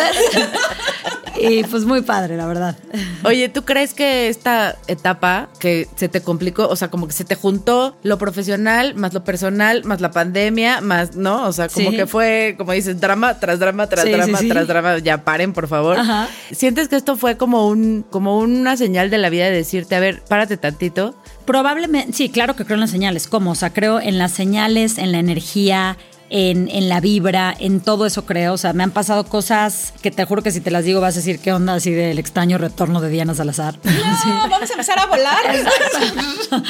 y 1.38 1.64
pues 1.66 1.84
muy 1.86 2.02
padre, 2.02 2.38
la 2.38 2.46
verdad. 2.48 2.78
Oye, 3.24 3.50
¿tú 3.50 3.64
crees 3.66 3.94
que 3.94 4.30
esta 4.30 4.78
etapa 4.88 5.50
que 5.60 5.88
se 5.96 6.08
te 6.08 6.22
complicó, 6.22 6.68
o 6.68 6.76
sea, 6.76 6.90
como 6.90 7.08
que 7.08 7.14
se 7.14 7.26
te 7.26 7.36
juntó 7.36 7.98
lo 8.04 8.18
profesional, 8.18 8.96
más 8.96 9.14
lo 9.14 9.24
personal, 9.24 9.84
más 9.84 10.00
la 10.02 10.12
pandemia, 10.26 10.82
más, 10.82 11.16
¿no? 11.16 11.44
O 11.48 11.54
sea, 11.54 11.70
como 11.70 11.92
Sí. 11.92 11.96
que 11.98 12.06
fue, 12.08 12.56
como 12.58 12.72
dices, 12.74 13.00
drama 13.00 13.40
tras 13.40 13.60
drama, 13.60 13.88
tras 13.88 14.06
Sí, 14.06 14.12
drama, 14.12 14.38
sí, 14.38 14.44
sí. 14.46 14.50
tras 14.50 14.68
drama. 14.68 14.98
Ya 15.00 15.24
paren, 15.24 15.54
por 15.54 15.68
favor. 15.68 15.98
Ajá. 16.00 16.28
¿Sientes 16.52 16.88
que 16.88 16.96
esto 16.96 17.16
fue 17.16 17.38
como 17.38 17.68
un, 17.68 18.04
como 18.10 18.38
una 18.40 18.76
señal 18.78 19.10
de 19.10 19.18
la 19.18 19.30
vida 19.30 19.46
de 19.46 19.52
decirte, 19.52 19.96
a 19.96 20.00
ver, 20.00 20.22
párate 20.28 20.58
tantito? 20.58 21.16
Probablemente, 21.46 22.14
sí, 22.14 22.30
claro 22.30 22.56
que 22.56 22.66
creo 22.66 22.76
en 22.76 22.82
las 22.82 22.92
señales. 22.92 23.28
¿Cómo? 23.28 23.52
O 23.52 23.56
sea, 23.56 23.72
creo 23.72 24.00
en 24.00 24.18
las 24.18 24.32
señales, 24.32 24.98
en 24.98 25.12
la 25.12 25.20
energía, 25.20 25.98
en, 26.32 26.70
en 26.70 26.90
la 26.90 27.00
vibra, 27.02 27.56
en 27.60 27.82
todo 27.82 28.08
eso 28.08 28.26
creo. 28.26 28.54
O 28.54 28.58
sea, 28.58 28.74
me 28.74 28.82
han 28.84 28.90
pasado 28.90 29.26
cosas 29.26 29.94
que 30.02 30.10
te 30.10 30.26
juro 30.26 30.42
que 30.42 30.50
si 30.50 30.60
te 30.60 30.72
las 30.72 30.84
digo 30.84 31.00
vas 31.02 31.14
a 31.16 31.20
decir 31.20 31.38
qué 31.40 31.54
onda 31.54 31.76
así 31.76 31.92
del 31.92 32.18
extraño 32.18 32.58
retorno 32.58 33.00
de 33.00 33.10
Diana 33.10 33.36
Salazar. 33.36 33.78
No, 33.84 33.92
vamos 34.50 34.70
a 34.70 34.74
empezar 34.74 34.98
a 35.00 35.06
volar. 35.06 35.38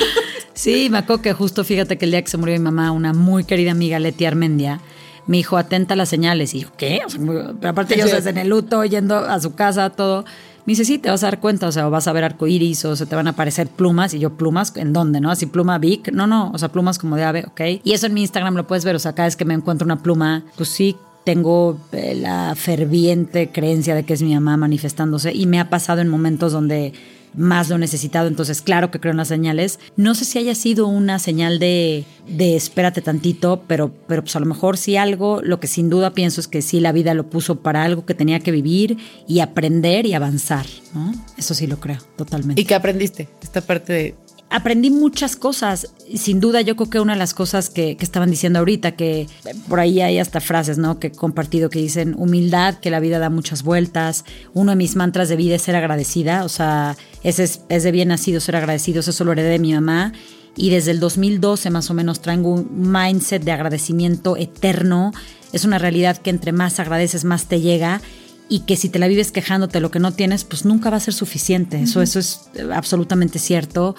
Sí, 0.56 0.90
me 0.90 0.98
acuerdo 1.00 1.22
que 1.22 1.34
justo 1.34 1.64
fíjate 1.64 1.98
que 1.98 2.06
el 2.06 2.12
día 2.12 2.22
que 2.24 2.30
se 2.32 2.38
murió 2.38 2.54
mi 2.56 2.64
mamá, 2.64 2.92
una 2.92 3.14
muy 3.14 3.44
querida 3.44 3.72
amiga, 3.72 4.00
Leti 4.00 4.26
Armendia, 4.26 4.80
me 5.28 5.38
dijo, 5.38 5.58
atenta 5.58 5.94
a 5.94 5.98
las 5.98 6.10
señales. 6.10 6.54
Y 6.56 6.62
yo, 6.62 6.70
¿qué? 6.78 7.02
O 7.06 7.10
sea, 7.10 7.20
muy- 7.20 7.36
pero 7.60 7.70
aparte 7.72 7.98
yo, 7.98 8.06
o 8.06 8.08
sea, 8.08 8.18
en 8.30 8.38
el 8.38 8.48
luto, 8.50 8.84
yendo 8.86 9.18
a 9.18 9.40
su 9.40 9.54
casa, 9.56 9.90
todo. 9.92 10.24
Me 10.66 10.72
dice, 10.72 10.84
sí, 10.86 10.98
te 10.98 11.10
vas 11.12 11.22
a 11.24 11.28
dar 11.28 11.40
cuenta, 11.40 11.68
o 11.68 11.72
sea, 11.72 11.88
o 11.88 11.92
vas 11.92 12.08
a 12.08 12.14
ver 12.14 12.24
arcoíris, 12.24 12.86
o 12.86 12.96
se 12.96 13.06
te 13.06 13.16
van 13.16 13.28
a 13.28 13.32
aparecer 13.32 13.68
plumas. 13.68 14.14
Y 14.16 14.20
yo, 14.20 14.32
¿plumas? 14.38 14.76
¿En 14.78 14.94
dónde, 14.94 15.20
no? 15.22 15.30
Así, 15.30 15.46
pluma 15.46 15.78
big. 15.78 16.12
No, 16.12 16.26
no, 16.26 16.52
o 16.54 16.58
sea, 16.58 16.70
plumas 16.70 16.98
como 16.98 17.16
de 17.18 17.24
ave, 17.24 17.46
¿ok? 17.48 17.62
Y 17.84 17.92
eso 17.94 18.08
en 18.08 18.14
mi 18.16 18.22
Instagram 18.22 18.56
lo 18.56 18.66
puedes 18.66 18.84
ver, 18.86 18.96
o 18.96 19.00
sea, 19.00 19.14
cada 19.14 19.28
vez 19.28 19.36
que 19.36 19.46
me 19.46 19.54
encuentro 19.54 19.86
una 19.86 19.98
pluma, 20.02 20.44
pues 20.58 20.70
sí, 20.70 20.96
tengo 21.24 21.78
eh, 21.92 22.16
la 22.16 22.54
ferviente 22.56 23.50
creencia 23.52 23.94
de 23.96 24.04
que 24.06 24.14
es 24.14 24.22
mi 24.24 24.34
mamá 24.34 24.58
manifestándose. 24.58 25.34
Y 25.34 25.46
me 25.48 25.60
ha 25.60 25.70
pasado 25.70 26.02
en 26.02 26.08
momentos 26.08 26.52
donde 26.52 26.94
más 27.38 27.70
lo 27.70 27.78
necesitado, 27.78 28.28
entonces 28.28 28.62
claro 28.62 28.92
que 28.92 29.00
creo 29.00 29.12
en 29.12 29.18
las 29.18 29.28
señales. 29.28 29.80
No 29.96 30.16
sé 30.16 30.26
si 30.26 30.40
haya 30.40 30.56
sido 30.56 30.88
una 30.88 31.20
señal 31.20 31.60
de, 31.60 32.06
de 32.28 32.56
espérate 32.56 33.02
tantito, 33.02 33.64
pero, 33.68 33.92
pero 34.08 34.24
pues 34.24 34.36
a 34.36 34.40
lo 34.40 34.46
mejor 34.46 34.78
sí 34.78 34.98
algo, 34.98 35.42
lo 35.42 35.60
que 35.60 35.68
sin 35.68 35.90
duda 35.90 36.14
pienso 36.14 36.42
es 36.42 36.48
que 36.48 36.62
sí 36.62 36.80
la 36.80 36.92
vida 36.92 37.14
lo 37.14 37.30
puso 37.30 37.62
para 37.62 37.84
algo 37.84 38.06
que 38.06 38.14
tenía 38.14 38.40
que 38.40 38.52
vivir 38.52 38.98
y 39.28 39.40
aprender 39.40 40.06
y 40.06 40.14
avanzar, 40.14 40.66
¿no? 40.94 41.14
Eso 41.38 41.54
sí 41.54 41.68
lo 41.68 41.80
creo, 41.80 42.00
totalmente. 42.16 42.62
¿Y 42.62 42.66
qué 42.66 42.76
aprendiste? 42.76 43.28
Esta 43.42 43.62
parte 43.62 43.94
de... 43.94 44.16
Aprendí 44.50 44.90
muchas 44.90 45.36
cosas. 45.36 45.88
Sin 46.14 46.40
duda, 46.40 46.62
yo 46.62 46.76
creo 46.76 46.90
que 46.90 47.00
una 47.00 47.14
de 47.14 47.20
las 47.20 47.34
cosas 47.34 47.70
que, 47.70 47.98
que 47.98 48.06
estaban 48.06 48.30
diciendo 48.30 48.60
ahorita, 48.60 48.92
que 48.92 49.28
por 49.68 49.80
ahí 49.80 50.02
hay 50.02 50.20
hasta 50.20 50.40
frases, 50.40 50.78
¿no? 50.78 51.00
Que 51.00 51.08
he 51.08 51.12
compartido 51.12 51.70
que 51.70 51.80
dicen 51.80 52.16
humildad, 52.18 52.76
que 52.76 52.92
la 52.92 53.00
vida 53.00 53.20
da 53.20 53.30
muchas 53.30 53.64
vueltas. 53.64 54.24
Uno 54.54 54.72
de 54.72 54.76
mis 54.78 54.96
mantras 54.96 55.30
de 55.30 55.36
vida 55.36 55.56
es 55.56 55.64
ser 55.64 55.76
agradecida. 55.76 56.46
O 56.46 56.50
sea, 56.50 56.96
ese 57.24 57.44
es, 57.44 57.62
es 57.70 57.84
de 57.84 57.92
bien 57.92 58.10
nacido 58.10 58.40
ser 58.40 58.56
agradecido. 58.56 59.00
Eso 59.00 59.24
lo 59.24 59.32
heredé 59.32 59.50
de 59.50 59.60
mi 59.60 59.74
mamá. 59.74 60.14
Y 60.56 60.70
desde 60.70 60.92
el 60.92 61.00
2012 61.00 61.70
más 61.70 61.90
o 61.90 61.94
menos 61.94 62.22
traigo 62.22 62.54
un 62.54 62.92
mindset 62.92 63.44
de 63.44 63.52
agradecimiento 63.52 64.38
eterno. 64.38 65.12
Es 65.54 65.66
una 65.66 65.80
realidad 65.80 66.18
que 66.18 66.30
entre 66.30 66.52
más 66.52 66.80
agradeces, 66.80 67.26
más 67.26 67.48
te 67.48 67.62
llega 67.62 68.02
y 68.48 68.60
que 68.60 68.76
si 68.78 68.90
te 68.90 69.00
la 69.00 69.08
vives 69.08 69.32
quejándote 69.32 69.80
lo 69.80 69.92
que 69.92 70.00
no 70.00 70.14
tienes, 70.14 70.44
pues 70.44 70.66
nunca 70.66 70.90
va 70.90 70.98
a 70.98 71.00
ser 71.00 71.14
suficiente. 71.14 71.82
Eso, 71.82 72.02
eso 72.02 72.20
es 72.20 72.42
absolutamente 72.74 73.40
cierto. 73.40 73.96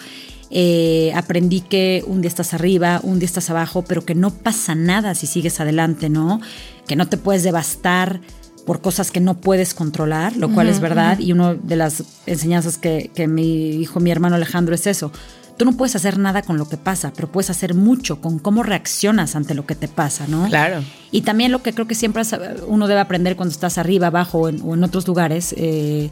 Eh, 0.51 1.13
aprendí 1.15 1.61
que 1.61 2.05
un 2.07 2.21
día 2.21 2.29
estás 2.29 2.55
arriba, 2.55 3.01
un 3.03 3.19
día 3.19 3.27
estás 3.27 3.51
abajo, 3.51 3.83
pero 3.83 4.05
que 4.05 4.15
no 4.15 4.31
pasa 4.31 4.75
nada 4.75 5.15
si 5.15 5.27
sigues 5.27 5.61
adelante, 5.61 6.09
¿no? 6.09 6.41
Que 6.87 6.97
no 6.97 7.09
te 7.09 7.17
puedes 7.17 7.43
devastar 7.43 8.21
por 8.65 8.81
cosas 8.81 9.11
que 9.11 9.21
no 9.21 9.35
puedes 9.35 9.75
controlar, 9.75 10.37
lo 10.37 10.53
cual 10.53 10.69
es 10.69 10.81
verdad. 10.81 11.21
Y 11.21 11.33
una 11.33 11.55
de 11.55 11.77
las 11.77 12.03
enseñanzas 12.27 12.79
que, 12.79 13.11
que 13.15 13.29
me 13.29 13.43
dijo 13.43 14.01
mi 14.01 14.11
hermano 14.11 14.35
Alejandro 14.35 14.75
es 14.75 14.87
eso. 14.89 15.13
Tú 15.57 15.65
no 15.65 15.73
puedes 15.73 15.97
hacer 15.97 16.19
nada 16.19 16.43
con 16.43 16.59
lo 16.59 16.69
que 16.69 16.77
pasa, 16.77 17.13
pero 17.15 17.31
puedes 17.31 17.49
hacer 17.49 17.75
mucho 17.75 18.21
con 18.21 18.39
cómo 18.39 18.63
reaccionas 18.63 19.37
ante 19.37 19.55
lo 19.55 19.67
que 19.67 19.75
te 19.75 19.89
pasa, 19.89 20.27
¿no? 20.27 20.49
Claro. 20.49 20.83
Y 21.13 21.23
también 21.23 21.53
lo 21.53 21.63
que 21.63 21.73
creo 21.73 21.87
que 21.87 21.95
siempre 21.95 22.23
uno 22.67 22.89
debe 22.89 23.01
aprender 23.01 23.37
cuando 23.37 23.53
estás 23.53 23.79
arriba, 23.79 24.09
abajo 24.09 24.39
o 24.41 24.49
en, 24.49 24.61
o 24.63 24.75
en 24.75 24.85
otros 24.85 25.07
lugares, 25.07 25.55
eh, 25.57 26.11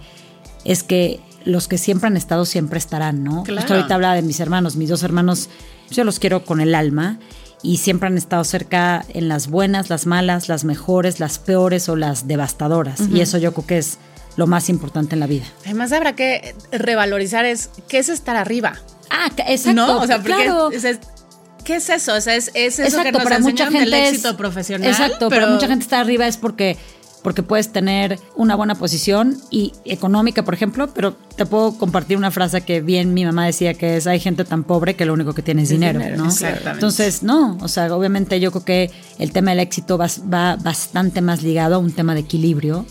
es 0.64 0.82
que 0.82 1.20
los 1.44 1.68
que 1.68 1.78
siempre 1.78 2.06
han 2.08 2.16
estado 2.16 2.44
siempre 2.44 2.78
estarán, 2.78 3.22
¿no? 3.24 3.42
Claro. 3.44 3.60
Justo 3.60 3.74
ahorita 3.74 3.94
hablaba 3.94 4.14
de 4.14 4.22
mis 4.22 4.40
hermanos, 4.40 4.76
mis 4.76 4.88
dos 4.88 5.02
hermanos, 5.02 5.48
yo 5.90 6.04
los 6.04 6.18
quiero 6.18 6.44
con 6.44 6.60
el 6.60 6.74
alma 6.74 7.18
y 7.62 7.78
siempre 7.78 8.08
han 8.08 8.16
estado 8.18 8.44
cerca 8.44 9.04
en 9.10 9.28
las 9.28 9.48
buenas, 9.48 9.88
las 9.90 10.06
malas, 10.06 10.48
las 10.48 10.64
mejores, 10.64 11.20
las 11.20 11.38
peores 11.38 11.88
o 11.88 11.96
las 11.96 12.26
devastadoras. 12.28 13.00
Y 13.12 13.20
eso 13.20 13.38
yo 13.38 13.52
creo 13.54 13.66
que 13.66 13.78
es 13.78 13.98
lo 14.36 14.46
más 14.46 14.68
importante 14.68 15.14
en 15.14 15.20
la 15.20 15.26
vida. 15.26 15.44
Además, 15.64 15.92
habrá 15.92 16.14
que 16.14 16.54
revalorizar 16.72 17.44
es 17.44 17.70
qué 17.88 17.98
es 17.98 18.08
estar 18.08 18.36
arriba. 18.36 18.74
Ah, 19.10 19.30
exacto. 19.46 19.72
¿No? 19.74 20.00
O 20.00 20.06
sea, 20.06 20.16
porque 20.16 20.34
claro. 20.34 20.70
es- 20.72 20.84
es- 20.84 20.98
¿qué 21.64 21.76
es 21.76 21.88
eso? 21.88 22.14
O 22.14 22.20
sea, 22.20 22.34
es, 22.36 22.50
es 22.54 22.78
eso 22.78 22.82
Exacto, 22.82 23.04
que 23.04 23.12
nos 23.12 23.22
para 23.24 23.38
mucha 23.38 23.64
gente 23.70 23.78
del 23.80 23.94
éxito 23.94 24.36
profesional. 24.36 24.88
Exacto, 24.90 25.28
pero 25.30 25.42
para 25.42 25.52
mucha 25.54 25.66
gente 25.68 25.84
estar 25.84 26.00
arriba 26.00 26.26
es 26.26 26.36
porque 26.36 26.76
porque 27.24 27.42
puedes 27.42 27.72
tener 27.72 28.20
una 28.36 28.54
buena 28.54 28.74
posición 28.74 29.38
y 29.50 29.72
económica, 29.86 30.44
por 30.44 30.52
ejemplo, 30.52 30.90
pero 30.94 31.16
te 31.36 31.46
puedo 31.46 31.72
compartir 31.78 32.18
una 32.18 32.30
frase 32.30 32.60
que 32.60 32.82
bien 32.82 33.14
mi 33.14 33.24
mamá 33.24 33.46
decía 33.46 33.72
que 33.72 33.96
es 33.96 34.06
hay 34.06 34.20
gente 34.20 34.44
tan 34.44 34.62
pobre 34.62 34.94
que 34.94 35.06
lo 35.06 35.14
único 35.14 35.32
que 35.32 35.40
tiene 35.40 35.62
es, 35.62 35.70
dinero, 35.70 35.98
dinero, 35.98 36.18
¿no? 36.18 36.26
exactamente. 36.26 36.72
Entonces, 36.72 37.22
no, 37.22 37.56
o 37.62 37.68
sea, 37.68 37.92
obviamente 37.96 38.38
yo 38.40 38.50
creo 38.52 38.64
que 38.66 38.90
el 39.18 39.32
tema 39.32 39.52
del 39.52 39.60
éxito 39.60 39.96
va, 39.96 40.06
va 40.32 40.56
bastante 40.56 41.22
más 41.22 41.42
ligado 41.42 41.76
a 41.76 41.78
un 41.78 41.92
tema 41.92 42.12
de 42.12 42.20
equilibrio 42.20 42.84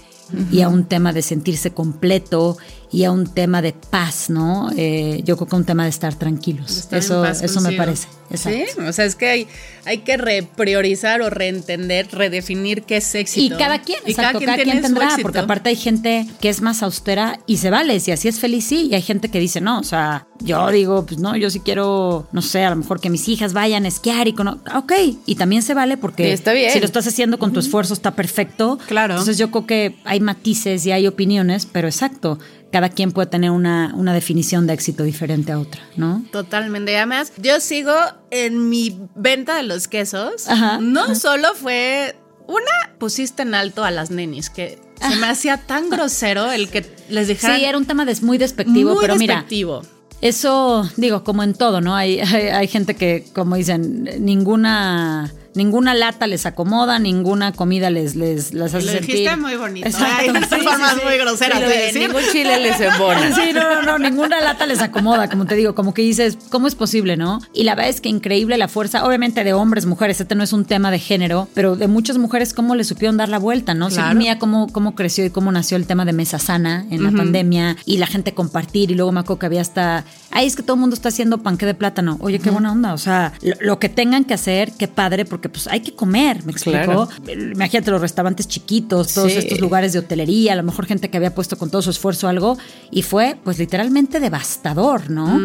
y 0.51 0.61
a 0.61 0.69
un 0.69 0.85
tema 0.85 1.13
de 1.13 1.21
sentirse 1.21 1.71
completo 1.71 2.57
y 2.93 3.03
a 3.05 3.11
un 3.11 3.25
tema 3.25 3.63
de 3.63 3.73
paz, 3.73 4.29
¿no? 4.29 4.69
Eh, 4.77 5.21
yo 5.25 5.35
creo 5.35 5.47
que 5.49 5.55
un 5.55 5.65
tema 5.65 5.83
de 5.83 5.89
estar 5.89 6.13
tranquilos. 6.13 6.77
Estar 6.77 6.99
eso 6.99 7.25
eso 7.25 7.59
me 7.59 7.71
parece. 7.73 8.07
Exacto. 8.29 8.59
Sí, 8.75 8.81
o 8.81 8.93
sea, 8.93 9.05
es 9.05 9.15
que 9.15 9.27
hay, 9.27 9.47
hay 9.85 9.99
que 9.99 10.15
repriorizar 10.17 11.21
o 11.21 11.29
reentender, 11.29 12.07
redefinir 12.11 12.83
qué 12.83 12.97
es 12.97 13.15
Y 13.15 13.17
éxito. 13.19 13.57
cada 13.57 13.81
quien, 13.81 13.99
Y 14.05 14.11
exacto, 14.11 14.39
cada 14.39 14.57
quien, 14.63 14.81
tendrá, 14.81 15.17
porque 15.21 15.39
aparte 15.39 15.69
hay 15.69 15.75
gente 15.75 16.27
que 16.39 16.49
es 16.49 16.61
más 16.61 16.83
austera 16.83 17.39
y 17.47 17.57
se 17.57 17.69
vale, 17.69 17.99
si 17.99 18.11
así 18.11 18.27
es 18.27 18.39
feliz, 18.39 18.65
sí, 18.65 18.87
y 18.91 18.95
hay 18.95 19.01
gente 19.01 19.29
que 19.29 19.39
dice, 19.39 19.59
no, 19.59 19.79
o 19.79 19.83
sea, 19.83 20.27
yo 20.39 20.69
digo, 20.69 21.05
pues 21.05 21.19
no, 21.19 21.35
yo 21.35 21.49
sí 21.49 21.59
quiero, 21.59 22.27
no 22.31 22.41
sé, 22.41 22.63
a 22.63 22.69
lo 22.71 22.75
mejor 22.77 22.99
que 23.01 23.09
mis 23.09 23.27
hijas 23.27 23.53
vayan 23.53 23.85
a 23.85 23.87
esquiar 23.87 24.27
y 24.27 24.33
con, 24.33 24.47
ok, 24.47 24.93
y 25.25 25.35
también 25.35 25.61
se 25.61 25.73
vale 25.73 25.97
porque 25.97 26.29
Y 26.29 26.31
está 26.31 26.53
bien. 26.53 26.71
si 26.71 26.79
lo 26.79 26.85
estás 26.85 27.07
haciendo 27.07 27.37
con 27.39 27.53
tu 27.53 27.59
esfuerzo 27.59 27.93
está 27.93 28.15
perfecto. 28.15 28.77
Claro. 28.87 29.13
Entonces 29.13 29.37
yo 29.37 29.49
creo 29.51 29.65
que 29.65 29.95
hay 30.05 30.19
matices 30.19 30.85
y 30.85 30.91
hay 30.91 31.07
opiniones, 31.07 31.65
pero 31.71 31.87
exacto, 31.87 32.39
cada 32.73 32.89
quien 32.89 33.13
puede 33.13 33.27
tener 33.27 33.51
una, 33.51 33.93
una 33.95 34.13
definición 34.13 34.67
de 34.67 34.73
éxito 34.73 35.03
diferente 35.03 35.53
a 35.53 35.59
otra, 35.59 35.81
¿no? 35.95 36.25
Totalmente. 36.31 36.91
Y 36.91 36.95
además, 36.95 37.31
yo 37.37 37.61
sigo 37.61 37.93
en 38.31 38.67
mi 38.67 38.99
venta 39.15 39.55
de 39.55 39.63
los 39.63 39.87
quesos. 39.87 40.49
Ajá, 40.49 40.79
no 40.79 41.15
solo 41.15 41.53
fue. 41.55 42.17
Una, 42.45 42.97
pusiste 42.97 43.43
en 43.43 43.55
alto 43.55 43.85
a 43.85 43.91
las 43.91 44.11
nenis, 44.11 44.49
que 44.49 44.77
se 44.99 45.15
me 45.15 45.27
hacía 45.27 45.57
tan 45.57 45.89
grosero 45.89 46.51
el 46.51 46.67
que 46.69 46.85
les 47.07 47.29
dijeran. 47.29 47.55
Sí, 47.57 47.63
era 47.63 47.77
un 47.77 47.85
tema 47.85 48.03
des- 48.03 48.21
muy 48.21 48.37
despectivo, 48.37 48.95
muy 48.95 49.01
pero 49.01 49.15
mira, 49.15 49.35
despectivo. 49.35 49.81
Eso, 50.19 50.89
digo, 50.97 51.23
como 51.23 51.43
en 51.43 51.53
todo, 51.53 51.79
¿no? 51.79 51.95
Hay, 51.95 52.19
hay, 52.19 52.47
hay 52.47 52.67
gente 52.67 52.95
que, 52.95 53.25
como 53.33 53.55
dicen, 53.55 54.09
ninguna 54.19 55.31
ninguna 55.55 55.93
lata 55.93 56.27
les 56.27 56.45
acomoda, 56.45 56.99
ninguna 56.99 57.51
comida 57.51 57.89
les, 57.89 58.15
les, 58.15 58.53
las 58.53 58.73
hace 58.73 58.85
Lo 58.85 58.91
sentir. 58.93 59.15
dijiste 59.15 59.37
muy 59.37 59.55
bonito. 59.55 59.87
Exacto. 59.87 60.33
Sí, 60.33 60.39
sí, 60.49 60.61
formas 60.67 60.93
sí. 60.95 60.99
muy 61.03 61.17
groseras 61.17 61.59
Sí, 61.59 61.65
de 61.65 61.77
decir. 61.77 62.01
ningún 62.07 62.21
chile 62.31 62.59
les 62.59 62.79
embona. 62.79 63.31
Sí, 63.35 63.51
no, 63.53 63.61
no, 63.75 63.81
no, 63.81 63.99
ninguna 63.99 64.41
lata 64.41 64.65
les 64.65 64.81
acomoda, 64.81 65.29
como 65.29 65.45
te 65.45 65.55
digo, 65.55 65.75
como 65.75 65.93
que 65.93 66.01
dices, 66.01 66.37
¿cómo 66.49 66.67
es 66.67 66.75
posible, 66.75 67.17
no? 67.17 67.39
Y 67.53 67.63
la 67.63 67.75
verdad 67.75 67.89
es 67.89 68.01
que 68.01 68.09
increíble 68.09 68.57
la 68.57 68.67
fuerza, 68.67 69.05
obviamente 69.05 69.43
de 69.43 69.53
hombres, 69.53 69.85
mujeres, 69.85 70.19
este 70.21 70.35
no 70.35 70.43
es 70.43 70.53
un 70.53 70.65
tema 70.65 70.91
de 70.91 70.99
género, 70.99 71.47
pero 71.53 71.75
de 71.75 71.87
muchas 71.87 72.17
mujeres, 72.17 72.53
cómo 72.53 72.75
le 72.75 72.83
supieron 72.83 73.17
dar 73.17 73.29
la 73.29 73.39
vuelta, 73.39 73.73
¿no? 73.73 73.89
Sí, 73.89 73.95
Claro. 73.97 74.15
mía, 74.15 74.39
cómo, 74.39 74.67
cómo 74.71 74.95
creció 74.95 75.25
y 75.25 75.29
cómo 75.29 75.51
nació 75.51 75.77
el 75.77 75.85
tema 75.87 76.05
de 76.05 76.13
mesa 76.13 76.39
sana 76.39 76.85
en 76.89 77.03
la 77.03 77.11
pandemia 77.11 77.77
y 77.85 77.97
la 77.97 78.07
gente 78.07 78.33
compartir 78.33 78.91
y 78.91 78.95
luego 78.95 79.11
me 79.11 79.19
acuerdo 79.21 79.39
que 79.39 79.45
había 79.45 79.61
hasta, 79.61 80.03
ay, 80.31 80.45
es 80.47 80.55
que 80.55 80.63
todo 80.63 80.75
el 80.75 80.79
mundo 80.81 80.93
está 80.95 81.09
haciendo 81.09 81.39
panque 81.43 81.65
de 81.65 81.73
plátano. 81.73 82.17
Oye, 82.21 82.39
qué 82.39 82.49
buena 82.49 82.71
onda, 82.71 82.93
o 82.93 82.97
sea, 82.97 83.33
lo, 83.41 83.55
lo 83.61 83.79
que 83.79 83.89
tengan 83.89 84.23
que 84.25 84.33
hacer, 84.33 84.71
qué 84.77 84.87
padre, 84.87 85.25
porque 85.25 85.42
pues 85.49 85.67
hay 85.67 85.81
que 85.81 85.93
comer, 85.93 86.43
¿me 86.45 86.51
explico? 86.51 86.79
Claro. 86.83 87.09
Imagínate 87.27 87.91
los 87.91 88.01
restaurantes 88.01 88.47
chiquitos, 88.47 89.13
todos 89.13 89.31
Sí. 89.31 89.39
estos 89.39 89.59
lugares 89.59 89.93
de 89.93 89.99
hotelería, 89.99 90.53
a 90.53 90.55
lo 90.55 90.63
mejor 90.63 90.85
gente 90.85 91.09
que 91.09 91.17
había 91.17 91.33
puesto 91.33 91.57
con 91.57 91.69
todo 91.69 91.81
su 91.81 91.89
esfuerzo 91.89 92.27
algo 92.27 92.57
y 92.91 93.01
fue 93.03 93.37
pues 93.43 93.59
literalmente 93.59 94.19
devastador, 94.19 95.09
¿no? 95.09 95.39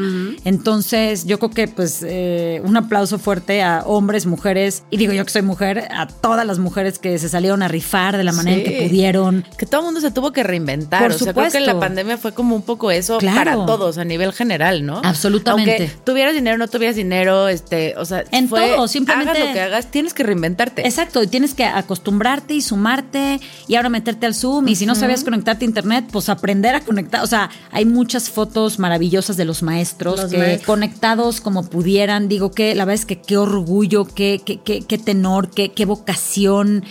Entonces 0.45 1.27
yo 1.27 1.39
creo 1.39 1.51
que 1.51 1.69
pues 1.69 2.03
eh, 2.07 2.61
un 2.65 2.77
aplauso 2.77 3.19
fuerte 3.19 3.63
a 3.63 3.83
hombres, 3.87 4.27
mujeres 4.27 4.83
y 4.91 4.97
digo 4.97 5.13
yo 5.13 5.25
que 5.25 5.31
soy 5.31 5.43
mujer, 5.43 5.89
a 5.91 6.07
todas 6.07 6.47
las 6.47 6.59
mujeres 6.59 6.99
que 6.99 7.19
se 7.19 7.29
salieron 7.29 7.63
a 7.63 7.69
rifar 7.69 8.17
de 8.17 8.25
la 8.25 8.33
manera 8.33 8.59
en 8.59 8.65
que 8.65 8.83
pudieron. 8.89 9.45
Que 9.59 9.67
todo 9.67 9.81
el 9.81 9.85
mundo 9.87 10.01
se 10.01 10.11
tuvo 10.11 10.33
que 10.33 10.43
reinventar. 10.43 11.03
Por 11.03 11.13
o 11.13 11.19
sea, 11.19 11.33
creo 11.33 11.45
que 11.47 11.51
supuesto. 11.51 11.75
la 11.75 11.81
pandemia 11.81 12.17
fue 12.19 12.33
como 12.33 12.55
un 12.57 12.63
poco 12.63 12.91
eso 12.91 13.19
Claro. 13.19 13.37
para 13.37 13.67
todos 13.67 13.99
a 13.99 14.05
nivel 14.05 14.33
general, 14.33 14.85
¿no? 14.87 15.01
Absolutamente. 15.05 15.77
Aunque 15.83 15.93
tuvieras 16.05 16.35
dinero, 16.35 16.57
no 16.59 16.69
tuvieras 16.69 16.97
dinero, 16.97 17.49
este, 17.49 17.95
o 17.97 18.05
sea, 18.05 18.25
En 18.31 18.49
fue, 18.49 18.69
todo, 18.75 18.89
simplemente- 18.89 19.31
hagas 19.31 19.47
lo 19.49 19.53
que 19.53 19.61
hagas, 19.61 19.88
tienes 19.91 20.15
que 20.15 20.23
reinventarte. 20.23 20.87
Exacto, 20.87 21.23
y 21.23 21.27
tienes 21.27 21.55
que 21.55 21.65
acostumbrarte 21.65 22.55
y 22.55 22.61
sumarte 22.63 23.41
y 23.67 23.75
ahora 23.75 23.89
meterte 23.89 24.27
al 24.27 24.35
Zoom 24.35 24.69
y 24.69 24.77
si 24.77 24.87
no 24.87 24.95
sabías 24.95 25.25
conectarte 25.25 25.65
a 25.65 25.69
internet, 25.69 26.07
pues 26.11 26.29
aprender 26.29 26.75
a 26.75 26.81
conectar. 26.81 27.23
O 27.23 27.27
sea, 27.27 27.51
hay 27.73 27.85
muchas 27.85 28.31
fotos 28.31 28.79
maravillosas 28.79 29.37
de 29.37 29.45
los 29.45 29.63
maestros 29.63 30.21
Los 30.21 30.31
que 30.31 30.39
maestros. 30.39 30.67
conectados 30.67 31.41
como 31.41 31.65
pudieran. 31.69 32.29
Digo 32.29 32.51
que 32.53 32.75
la 32.75 32.85
verdad 32.85 33.01
es 33.01 33.07
que 33.07 33.21
qué 33.21 33.37
orgullo, 33.37 34.05
qué, 34.07 34.41
qué, 34.45 34.61
qué, 34.61 34.81
qué 34.83 34.99
tenor, 34.99 35.51
qué, 35.51 35.71
qué 35.73 35.85
vocación. 35.85 36.85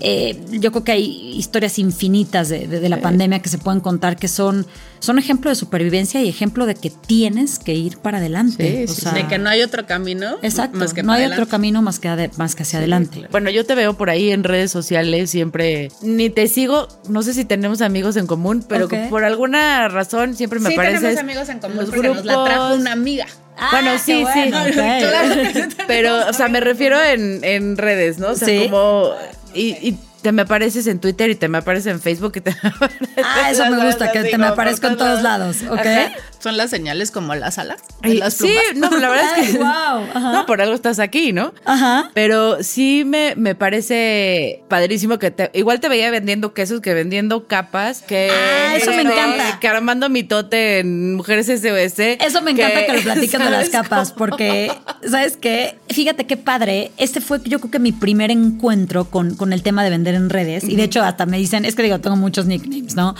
Eh, 0.00 0.38
yo 0.52 0.70
creo 0.72 0.84
que 0.84 0.92
hay 0.92 1.32
historias 1.36 1.78
infinitas 1.78 2.48
de, 2.48 2.66
de- 2.66 2.80
de 2.80 2.88
la 2.88 3.00
pandemia 3.00 3.40
que 3.40 3.48
se 3.48 3.58
pueden 3.58 3.80
contar 3.80 4.16
que 4.16 4.28
son, 4.28 4.66
son 4.98 5.18
ejemplo 5.18 5.48
de 5.50 5.54
supervivencia 5.56 6.22
y 6.22 6.28
ejemplo 6.28 6.66
de 6.66 6.74
que 6.74 6.90
tienes 6.90 7.58
que 7.58 7.74
ir 7.74 7.98
para 7.98 8.18
adelante. 8.18 8.86
Sí, 8.86 8.92
O 8.92 8.94
sí, 8.94 9.00
sea, 9.02 9.12
de 9.12 9.26
que 9.26 9.38
no 9.38 9.48
hay 9.48 9.62
otro 9.62 9.86
camino. 9.86 10.36
Exacto, 10.42 10.78
Más 10.78 10.92
que 10.94 11.02
no 11.02 11.08
para 11.08 11.16
hay 11.18 11.24
adelante. 11.24 11.42
otro 11.42 11.50
camino 11.50 11.82
más 11.82 11.98
que, 11.98 12.08
ade- 12.08 12.30
más 12.44 12.54
que 12.54 12.62
hacia 12.62 12.78
adelante. 12.78 13.26
Bueno, 13.30 13.48
yo 13.50 13.64
te 13.64 13.74
veo 13.74 13.94
por 13.94 14.10
ahí 14.10 14.30
en 14.30 14.44
redes 14.44 14.70
sociales 14.70 15.30
siempre, 15.30 15.88
ni 16.02 16.28
te 16.30 16.46
sigo, 16.48 16.88
no 17.08 17.22
sé 17.22 17.32
si 17.34 17.44
tenemos 17.44 17.80
amigos 17.80 18.16
en 18.16 18.26
común, 18.26 18.64
pero 18.68 18.88
por 19.08 19.24
alguna 19.24 19.88
razón 19.88 20.36
siempre 20.36 20.60
me 20.60 20.68
sí, 20.68 20.74
apareces 20.74 21.00
tenemos 21.00 21.20
amigos 21.20 21.48
en 21.48 21.58
común 21.60 21.76
los 21.78 21.90
porque 21.90 22.08
nos 22.08 22.24
la 22.24 22.44
trajo 22.44 22.74
una 22.74 22.92
amiga. 22.92 23.26
bueno, 23.70 23.90
Ah, 23.94 23.98
sí, 23.98 24.24
sí. 24.34 24.50
bueno. 24.50 24.58
Claro 24.74 25.34
que 25.34 25.46
sí 25.46 25.52
tenemos 25.54 25.74
Pero, 25.86 26.28
o 26.28 26.32
sea, 26.34 26.48
me 26.48 26.60
refiero 26.60 27.02
en, 27.02 27.42
en 27.44 27.76
redes, 27.78 28.18
¿no? 28.18 28.28
O 28.28 28.34
sea, 28.34 28.46
Sí. 28.46 28.64
como. 28.64 29.10
Y, 29.54 29.70
y 29.88 29.98
te 30.22 30.32
me 30.32 30.42
apareces 30.42 30.86
en 30.86 30.98
Twitter 31.00 31.30
y 31.30 31.34
te 31.34 31.48
me 31.48 31.58
apareces 31.58 31.92
en 31.92 32.00
Facebook 32.00 32.32
y 32.36 32.40
te 32.40 32.50
me 32.62 32.68
apareces 32.68 33.08
Ah, 33.24 33.50
eso 33.50 33.70
me 33.70 33.84
gusta, 33.86 34.10
que 34.12 34.22
te 34.24 34.36
me 34.38 34.46
aparezco 34.46 34.86
en 34.88 34.96
todos 34.96 35.22
lados, 35.22 35.58
¿ok? 35.70 35.78
Ajá. 35.78 36.12
Son 36.44 36.58
las 36.58 36.68
señales 36.68 37.10
como 37.10 37.34
las 37.34 37.56
alas. 37.58 37.80
Y- 38.02 38.18
las 38.18 38.34
sí, 38.34 38.54
plumas. 38.72 38.90
no, 38.90 38.98
la 38.98 39.08
verdad 39.08 39.38
es 39.38 39.50
que. 39.52 39.58
Ay, 39.64 40.10
ajá. 40.14 40.32
No, 40.32 40.44
por 40.44 40.60
algo 40.60 40.74
estás 40.74 40.98
aquí, 40.98 41.32
¿no? 41.32 41.54
Ajá. 41.64 42.10
Pero 42.12 42.62
sí 42.62 43.02
me, 43.06 43.34
me 43.34 43.54
parece 43.54 44.62
padrísimo 44.68 45.18
que 45.18 45.30
te, 45.30 45.50
igual 45.54 45.80
te 45.80 45.88
veía 45.88 46.10
vendiendo 46.10 46.52
quesos 46.52 46.82
que 46.82 46.92
vendiendo 46.92 47.46
capas, 47.46 48.02
que 48.02 48.28
Ah, 48.30 48.76
eso 48.76 48.90
me 48.92 49.00
encanta. 49.00 49.58
Que 49.58 49.68
armando 49.68 50.10
mitote 50.10 50.80
en 50.80 51.14
Mujeres 51.14 51.46
SOS. 51.46 51.98
Eso 52.20 52.42
me 52.42 52.50
encanta 52.50 52.84
que, 52.84 52.92
lo 52.92 53.00
platiquen 53.02 53.40
de 53.42 53.50
las 53.50 53.66
¿sabes 53.68 53.70
capas, 53.70 54.12
porque, 54.12 54.70
¿sabes 55.08 55.38
qué? 55.38 55.78
Fíjate 55.88 56.26
qué 56.26 56.36
padre. 56.36 56.92
Este 56.98 57.22
fue, 57.22 57.40
yo 57.44 57.58
creo 57.58 57.70
que 57.70 57.78
mi 57.78 57.92
primer 57.92 58.30
encuentro 58.30 59.06
con, 59.06 59.34
con 59.34 59.54
el 59.54 59.62
tema 59.62 59.82
de 59.82 59.88
vender 59.88 60.14
en 60.14 60.28
redes. 60.28 60.64
Y 60.64 60.76
de 60.76 60.82
hecho, 60.84 61.02
hasta 61.02 61.24
me 61.24 61.38
dicen, 61.38 61.64
es 61.64 61.74
que 61.74 61.82
digo, 61.82 62.00
tengo 62.00 62.16
muchos 62.16 62.44
nicknames, 62.44 62.94
¿no? 62.96 63.14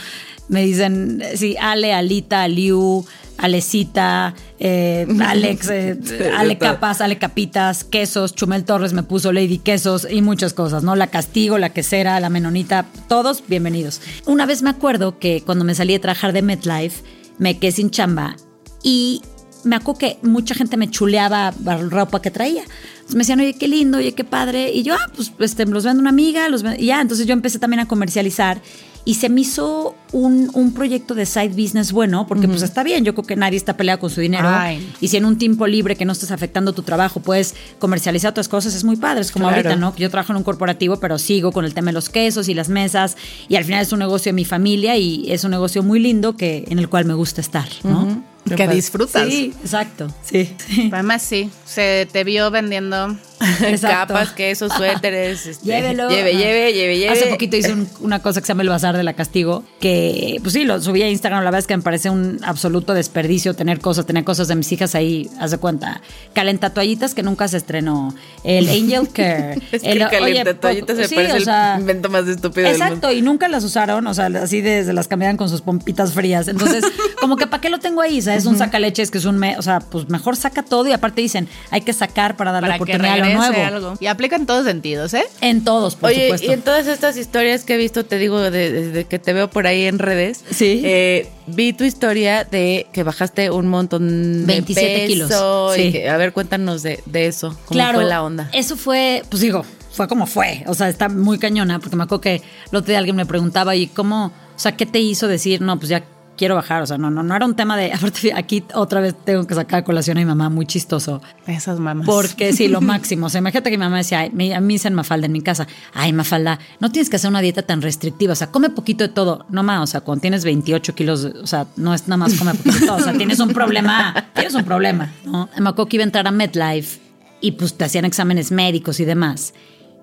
Me 0.49 0.65
dicen, 0.65 1.23
sí, 1.37 1.57
Ale, 1.61 1.93
Alita, 1.95 2.43
Aliu, 2.43 3.05
Alecita, 3.39 4.35
eh, 4.59 5.07
Alex, 5.27 5.69
eh, 5.71 5.99
Ale 6.37 6.59
Capas, 6.59 7.01
Ale 7.01 7.19
Capitas, 7.19 7.83
Quesos, 7.85 8.35
Chumel 8.35 8.65
Torres 8.65 8.93
me 8.93 9.03
puso 9.03 9.33
Lady 9.33 9.59
Quesos 9.59 10.07
y 10.11 10.21
muchas 10.23 10.53
cosas, 10.53 10.83
¿no? 10.83 10.97
La 10.97 11.07
Castigo, 11.07 11.57
la 11.59 11.71
Quesera, 11.71 12.21
la 12.21 12.29
Menonita, 12.31 12.85
todos 13.09 13.43
bienvenidos. 13.49 14.01
Una 14.27 14.45
vez 14.47 14.63
me 14.63 14.71
acuerdo 14.71 15.19
que 15.19 15.43
cuando 15.45 15.65
me 15.65 15.75
salí 15.75 15.95
de 15.95 15.99
trabajar 16.01 16.33
de 16.33 16.43
MetLife, 16.43 17.03
me 17.39 17.59
quedé 17.59 17.73
sin 17.73 17.91
chamba 17.91 18.37
y 18.83 19.23
me 19.65 19.77
acuerdo 19.77 19.99
que 19.99 20.19
mucha 20.23 20.55
gente 20.55 20.77
me 20.77 20.91
chuleaba 20.91 21.55
la 21.65 21.79
ropa 21.79 22.21
que 22.21 22.31
traía. 22.31 22.63
Entonces 22.95 23.15
me 23.17 23.21
decían, 23.21 23.41
oye, 23.41 23.55
qué 23.55 23.67
lindo, 23.67 23.97
oye, 23.99 24.13
qué 24.13 24.25
padre. 24.25 24.71
Y 24.73 24.83
yo, 24.83 24.95
ah, 24.95 25.11
pues 25.17 25.33
este, 25.41 25.65
los 25.67 25.85
vendo 25.85 26.01
una 26.01 26.11
amiga, 26.11 26.49
los 26.51 26.63
vendo- 26.63 26.81
y 26.81 26.87
ya. 26.87 27.01
Entonces 27.01 27.27
yo 27.27 27.33
empecé 27.33 27.59
también 27.59 27.81
a 27.81 27.89
comercializar 27.89 28.61
y 29.07 29.15
se 29.15 29.29
me 29.29 29.43
hizo 29.43 29.95
un, 30.13 30.51
un 30.55 30.73
proyecto 30.73 31.15
de 31.15 31.27
side 31.27 31.49
business 31.51 31.93
bueno, 31.93 32.27
porque 32.27 32.49
pues 32.49 32.63
está 32.63 32.83
bien, 32.83 33.05
yo 33.05 33.15
creo 33.15 33.27
que 33.27 33.37
nadie 33.37 33.57
está 33.59 33.77
peleado 33.77 34.01
con 34.01 34.09
su 34.11 34.21
dinero. 34.21 34.49
Ay. 34.49 34.91
Y 35.01 35.09
si 35.09 35.17
en 35.19 35.25
un 35.27 35.37
tiempo 35.37 35.67
libre 35.67 35.95
que 35.97 36.05
no 36.07 36.13
estés 36.13 36.31
afectando 36.31 36.73
tu 36.73 36.83
trabajo 36.83 37.21
puedes 37.21 37.55
comercializar 37.79 38.31
otras 38.31 38.49
cosas, 38.49 38.75
es 38.75 38.83
muy 38.85 38.97
padre. 38.97 39.21
Es 39.21 39.31
como 39.31 39.47
Claro. 39.49 39.57
ahorita, 39.57 39.77
¿no? 39.77 39.95
Yo 39.97 40.09
trabajo 40.11 40.33
en 40.33 40.39
un 40.39 40.43
corporativo, 40.45 40.97
pero 41.01 41.19
sigo 41.19 41.53
con 41.53 41.65
el 41.67 41.75
tema 41.75 41.89
de 41.89 41.93
los 41.95 42.09
quesos 42.09 42.49
y 42.49 42.55
las 42.55 42.69
mesas. 42.71 43.17
Y 43.49 43.57
al 43.57 43.65
final 43.65 43.83
es 43.83 43.93
un 43.93 43.99
negocio 43.99 44.31
de 44.31 44.35
mi 44.35 44.45
familia 44.45 44.97
y 44.97 45.31
es 45.31 45.45
un 45.45 45.51
negocio 45.51 45.83
muy 45.83 46.01
lindo 46.01 46.37
que, 46.37 46.65
en 46.69 46.79
el 46.79 46.89
cual 46.89 47.05
me 47.05 47.15
gusta 47.15 47.41
estar, 47.43 47.69
¿no? 47.83 48.23
Que 48.57 48.69
disfrutas. 48.69 49.29
Sí, 49.29 49.55
exacto. 49.63 50.09
Sí. 50.23 50.55
sí. 50.67 50.91
Además, 50.93 51.23
sí, 51.23 51.51
se 51.65 52.07
te 52.13 52.25
vio 52.25 52.51
vendiendo. 52.51 53.17
Exacto. 53.63 54.15
Capas, 54.15 54.33
quesos, 54.33 54.73
suéteres. 54.73 55.47
Este, 55.55 55.67
Llévelo. 55.67 56.09
Lleve, 56.09 56.31
Ah. 56.35 56.39
lleve, 56.39 56.73
lleve, 56.73 56.99
lleve. 56.99 57.13
Hace 57.13 57.27
poquito 57.27 57.57
hice 57.57 57.73
un- 57.73 57.89
una 58.01 58.21
cosa 58.23 58.41
que 58.41 58.47
se 58.47 58.51
llama 58.53 58.63
el 58.63 58.69
Bazar 58.69 58.97
de 58.97 59.03
la 59.03 59.13
Castigo, 59.15 59.65
que 59.81 60.39
pues 60.43 60.53
sí, 60.55 60.65
lo 60.65 60.81
subí 60.81 61.03
a 61.03 61.09
Instagram, 61.11 61.41
la 61.41 61.47
verdad 61.51 61.59
es 61.61 61.67
que 61.67 61.77
me 61.77 61.83
parece 61.83 62.11
un 62.11 62.39
absoluto 62.43 62.95
desperdicio 62.95 63.55
tener 63.55 63.81
cosas, 63.81 64.07
tener 64.07 64.25
cosas 64.25 64.49
de 64.49 64.55
mis 64.55 64.71
hijas 64.73 64.95
ahí, 64.95 65.29
haz 65.41 65.51
de 65.51 65.59
cuenta, 65.59 66.01
calentatoallitas 66.33 67.15
que 67.15 67.23
nunca 67.23 67.49
se 67.49 67.57
estrenó, 67.57 68.15
el 68.45 68.69
Angel 68.69 69.09
Care. 69.13 69.61
Es 69.73 69.83
que 69.83 69.93
el, 69.93 70.03
oye, 70.03 70.45
me 70.45 70.53
sí, 70.53 71.15
parece 71.15 71.33
o 71.37 71.41
sea, 71.41 71.75
el 71.75 71.81
invento 71.81 72.09
más 72.11 72.27
estúpido 72.29 72.67
del 72.69 72.73
mundo. 72.79 72.85
Exacto, 72.87 73.13
y 73.13 73.23
nunca 73.23 73.49
las 73.49 73.65
usaron, 73.65 74.07
o 74.07 74.15
sea, 74.15 74.27
así 74.43 74.61
desde 74.61 74.93
las 74.93 75.09
cambiaban 75.09 75.37
con 75.37 75.49
sus 75.49 75.61
pompitas 75.63 76.13
frías. 76.13 76.49
Entonces, 76.49 76.85
como 77.21 77.37
que 77.37 77.47
¿para 77.47 77.61
qué 77.61 77.71
lo 77.71 77.79
tengo 77.79 78.01
ahí? 78.01 78.21
¿Sabes? 78.23 78.34
Un 78.47 78.59
sacaleches 78.59 79.11
que 79.11 79.19
es 79.19 79.25
un, 79.25 79.39
me- 79.39 79.57
o 79.59 79.63
sea, 79.63 79.81
pues 79.81 80.09
mejor 80.09 80.37
saca 80.37 80.63
todo 80.63 80.87
y 80.89 80.93
aparte 80.93 81.21
dicen, 81.23 81.49
hay 81.71 81.81
que 81.83 81.93
sacar 81.93 82.37
para 82.37 82.53
darle 82.53 82.69
Para 82.69 82.77
oportunidad 82.77 83.15
a 83.15 83.17
lo 83.19 83.35
nuevo. 83.35 83.65
algo. 83.65 83.95
Y 84.01 84.07
aplica 84.07 84.37
en 84.37 84.47
todos 84.47 84.65
sentidos, 84.65 85.15
¿eh? 85.15 85.25
En 85.41 85.65
todos, 85.65 85.95
por 85.97 86.11
Oye, 86.11 86.25
supuesto. 86.25 86.47
y 86.47 86.51
en 86.55 86.63
todas 86.63 86.87
estas 86.87 87.17
historias 87.17 87.65
que 87.65 87.75
he 87.75 87.77
visto, 87.79 88.05
te 88.05 88.19
digo, 88.19 88.41
de- 88.41 88.71
desde 88.73 89.05
que 89.05 89.19
te 89.19 89.33
veo 89.33 89.49
por 89.51 89.67
ahí 89.67 89.85
en 89.85 89.99
redes, 89.99 90.45
Sí. 90.51 90.83
eh, 90.85 91.29
vi 91.47 91.73
tu 91.73 91.85
historia 91.85 92.45
de 92.45 92.87
que 92.93 93.03
bajaste 93.03 93.51
un 93.51 93.69
montón 93.69 94.47
de 94.47 94.53
27 94.53 95.07
kilos, 95.07 95.31
y 95.77 95.81
sí. 95.83 95.93
que- 95.93 96.09
a 96.09 96.17
ver, 96.17 96.33
cuéntanos 96.33 96.83
de, 96.83 97.01
de 97.07 97.27
eso, 97.27 97.51
cómo 97.67 97.69
claro, 97.69 97.99
fue 98.01 98.05
la 98.09 98.23
onda. 98.23 98.49
Eso 98.53 98.77
fue, 98.77 99.23
pues 99.29 99.43
digo, 99.43 99.65
fue 99.93 100.09
como 100.09 100.27
fue. 100.27 100.65
O 100.67 100.75
sea, 100.75 100.89
está 100.89 101.09
muy 101.09 101.39
cañona, 101.39 101.79
porque 101.79 101.97
me 101.97 102.03
acuerdo 102.05 102.21
que 102.23 102.35
el 102.37 102.77
otro 102.77 102.89
día 102.89 102.99
alguien 102.99 103.17
me 103.17 103.27
preguntaba, 103.27 103.77
¿y 103.77 103.87
cómo, 103.87 104.27
o 104.27 104.59
sea, 104.59 104.73
qué 104.77 104.87
te 104.87 104.99
hizo 105.01 105.29
decir, 105.29 105.61
no, 105.61 105.79
pues 105.79 105.89
ya 105.91 106.03
quiero 106.37 106.55
bajar, 106.55 106.83
o 106.83 106.87
sea, 106.87 106.99
no, 106.99 107.11
no, 107.11 107.23
no 107.23 107.35
era 107.35 107.47
un 107.47 107.55
tema 107.55 107.77
de, 107.77 107.93
aquí 108.35 108.65
otra 108.75 109.01
vez 109.01 109.15
tengo 109.25 109.47
que 109.47 109.55
sacar 109.55 109.81
a 109.81 109.85
colación 109.85 110.17
a 110.19 110.21
mi 110.21 110.27
mamá, 110.27 110.49
muy 110.49 110.67
chistoso. 110.67 111.23
Esas 111.47 111.79
mamás. 111.81 112.07
Porque 112.07 112.53
sí, 112.53 112.69
lo 112.69 112.81
máximo. 112.83 113.27
O 113.27 113.29
sea, 113.29 113.39
imagínate 113.41 113.71
que 113.71 113.77
mi 113.77 113.85
mamá 113.85 113.99
decía, 113.99 114.21
ay, 114.21 114.53
a 114.53 114.61
mí 114.61 114.75
dicen 114.75 114.95
Mafalda 114.95 115.27
en 115.27 115.33
mi 115.33 115.43
casa, 115.43 115.67
ay, 115.93 116.13
Mafalda, 116.13 116.59
no 116.81 116.91
tienes 116.91 117.11
que 117.11 117.17
hacer 117.17 117.31
una 117.31 117.41
dieta 117.41 117.63
tan 117.63 117.83
restrictiva, 117.83 118.33
o 118.33 118.37
sea, 118.37 118.51
come 118.51 118.71
poquito 118.71 119.05
de 119.05 119.09
todo. 119.09 119.47
No 119.51 119.63
más, 119.63 119.83
o 119.83 119.87
sea, 119.87 120.01
cuando 120.01 120.23
tienes 120.23 120.45
28 120.45 120.95
kilos, 120.95 121.25
o 121.25 121.47
sea, 121.47 121.67
no 121.77 121.95
es 121.95 122.09
nada 122.09 122.17
más 122.17 122.35
come 122.35 122.55
poquito 122.55 122.79
de 122.79 122.87
todo, 122.87 122.97
o 122.97 123.01
sea, 123.01 123.13
tienes 123.13 123.41
un 123.41 123.53
problema, 123.53 124.15
tienes 124.35 124.55
un 124.55 124.65
problema, 124.65 125.13
¿no? 125.25 125.49
Me 125.59 125.69
acuerdo 125.69 125.89
que 125.89 125.97
iba 125.97 126.05
a 126.05 126.07
entrar 126.07 126.27
a 126.27 126.31
MedLife 126.31 127.01
y 127.41 127.53
pues 127.53 127.75
te 127.75 127.85
hacían 127.85 128.05
exámenes 128.05 128.53
médicos 128.53 129.01
y 129.01 129.05
demás. 129.05 129.55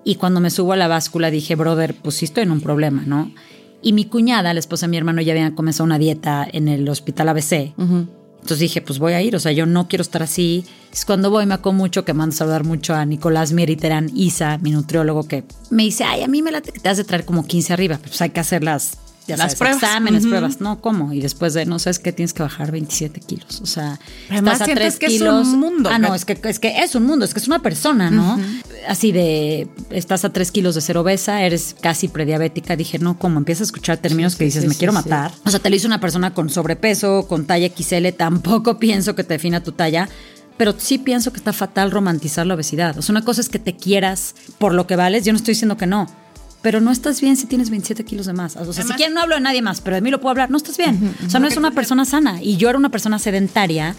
Y 0.04 0.16
cuando 0.16 0.40
me 0.40 0.50
subo 0.50 0.72
a 0.72 0.76
la 0.76 0.88
báscula 0.88 1.30
dije, 1.30 1.54
brother, 1.54 1.94
pues 1.94 2.16
sí 2.16 2.24
estoy 2.24 2.42
en 2.44 2.50
un 2.50 2.60
problema, 2.60 3.02
¿no? 3.06 3.32
Y 3.82 3.92
mi 3.92 4.04
cuñada, 4.04 4.54
la 4.54 4.60
esposa 4.60 4.86
de 4.86 4.90
mi 4.90 4.96
hermano, 4.96 5.20
ya 5.22 5.32
había 5.32 5.54
comenzado 5.54 5.84
una 5.84 5.98
dieta 5.98 6.46
en 6.50 6.68
el 6.68 6.88
hospital 6.88 7.28
ABC. 7.28 7.74
Entonces 8.42 8.58
dije, 8.58 8.82
pues 8.82 8.98
voy 8.98 9.12
a 9.12 9.22
ir, 9.22 9.36
o 9.36 9.40
sea, 9.40 9.52
yo 9.52 9.66
no 9.66 9.86
quiero 9.86 10.02
estar 10.02 10.22
así. 10.22 10.64
Es 10.92 11.04
cuando 11.04 11.30
voy, 11.30 11.46
me 11.46 11.54
acuerdo 11.54 11.78
mucho 11.78 12.04
que 12.04 12.12
mando 12.12 12.34
a 12.34 12.38
saludar 12.38 12.64
mucho 12.64 12.94
a 12.94 13.04
Nicolás 13.04 13.52
Miriterán 13.52 14.10
Isa, 14.14 14.58
mi 14.58 14.72
nutriólogo, 14.72 15.28
que 15.28 15.44
me 15.70 15.84
dice, 15.84 16.02
ay, 16.02 16.22
a 16.22 16.28
mí 16.28 16.42
me 16.42 16.50
que 16.60 16.72
te 16.72 16.88
has 16.88 16.96
de 16.96 17.04
traer 17.04 17.24
como 17.24 17.46
15 17.46 17.72
arriba, 17.72 17.98
pues 18.02 18.20
hay 18.20 18.30
que 18.30 18.40
hacer 18.40 18.64
las, 18.64 18.98
ya 19.26 19.36
Las 19.36 19.52
sabes, 19.52 19.58
pruebas. 19.58 19.82
exámenes, 19.82 20.26
pruebas. 20.26 20.60
No, 20.60 20.80
¿cómo? 20.80 21.12
Y 21.12 21.20
después 21.20 21.54
de, 21.54 21.64
no 21.66 21.78
sabes 21.78 21.98
que 21.98 22.12
tienes 22.12 22.32
que 22.32 22.42
bajar 22.42 22.72
27 22.72 23.20
kilos, 23.20 23.60
o 23.60 23.66
sea, 23.66 23.98
Además, 24.30 24.54
estás 24.54 24.60
a 24.62 24.64
sientes 24.66 24.98
3 24.98 24.98
que 24.98 25.06
es 25.06 25.12
un 25.12 25.18
kilos. 25.18 25.46
mundo, 25.48 25.90
Ah, 25.92 25.98
no, 25.98 26.14
es 26.14 26.24
que, 26.24 26.38
es 26.44 26.58
que 26.58 26.82
es 26.82 26.94
un 26.94 27.04
mundo, 27.06 27.24
es 27.24 27.32
que 27.34 27.40
es 27.40 27.46
una 27.46 27.60
persona, 27.60 28.10
¿no? 28.10 28.38
Así 28.88 29.12
de, 29.12 29.68
estás 29.90 30.24
a 30.24 30.32
3 30.32 30.50
kilos 30.50 30.74
de 30.74 30.80
ser 30.80 30.96
obesa, 30.98 31.42
eres 31.42 31.76
casi 31.80 32.08
prediabética. 32.08 32.76
Dije, 32.76 32.98
no, 32.98 33.18
¿cómo? 33.18 33.38
Empiezas 33.38 33.62
a 33.62 33.64
escuchar 33.66 33.98
términos 33.98 34.34
que 34.36 34.44
dices, 34.44 34.62
sí, 34.62 34.68
me 34.68 34.74
quiero 34.74 34.92
matar. 34.92 35.30
O 35.44 35.50
sea, 35.50 35.60
te 35.60 35.70
lo 35.70 35.76
hizo 35.76 35.86
una 35.86 36.00
persona 36.00 36.34
con 36.34 36.50
sobrepeso, 36.50 37.26
con 37.28 37.46
talla 37.46 37.68
XL, 37.68 38.08
tampoco 38.16 38.78
pienso 38.80 39.14
que 39.14 39.24
te 39.24 39.34
defina 39.34 39.62
tu 39.62 39.72
talla. 39.72 40.08
Pero 40.58 40.74
sí 40.76 40.98
pienso 40.98 41.32
que 41.32 41.38
está 41.38 41.52
fatal 41.52 41.90
romantizar 41.90 42.46
la 42.46 42.54
obesidad. 42.54 42.98
O 42.98 43.02
sea, 43.02 43.14
una 43.14 43.24
cosa 43.24 43.40
es 43.40 43.48
que 43.48 43.58
te 43.58 43.74
quieras 43.74 44.34
por 44.58 44.74
lo 44.74 44.86
que 44.86 44.96
vales. 44.96 45.24
Yo 45.24 45.32
no 45.32 45.38
estoy 45.38 45.54
diciendo 45.54 45.76
que 45.76 45.86
no. 45.86 46.06
Pero 46.62 46.80
no 46.80 46.90
estás 46.92 47.20
bien 47.20 47.36
si 47.36 47.46
tienes 47.46 47.70
27 47.70 48.04
kilos 48.04 48.26
de 48.26 48.32
más. 48.34 48.56
O 48.56 48.72
sea, 48.72 48.84
si 48.84 48.92
quieren 48.94 49.14
no 49.14 49.20
hablo 49.22 49.34
de 49.34 49.40
nadie 49.40 49.62
más, 49.62 49.80
pero 49.80 49.96
de 49.96 50.00
mí 50.02 50.10
lo 50.10 50.20
puedo 50.20 50.30
hablar. 50.30 50.50
No 50.50 50.56
estás 50.56 50.76
bien. 50.76 51.14
O 51.26 51.30
sea, 51.30 51.40
no 51.40 51.48
es 51.48 51.56
una 51.56 51.72
persona 51.72 52.04
sana. 52.04 52.40
Y 52.42 52.56
yo 52.56 52.68
era 52.68 52.78
una 52.78 52.88
persona 52.90 53.18
sedentaria 53.18 53.96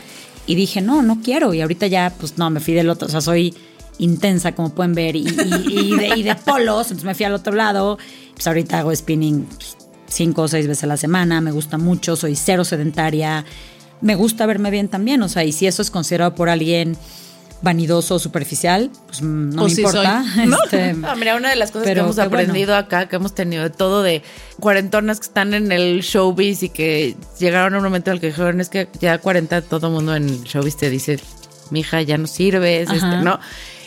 y 0.48 0.56
dije, 0.56 0.80
no, 0.82 1.02
no 1.02 1.20
quiero. 1.22 1.54
Y 1.54 1.60
ahorita 1.62 1.88
ya, 1.88 2.14
pues 2.18 2.38
no, 2.38 2.50
me 2.50 2.62
fui 2.62 2.74
del 2.74 2.90
otro. 2.90 3.08
O 3.08 3.12
sea, 3.12 3.20
soy 3.20 3.54
intensa, 3.98 4.54
como 4.54 4.70
pueden 4.74 4.94
ver, 4.96 5.16
y, 5.18 5.26
y- 5.28 5.94
y 5.94 5.96
de, 5.98 6.08
y 6.20 6.24
de 6.24 6.36
polos. 6.36 6.88
Entonces 6.88 7.04
me 7.06 7.16
fui 7.16 7.26
al 7.26 7.34
otro 7.34 7.54
lado. 7.54 7.98
Pues 8.34 8.48
ahorita 8.48 8.80
hago 8.80 8.96
spinning 8.96 9.44
pues, 9.44 9.76
cinco 10.08 10.44
o 10.44 10.48
seis 10.48 10.66
veces 10.66 10.86
a 10.86 10.88
la 10.88 10.96
semana. 10.98 11.42
Me 11.42 11.52
gusta 11.52 11.78
mucho. 11.78 12.16
Soy 12.16 12.36
cero 12.38 12.64
sedentaria. 12.64 13.44
Me 14.00 14.16
gusta 14.16 14.46
verme 14.46 14.72
bien 14.72 14.88
también. 14.88 15.22
O 15.22 15.28
sea, 15.28 15.44
y 15.44 15.52
si 15.52 15.68
eso 15.68 15.82
es 15.82 15.92
considerado 15.92 16.34
por 16.34 16.48
alguien 16.50 16.96
vanidoso 17.64 18.20
superficial, 18.20 18.92
pues 19.08 19.22
mm, 19.24 19.50
no 19.56 19.62
Pues 19.64 19.72
me 19.72 19.76
sí 19.78 19.82
importa. 19.82 20.24
soy. 20.36 20.46
¿No? 20.46 20.58
Este, 20.66 20.94
No, 20.94 21.16
mira, 21.16 21.36
una 21.36 21.50
de 21.50 21.56
las 21.56 21.72
cosas 21.72 21.86
que 21.88 21.94
hemos 22.00 22.16
bueno. 22.18 22.28
aprendido 22.30 22.76
acá, 22.76 23.08
que 23.08 23.16
hemos 23.16 23.34
tenido 23.34 23.64
de 23.64 23.70
todo 23.72 24.04
de 24.04 24.22
cuarentonas 24.60 25.20
que 25.20 25.26
están 25.28 25.54
en 25.56 25.72
el 25.72 26.02
showbiz 26.02 26.62
y 26.64 26.70
que 26.70 27.16
llegaron 27.40 27.74
a 27.74 27.78
un 27.78 27.84
momento 27.86 28.12
en 28.12 28.16
el 28.16 28.22
que 28.22 28.28
dijeron, 28.28 28.62
es 28.62 28.70
que 28.70 28.88
ya 29.00 29.18
40 29.18 29.62
todo 29.64 29.88
el 29.88 29.94
mundo 29.94 30.16
en 30.16 30.30
el 30.30 30.44
showbiz 30.44 30.78
te 30.78 30.90
dice, 30.90 31.20
mija, 31.72 32.02
ya 32.02 32.18
no 32.18 32.28
sirves, 32.28 32.90
este, 32.92 33.18
¿no? 33.24 33.40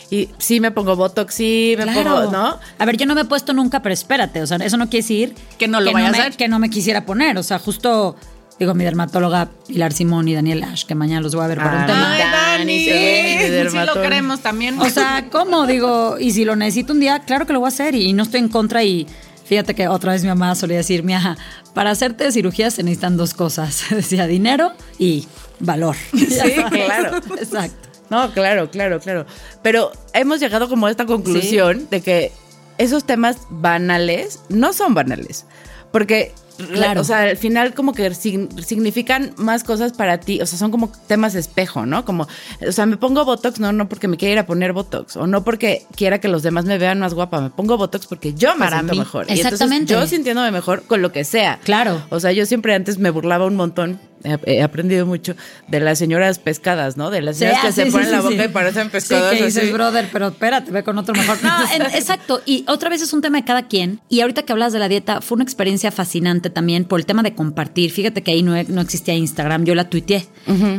Y 0.09 0.29
sí 0.39 0.59
me 0.61 0.71
pongo 0.71 0.95
botox, 0.95 1.33
sí 1.35 1.75
me 1.77 1.83
Claro. 1.83 2.15
pongo, 2.15 2.31
¿no? 2.31 2.59
A 2.79 2.85
ver, 2.85 2.97
yo 2.97 3.05
no 3.05 3.13
me 3.13 3.21
he 3.21 3.25
puesto 3.25 3.53
nunca, 3.53 3.81
pero 3.83 3.93
espérate, 3.93 4.41
o 4.41 4.47
sea, 4.47 4.57
eso 4.57 4.77
no 4.77 4.89
quiere 4.89 5.03
decir 5.03 5.35
Que 5.59 5.67
no 5.67 5.81
lo 5.81 5.91
vaya 5.91 6.07
a 6.07 6.11
me, 6.11 6.17
hacer. 6.19 6.37
que 6.37 6.47
no 6.47 6.59
me 6.59 6.69
quisiera 6.69 7.05
poner, 7.05 7.37
o 7.37 7.43
sea, 7.43 7.59
justo 7.59 8.15
digo 8.59 8.73
mi 8.73 8.83
dermatóloga 8.83 9.49
Pilar 9.67 9.93
Simón 9.93 10.27
y 10.27 10.33
Daniel 10.33 10.63
Ash, 10.63 10.85
que 10.85 10.95
mañana 10.95 11.21
los 11.21 11.35
voy 11.35 11.45
a 11.45 11.47
ver 11.47 11.57
para 11.57 11.71
un 11.71 11.83
Ah, 11.83 11.85
tema. 11.85 12.13
Ay, 12.13 12.57
Dani, 12.59 12.79
sí, 12.79 13.69
sí 13.69 13.77
lo 13.85 14.01
queremos 14.01 14.39
también. 14.41 14.79
O 14.79 14.89
sea, 14.89 15.27
¿cómo? 15.31 15.67
Digo, 15.67 16.17
y 16.19 16.31
si 16.31 16.45
lo 16.45 16.55
necesito 16.55 16.93
un 16.93 16.99
día, 16.99 17.19
claro 17.19 17.45
que 17.45 17.53
lo 17.53 17.59
voy 17.59 17.67
a 17.67 17.69
hacer 17.69 17.95
y, 17.95 18.13
no 18.13 18.23
estoy 18.23 18.39
en 18.39 18.49
contra 18.49 18.83
y 18.83 19.07
fíjate 19.45 19.75
que 19.75 19.87
otra 19.87 20.13
vez 20.13 20.23
mi 20.23 20.29
mamá 20.29 20.55
solía 20.55 20.77
decir, 20.77 21.03
mija, 21.03 21.37
para 21.73 21.91
hacerte 21.91 22.31
cirugías 22.31 22.73
se 22.73 22.83
necesitan 22.83 23.17
dos 23.17 23.33
cosas, 23.33 23.85
decía 23.89 24.27
dinero 24.27 24.73
y 24.97 25.27
valor. 25.59 25.95
Sí, 26.13 26.27
claro. 26.71 27.17
Exacto. 27.39 27.87
No, 28.09 28.31
claro, 28.31 28.71
claro, 28.71 28.99
claro. 28.99 29.25
Pero 29.61 29.91
hemos 30.13 30.39
llegado 30.39 30.69
como 30.69 30.87
a 30.87 30.91
esta 30.91 31.05
conclusión 31.05 31.87
de 31.91 32.01
que 32.01 32.31
esos 32.77 33.05
temas 33.05 33.37
banales 33.49 34.39
no 34.49 34.71
son 34.73 34.93
banales. 34.93 35.45
Porque, 35.91 36.33
Claro. 36.73 37.01
o 37.01 37.03
sea, 37.03 37.21
al 37.21 37.37
final 37.37 37.73
como 37.73 37.93
que 37.93 38.09
sig- 38.11 38.49
significan 38.63 39.33
más 39.37 39.63
cosas 39.63 39.93
para 39.93 40.19
ti. 40.19 40.41
O 40.41 40.45
sea, 40.45 40.57
son 40.57 40.71
como 40.71 40.91
temas 41.07 41.35
espejo, 41.35 41.85
¿no? 41.85 42.03
Como, 42.05 42.27
o 42.67 42.71
sea, 42.71 42.85
me 42.85 42.97
pongo 42.97 43.23
Botox, 43.25 43.59
no, 43.59 43.71
no 43.71 43.87
porque 43.89 44.07
me 44.07 44.17
quiera 44.17 44.33
ir 44.33 44.39
a 44.39 44.45
poner 44.45 44.73
Botox. 44.73 45.15
O 45.17 45.27
no 45.27 45.43
porque 45.43 45.85
quiera 45.95 46.19
que 46.19 46.27
los 46.27 46.43
demás 46.43 46.65
me 46.65 46.77
vean 46.77 46.99
más 46.99 47.13
guapa. 47.13 47.41
Me 47.41 47.49
pongo 47.49 47.77
Botox 47.77 48.07
porque 48.07 48.33
yo 48.33 48.53
me 48.55 48.59
Para 48.65 48.77
siento 48.77 48.93
mí. 48.93 48.99
mejor. 48.99 49.25
Y 49.27 49.31
entonces 49.33 49.53
Exactamente. 49.53 49.93
yo 49.93 50.07
sintiéndome 50.07 50.51
mejor 50.51 50.83
con 50.83 51.01
lo 51.01 51.11
que 51.11 51.23
sea. 51.23 51.59
Claro. 51.63 52.01
O 52.09 52.19
sea, 52.19 52.31
yo 52.31 52.45
siempre 52.45 52.73
antes 52.73 52.97
me 52.97 53.09
burlaba 53.09 53.45
un 53.45 53.55
montón. 53.55 53.99
He, 54.23 54.61
aprendido 54.61 55.05
mucho 55.05 55.35
de 55.67 55.79
las 55.79 55.99
señoras 55.99 56.39
pescadas, 56.39 56.97
¿no? 56.97 57.09
De 57.09 57.21
las 57.21 57.37
señoras 57.37 57.61
que 57.61 57.67
ah, 57.67 57.71
se 57.71 57.85
sí, 57.85 57.91
ponen 57.91 58.07
sí, 58.07 58.11
la 58.11 58.21
sí, 58.21 58.23
boca 58.27 58.43
sí. 58.43 58.49
y 58.49 58.51
parecen 58.51 58.89
pescadas. 58.89 59.31
Sí, 59.31 59.37
que 59.37 59.45
dices, 59.45 59.63
así. 59.63 59.71
brother, 59.71 60.09
pero 60.11 60.27
espérate, 60.29 60.71
ve 60.71 60.83
con 60.83 60.97
otro 60.97 61.13
mejor. 61.13 61.37
No, 61.43 61.71
en- 61.73 61.81
exacto. 61.83 62.41
Y 62.45 62.65
otra 62.67 62.89
vez 62.89 63.01
es 63.01 63.13
un 63.13 63.21
tema 63.21 63.37
de 63.37 63.45
cada 63.45 63.67
quien. 63.67 63.99
Y 64.09 64.21
ahorita 64.21 64.43
que 64.43 64.51
hablas 64.51 64.73
de 64.73 64.79
la 64.79 64.89
dieta, 64.89 65.21
fue 65.21 65.35
una 65.35 65.43
experiencia 65.43 65.91
fascinante 65.91 66.49
también 66.49 66.85
por 66.85 66.99
el 66.99 67.05
tema 67.05 67.23
de 67.23 67.35
compartir. 67.35 67.91
Fíjate 67.91 68.23
que 68.23 68.31
ahí 68.31 68.43
no, 68.43 68.61
no 68.63 68.81
existía 68.81 69.13
Instagram, 69.15 69.65
yo 69.65 69.75
la 69.75 69.89
tuiteé. 69.89 70.27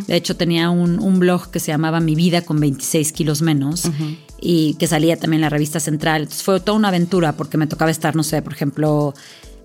De 0.07 0.17
hecho, 0.17 0.37
tenía 0.37 0.71
un, 0.71 0.99
un 1.01 1.19
blog 1.19 1.51
que 1.51 1.61
se 1.61 1.73
llamaba 1.73 2.01
Mi 2.01 2.15
vida 2.15 2.43
con 2.43 2.59
26 2.61 3.13
kilos 3.13 3.43
menos. 3.43 3.89
Y 4.41 4.75
que 4.75 4.87
salía 4.87 5.17
también 5.17 5.39
en 5.41 5.43
la 5.43 5.51
revista 5.51 5.81
central. 5.81 6.23
Entonces 6.23 6.45
fue 6.45 6.61
toda 6.61 6.79
una 6.79 6.89
aventura 6.89 7.33
porque 7.33 7.57
me 7.59 7.67
tocaba 7.67 7.91
estar, 7.91 8.15
no 8.15 8.23
sé, 8.23 8.41
por 8.41 8.53
ejemplo, 8.53 9.15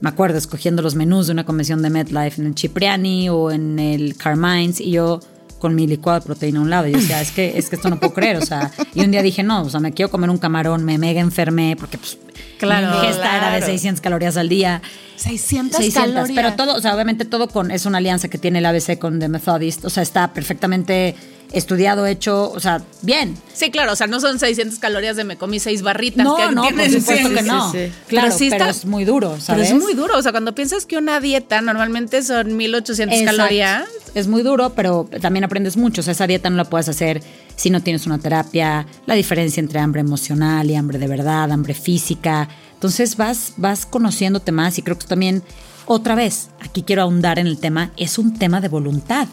me 0.04 0.10
acuerdo 0.10 0.38
escogiendo 0.38 0.82
los 0.82 0.96
menús 0.96 1.28
de 1.28 1.32
una 1.32 1.46
convención 1.46 1.82
de 1.82 1.90
MetLife 1.90 2.42
en 2.42 2.48
el 2.48 2.58
Cipriani 2.58 3.30
o 3.30 3.52
en 3.52 3.80
el 3.80 4.18
Carmines 4.18 4.82
y 4.82 4.92
yo 4.92 5.22
con 5.60 5.76
mi 5.76 5.88
licuado 5.88 6.20
de 6.20 6.26
proteína 6.26 6.60
a 6.60 6.62
un 6.62 6.70
lado. 6.70 6.88
Y 6.88 6.92
yo 6.92 6.98
decía, 6.98 7.22
es 7.22 7.32
que, 7.32 7.58
es 7.58 7.70
que 7.70 7.78
esto 7.78 7.90
no 7.90 7.98
puedo 8.02 8.14
creer. 8.14 8.36
O 8.36 8.46
sea, 8.46 8.70
y 8.94 9.00
un 9.00 9.12
día 9.12 9.22
dije, 9.22 9.44
no, 9.44 9.62
o 9.62 9.70
sea, 9.70 9.80
me 9.80 9.94
quiero 9.94 10.12
comer 10.12 10.30
un 10.30 10.40
camarón, 10.40 10.84
me 10.84 10.98
mega 10.98 11.22
enfermé 11.22 11.78
porque 11.80 11.98
pues, 11.98 12.18
Claro, 12.58 12.90
mi 12.90 12.98
ingesta 12.98 13.38
era 13.38 13.52
de 13.52 13.58
claro. 13.60 13.66
600 13.66 14.02
calorías 14.02 14.36
al 14.36 14.50
día. 14.50 14.82
600, 15.16 15.78
600, 15.78 16.14
calorías. 16.14 16.36
pero 16.36 16.56
todo, 16.58 16.76
o 16.76 16.82
sea, 16.82 16.94
obviamente 16.94 17.24
todo 17.24 17.48
con, 17.48 17.72
es 17.72 17.86
una 17.86 18.00
alianza 18.00 18.28
que 18.28 18.38
tiene 18.38 18.60
el 18.60 18.66
ABC 18.66 19.00
con 19.00 19.20
The 19.20 19.30
Methodist, 19.30 19.86
o 19.86 19.90
sea, 19.90 20.04
está 20.04 20.34
perfectamente 20.34 21.16
estudiado, 21.54 22.06
hecho, 22.06 22.52
o 22.52 22.60
sea, 22.60 22.82
bien. 23.02 23.38
Sí, 23.54 23.72
claro, 23.72 23.94
o 23.94 23.96
sea, 23.96 24.08
no 24.08 24.20
son 24.20 24.40
600 24.40 24.80
calorías 24.80 25.16
de 25.16 25.24
me 25.24 25.38
comí 25.38 25.60
seis 25.60 25.84
barritas. 25.84 26.26
No, 26.26 26.36
que 26.36 26.52
no, 26.52 26.64
por 26.64 26.90
supuesto 26.90 27.30
sí, 27.30 27.36
que 27.36 27.42
no. 27.44 27.72
sí, 27.72 27.78
sí. 27.86 27.92
Claro, 28.08 28.36
Pero 28.38 28.50
pero 28.58 28.70
es 28.70 28.86
muy 28.86 29.06
duro, 29.06 29.30
Pero 29.30 29.42
¿sabes? 29.42 29.70
es 29.72 29.76
muy 29.76 29.94
duro, 29.94 30.18
o 30.18 30.22
sea, 30.22 30.32
cuando 30.32 30.56
piensas 30.56 30.86
que 30.86 30.98
una 30.98 31.20
dieta 31.20 31.62
normalmente 31.62 32.24
son 32.24 32.58
1800 32.58 33.18
Exacto. 33.18 33.38
calorías. 33.38 33.84
Es 34.16 34.28
muy 34.28 34.42
duro, 34.44 34.72
pero 34.72 35.08
también 35.22 35.44
aprendes 35.44 35.78
mucho. 35.78 36.02
O 36.02 36.04
sea, 36.04 36.12
esa 36.12 36.28
dieta 36.28 36.50
no 36.50 36.58
la 36.58 36.66
puedes 36.66 36.90
hacer 36.90 37.22
si 37.56 37.70
no 37.70 37.82
tienes 37.82 38.06
una 38.06 38.18
terapia. 38.18 38.86
La 39.06 39.16
diferencia 39.16 39.62
entre 39.62 39.80
hambre 39.80 40.02
emocional 40.02 40.70
y 40.70 40.76
hambre 40.76 41.00
de 41.00 41.08
verdad, 41.08 41.52
hambre 41.52 41.74
física. 41.74 42.50
Entonces 42.74 43.16
vas, 43.16 43.54
vas 43.58 43.86
conociéndote 43.86 44.52
más 44.52 44.78
y 44.78 44.82
creo 44.82 45.00
que 45.00 45.08
también, 45.08 45.42
otra 45.86 46.16
vez, 46.16 46.50
aquí 46.60 46.84
quiero 46.84 47.04
ahondar 47.04 47.40
en 47.40 47.48
el 47.48 47.58
tema, 47.58 47.92
es 47.98 48.18
un 48.18 48.38
tema 48.38 48.60
de 48.62 48.68
voluntad. 48.68 49.28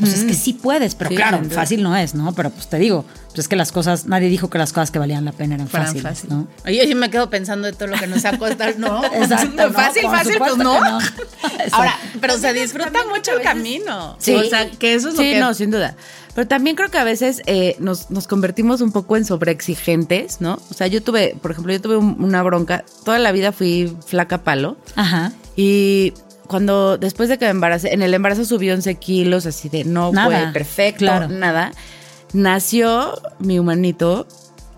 Pues 0.00 0.14
es 0.14 0.24
que 0.24 0.34
sí 0.34 0.52
puedes, 0.52 0.94
pero 0.96 1.10
Sí, 1.10 1.16
claro, 1.16 1.40
fácil 1.50 1.82
no 1.82 1.94
es, 1.96 2.14
¿no? 2.14 2.32
Pero 2.34 2.50
pues 2.50 2.66
te 2.68 2.76
digo, 2.78 3.04
pues 3.28 3.38
es 3.40 3.48
que 3.48 3.54
las 3.56 3.70
cosas, 3.70 4.06
nadie 4.06 4.28
dijo 4.28 4.50
que 4.50 4.58
las 4.58 4.72
cosas 4.72 4.90
que 4.90 4.98
valían 4.98 5.24
la 5.24 5.32
pena 5.32 5.54
eran 5.54 5.68
Fueran 5.68 5.86
fáciles, 5.88 6.02
fácil. 6.02 6.30
¿no? 6.30 6.48
Oye, 6.64 6.88
yo 6.88 6.96
me 6.96 7.08
quedo 7.10 7.30
pensando 7.30 7.66
de 7.66 7.72
todo 7.72 7.86
lo 7.88 7.96
que 7.96 8.06
nos 8.08 8.24
ha 8.24 8.36
costado. 8.36 8.72
No, 8.78 9.04
Exacto, 9.14 9.48
¿no? 9.68 9.72
fácil, 9.72 10.02
fácil, 10.02 10.34
pues 10.38 10.56
no. 10.56 10.74
Ahora, 11.72 11.96
pero 12.20 12.36
se 12.38 12.52
disfruta 12.52 12.98
mucho 13.14 13.32
el 13.32 13.42
camino. 13.42 14.16
Sí. 14.18 14.34
O 14.34 14.42
sea, 14.44 14.68
que 14.70 14.94
eso 14.94 15.08
es 15.10 15.14
lo 15.14 15.22
Sí, 15.22 15.30
que. 15.30 15.40
no, 15.40 15.54
sin 15.54 15.70
duda. 15.70 15.94
Pero 16.34 16.46
también 16.48 16.76
creo 16.76 16.90
que 16.90 16.98
a 16.98 17.04
veces 17.04 17.40
eh, 17.46 17.76
nos, 17.78 18.10
nos 18.10 18.26
convertimos 18.26 18.80
un 18.82 18.92
poco 18.92 19.16
en 19.16 19.24
sobreexigentes, 19.24 20.40
¿no? 20.40 20.58
O 20.70 20.74
sea, 20.74 20.86
yo 20.86 21.02
tuve, 21.02 21.34
por 21.40 21.50
ejemplo, 21.52 21.72
yo 21.72 21.80
tuve 21.80 21.96
un- 21.96 22.22
una 22.22 22.42
bronca. 22.42 22.84
Toda 23.04 23.18
la 23.18 23.32
vida 23.32 23.52
fui 23.52 23.96
flaca 24.06 24.42
palo. 24.42 24.76
Ajá. 24.96 25.32
Y 25.56 26.12
cuando, 26.46 26.98
después 26.98 27.28
de 27.28 27.38
que 27.38 27.44
me 27.46 27.50
embaracé, 27.52 27.92
en 27.94 28.02
el 28.02 28.12
embarazo 28.14 28.44
subí 28.44 28.70
11 28.70 28.94
kilos, 28.96 29.46
así 29.46 29.68
de 29.68 29.84
no 29.84 30.12
Nada. 30.12 30.26
fue 30.44 30.52
perfecto, 30.52 30.98
Claro. 31.00 31.28
nada. 31.28 31.72
Nació 32.32 33.20
mi 33.38 33.58
humanito 33.58 34.26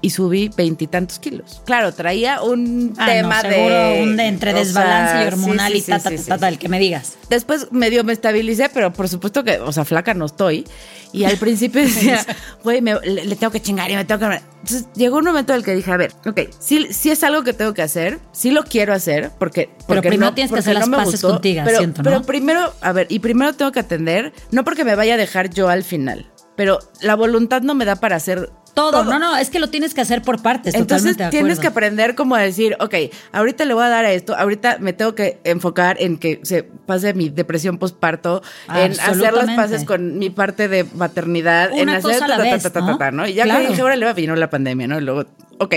y 0.00 0.10
subí 0.10 0.50
veintitantos 0.56 1.18
kilos. 1.18 1.62
Claro, 1.64 1.92
traía 1.92 2.42
un 2.42 2.94
Ah, 2.98 3.06
tema 3.06 3.42
no, 3.42 3.48
seguro 3.50 3.74
de... 3.74 4.02
un 4.02 4.16
de 4.16 4.26
entre 4.26 4.52
desbalance 4.52 5.12
sea, 5.12 5.24
y 5.24 5.26
hormonal 5.26 5.72
sí, 5.72 5.78
y 5.78 5.80
sí, 5.80 5.90
ta, 5.90 5.98
ta, 5.98 6.10
sí, 6.10 6.16
ta, 6.16 6.22
sí, 6.22 6.28
ta, 6.28 6.34
sí. 6.36 6.40
ta, 6.40 6.48
el 6.48 6.58
que 6.58 6.68
me 6.68 6.78
digas. 6.78 7.16
Después 7.28 7.72
medio 7.72 8.04
me 8.04 8.12
estabilicé, 8.12 8.68
pero 8.68 8.92
por 8.92 9.08
supuesto 9.08 9.44
que, 9.44 9.58
o 9.58 9.72
sea, 9.72 9.84
flaca 9.84 10.14
no 10.14 10.26
estoy. 10.26 10.64
Y 11.12 11.24
al 11.24 11.36
principio 11.38 11.80
decía, 11.84 12.24
güey, 12.62 12.80
le, 12.80 13.24
le 13.24 13.36
tengo 13.36 13.50
que 13.50 13.60
chingar 13.62 13.90
y 13.90 13.96
me 13.96 14.04
tengo 14.04 14.20
que... 14.28 14.40
Entonces 14.60 14.86
llegó 14.94 15.18
un 15.18 15.24
momento 15.24 15.52
en 15.52 15.58
el 15.58 15.64
que 15.64 15.74
dije, 15.74 15.90
a 15.90 15.96
ver, 15.96 16.12
ok, 16.26 16.40
sí, 16.58 16.88
sí 16.90 17.10
es 17.10 17.22
algo 17.24 17.42
que 17.44 17.52
tengo 17.52 17.72
que 17.74 17.82
hacer, 17.82 18.18
sí 18.32 18.50
lo 18.50 18.64
quiero 18.64 18.92
hacer, 18.92 19.30
porque... 19.38 19.70
porque 19.86 20.08
primero 20.08 20.34
tienes 20.34 20.52
que 20.52 20.58
hacer 20.58 20.74
las 20.74 20.88
me 20.88 20.96
paces 20.96 21.22
contigo, 21.22 21.62
pero, 21.64 21.78
siento, 21.78 22.02
¿no? 22.02 22.10
Pero 22.10 22.22
primero, 22.22 22.74
a 22.80 22.92
ver, 22.92 23.06
y 23.08 23.20
primero 23.20 23.52
tengo 23.54 23.72
que 23.72 23.80
atender, 23.80 24.32
no 24.50 24.64
porque 24.64 24.84
me 24.84 24.94
vaya 24.94 25.14
a 25.14 25.16
dejar 25.16 25.48
yo 25.50 25.68
al 25.68 25.84
final, 25.84 26.30
pero 26.56 26.78
la 27.00 27.14
voluntad 27.14 27.62
no 27.62 27.74
me 27.74 27.84
da 27.84 27.96
para 27.96 28.16
hacer... 28.16 28.50
Todo. 28.74 29.04
No, 29.04 29.18
no, 29.18 29.36
es 29.36 29.50
que 29.50 29.58
lo 29.58 29.68
tienes 29.70 29.94
que 29.94 30.00
hacer 30.00 30.22
por 30.22 30.42
partes, 30.42 30.74
Entonces 30.74 31.16
tienes 31.30 31.58
que 31.58 31.66
aprender 31.66 32.14
como 32.14 32.34
a 32.34 32.40
decir, 32.40 32.76
ok, 32.80 32.94
ahorita 33.32 33.64
le 33.64 33.74
voy 33.74 33.84
a 33.84 33.88
dar 33.88 34.04
a 34.04 34.12
esto, 34.12 34.36
ahorita 34.36 34.78
me 34.78 34.92
tengo 34.92 35.14
que 35.14 35.40
enfocar 35.44 35.96
en 36.00 36.18
que 36.18 36.40
se 36.42 36.62
pase 36.62 37.14
mi 37.14 37.28
depresión 37.28 37.78
postparto, 37.78 38.42
en 38.74 38.92
hacer 38.92 39.32
las 39.32 39.56
paces 39.56 39.84
con 39.84 40.18
mi 40.18 40.30
parte 40.30 40.68
de 40.68 40.84
maternidad, 40.94 41.70
en 41.72 41.88
hacer 41.88 42.22
a 42.22 42.26
ta, 42.26 42.70
ta, 42.70 42.98
ta, 42.98 43.10
¿no? 43.10 43.26
Y 43.26 43.34
ya 43.34 43.44
Claro. 43.44 43.62
que 43.62 43.68
dije, 43.68 43.80
ahora 43.80 43.96
le 43.96 44.12
vino 44.12 44.36
la 44.36 44.50
pandemia, 44.50 44.86
¿no? 44.86 44.98
Y 44.98 45.02
luego, 45.02 45.24
ok, 45.58 45.74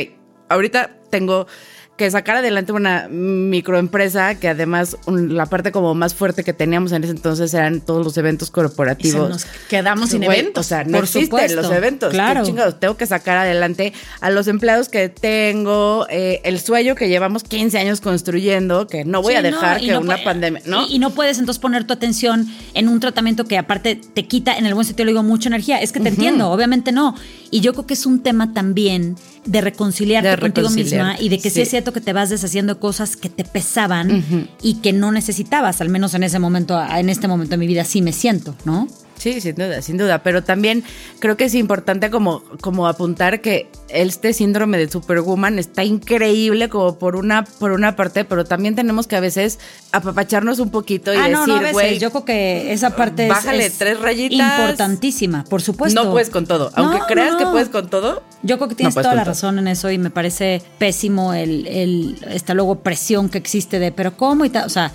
ahorita 0.49 0.91
tengo 1.09 1.47
que 2.05 2.09
sacar 2.11 2.37
adelante 2.37 2.71
una 2.71 3.07
microempresa 3.51 4.35
que 4.35 4.47
además 4.47 4.97
un- 5.05 5.35
la 5.35 5.45
parte 5.45 5.71
como 5.71 5.93
más 5.93 6.13
fuerte 6.15 6.43
que 6.43 6.51
teníamos 6.53 6.91
en 6.93 7.03
ese 7.03 7.11
entonces 7.11 7.53
eran 7.53 7.81
todos 7.81 8.03
los 8.03 8.17
eventos 8.17 8.47
Y 8.47 8.49
se 8.49 8.53
corporativos. 8.53 9.29
nos 9.29 9.45
quedamos 9.69 10.09
sin 10.09 10.23
eventos. 10.23 10.65
O 10.65 10.67
sea, 10.67 10.83
no 10.83 10.93
Por 10.97 11.03
existen 11.03 11.55
los 11.55 11.71
eventos. 11.71 12.11
claro. 12.11 12.43
Chingados, 12.43 12.79
tengo 12.79 12.97
que 12.97 13.05
sacar 13.05 13.37
adelante 13.37 13.93
a 14.19 14.29
los 14.31 14.47
empleados 14.47 14.89
que 14.89 15.09
tengo, 15.09 16.07
eh, 16.09 16.41
el 16.43 16.59
sueño 16.59 16.95
que 16.95 17.07
llevamos 17.07 17.43
15 17.43 17.77
años 17.77 18.01
construyendo, 18.01 18.87
que 18.87 19.05
no 19.05 19.21
voy 19.21 19.33
Sí, 19.33 19.37
a 19.37 19.41
dejar 19.43 19.79
no, 19.81 19.85
que 19.85 19.91
no 19.93 19.99
una 20.01 20.23
pandemia, 20.23 20.61
¿no? 20.65 20.87
Y, 20.87 20.95
y 20.95 20.99
no 20.99 21.11
puedes 21.11 21.37
entonces 21.39 21.59
poner 21.61 21.85
tu 21.85 21.93
atención 21.93 22.47
en 22.73 22.87
un 22.87 22.99
tratamiento 22.99 23.45
que 23.45 23.57
aparte 23.57 23.95
te 23.95 24.27
quita, 24.27 24.57
en 24.57 24.65
el 24.65 24.73
buen 24.73 24.85
sentido 24.85 25.05
le 25.05 25.11
digo, 25.11 25.23
mucha 25.23 25.49
energía. 25.49 25.79
Es 25.81 25.91
que 25.91 25.99
te 25.99 26.09
entiendo, 26.09 26.49
obviamente 26.49 26.91
no. 26.91 27.15
Y 27.51 27.59
yo 27.59 27.73
creo 27.73 27.85
que 27.85 27.93
es 27.93 28.05
un 28.05 28.23
tema 28.23 28.53
también 28.53 29.17
de 29.45 29.61
reconciliarte 29.61 30.29
De 30.29 30.37
contigo 30.37 30.69
misma 30.69 31.17
y 31.19 31.29
de 31.29 31.37
que 31.37 31.49
sí. 31.49 31.55
sí. 31.55 31.61
es 31.61 31.69
cierto 31.69 31.91
que 31.91 31.99
te 32.01 32.13
vas 32.13 32.29
deshaciendo 32.29 32.75
de 32.75 32.79
cosas 32.79 33.17
que 33.17 33.29
te 33.29 33.43
pesaban 33.43 34.23
y 34.61 34.75
que 34.75 34.93
no 34.93 35.11
necesitabas, 35.11 35.81
al 35.81 35.89
menos 35.89 36.13
en 36.13 36.23
ese 36.23 36.39
momento, 36.39 36.81
en 36.81 37.09
este 37.09 37.27
momento 37.27 37.51
de 37.51 37.57
mi 37.57 37.67
vida 37.67 37.83
sí 37.83 38.01
me 38.01 38.13
siento, 38.13 38.55
¿no? 38.65 38.87
Sí, 39.21 39.39
sin 39.39 39.53
duda, 39.53 39.81
sin 39.83 39.97
duda. 39.97 40.23
Pero 40.23 40.43
también 40.43 40.83
creo 41.19 41.37
que 41.37 41.45
es 41.45 41.53
importante 41.53 42.09
como, 42.09 42.41
como 42.59 42.87
apuntar 42.87 43.39
que 43.41 43.69
este 43.89 44.33
síndrome 44.33 44.79
de 44.79 44.89
Superwoman 44.89 45.59
está 45.59 45.83
increíble 45.83 46.69
como 46.69 46.97
por 46.97 47.15
una, 47.15 47.43
por 47.43 47.71
una 47.71 47.95
parte, 47.95 48.25
pero 48.25 48.45
también 48.45 48.73
tenemos 48.75 49.05
que 49.05 49.15
a 49.15 49.19
veces 49.19 49.59
apapacharnos 49.91 50.57
un 50.59 50.71
poquito 50.71 51.13
y 51.13 51.17
ah, 51.17 51.27
no, 51.27 51.45
no, 51.45 51.59
decir, 51.59 51.73
güey, 51.73 51.99
Yo 51.99 52.09
creo 52.09 52.25
que 52.25 52.73
esa 52.73 52.95
parte 52.95 53.23
es- 53.23 53.29
bájale 53.29 53.65
es, 53.67 53.77
tres 53.77 53.99
rayitas. 53.99 54.59
importantísima, 54.59 55.43
por 55.43 55.61
supuesto. 55.61 56.03
no 56.03 56.11
puedes 56.11 56.29
con 56.31 56.47
todo. 56.47 56.71
Aunque 56.75 56.97
No, 56.99 57.05
creas 57.05 57.31
no, 57.33 57.37
que 57.37 57.43
no. 57.45 57.51
puedes 57.51 57.69
con 57.69 57.89
todo. 57.89 58.23
Yo 58.41 58.57
creo 58.57 58.69
que 58.69 58.75
tienes 58.75 58.95
toda 58.95 59.13
la 59.13 59.21
todo. 59.23 59.33
razón 59.33 59.59
en 59.59 59.67
eso 59.67 59.91
y 59.91 59.99
me 59.99 60.09
parece 60.09 60.63
pésimo 60.79 61.35
el, 61.35 61.67
el- 61.67 62.17
esta 62.31 62.55
luego 62.55 62.79
presión 62.79 63.29
que 63.29 63.37
existe 63.37 63.77
de, 63.77 63.91
pero 63.91 64.17
¿cómo? 64.17 64.45
Y 64.45 64.49
tal. 64.49 64.65
O 64.65 64.69
sea, 64.69 64.91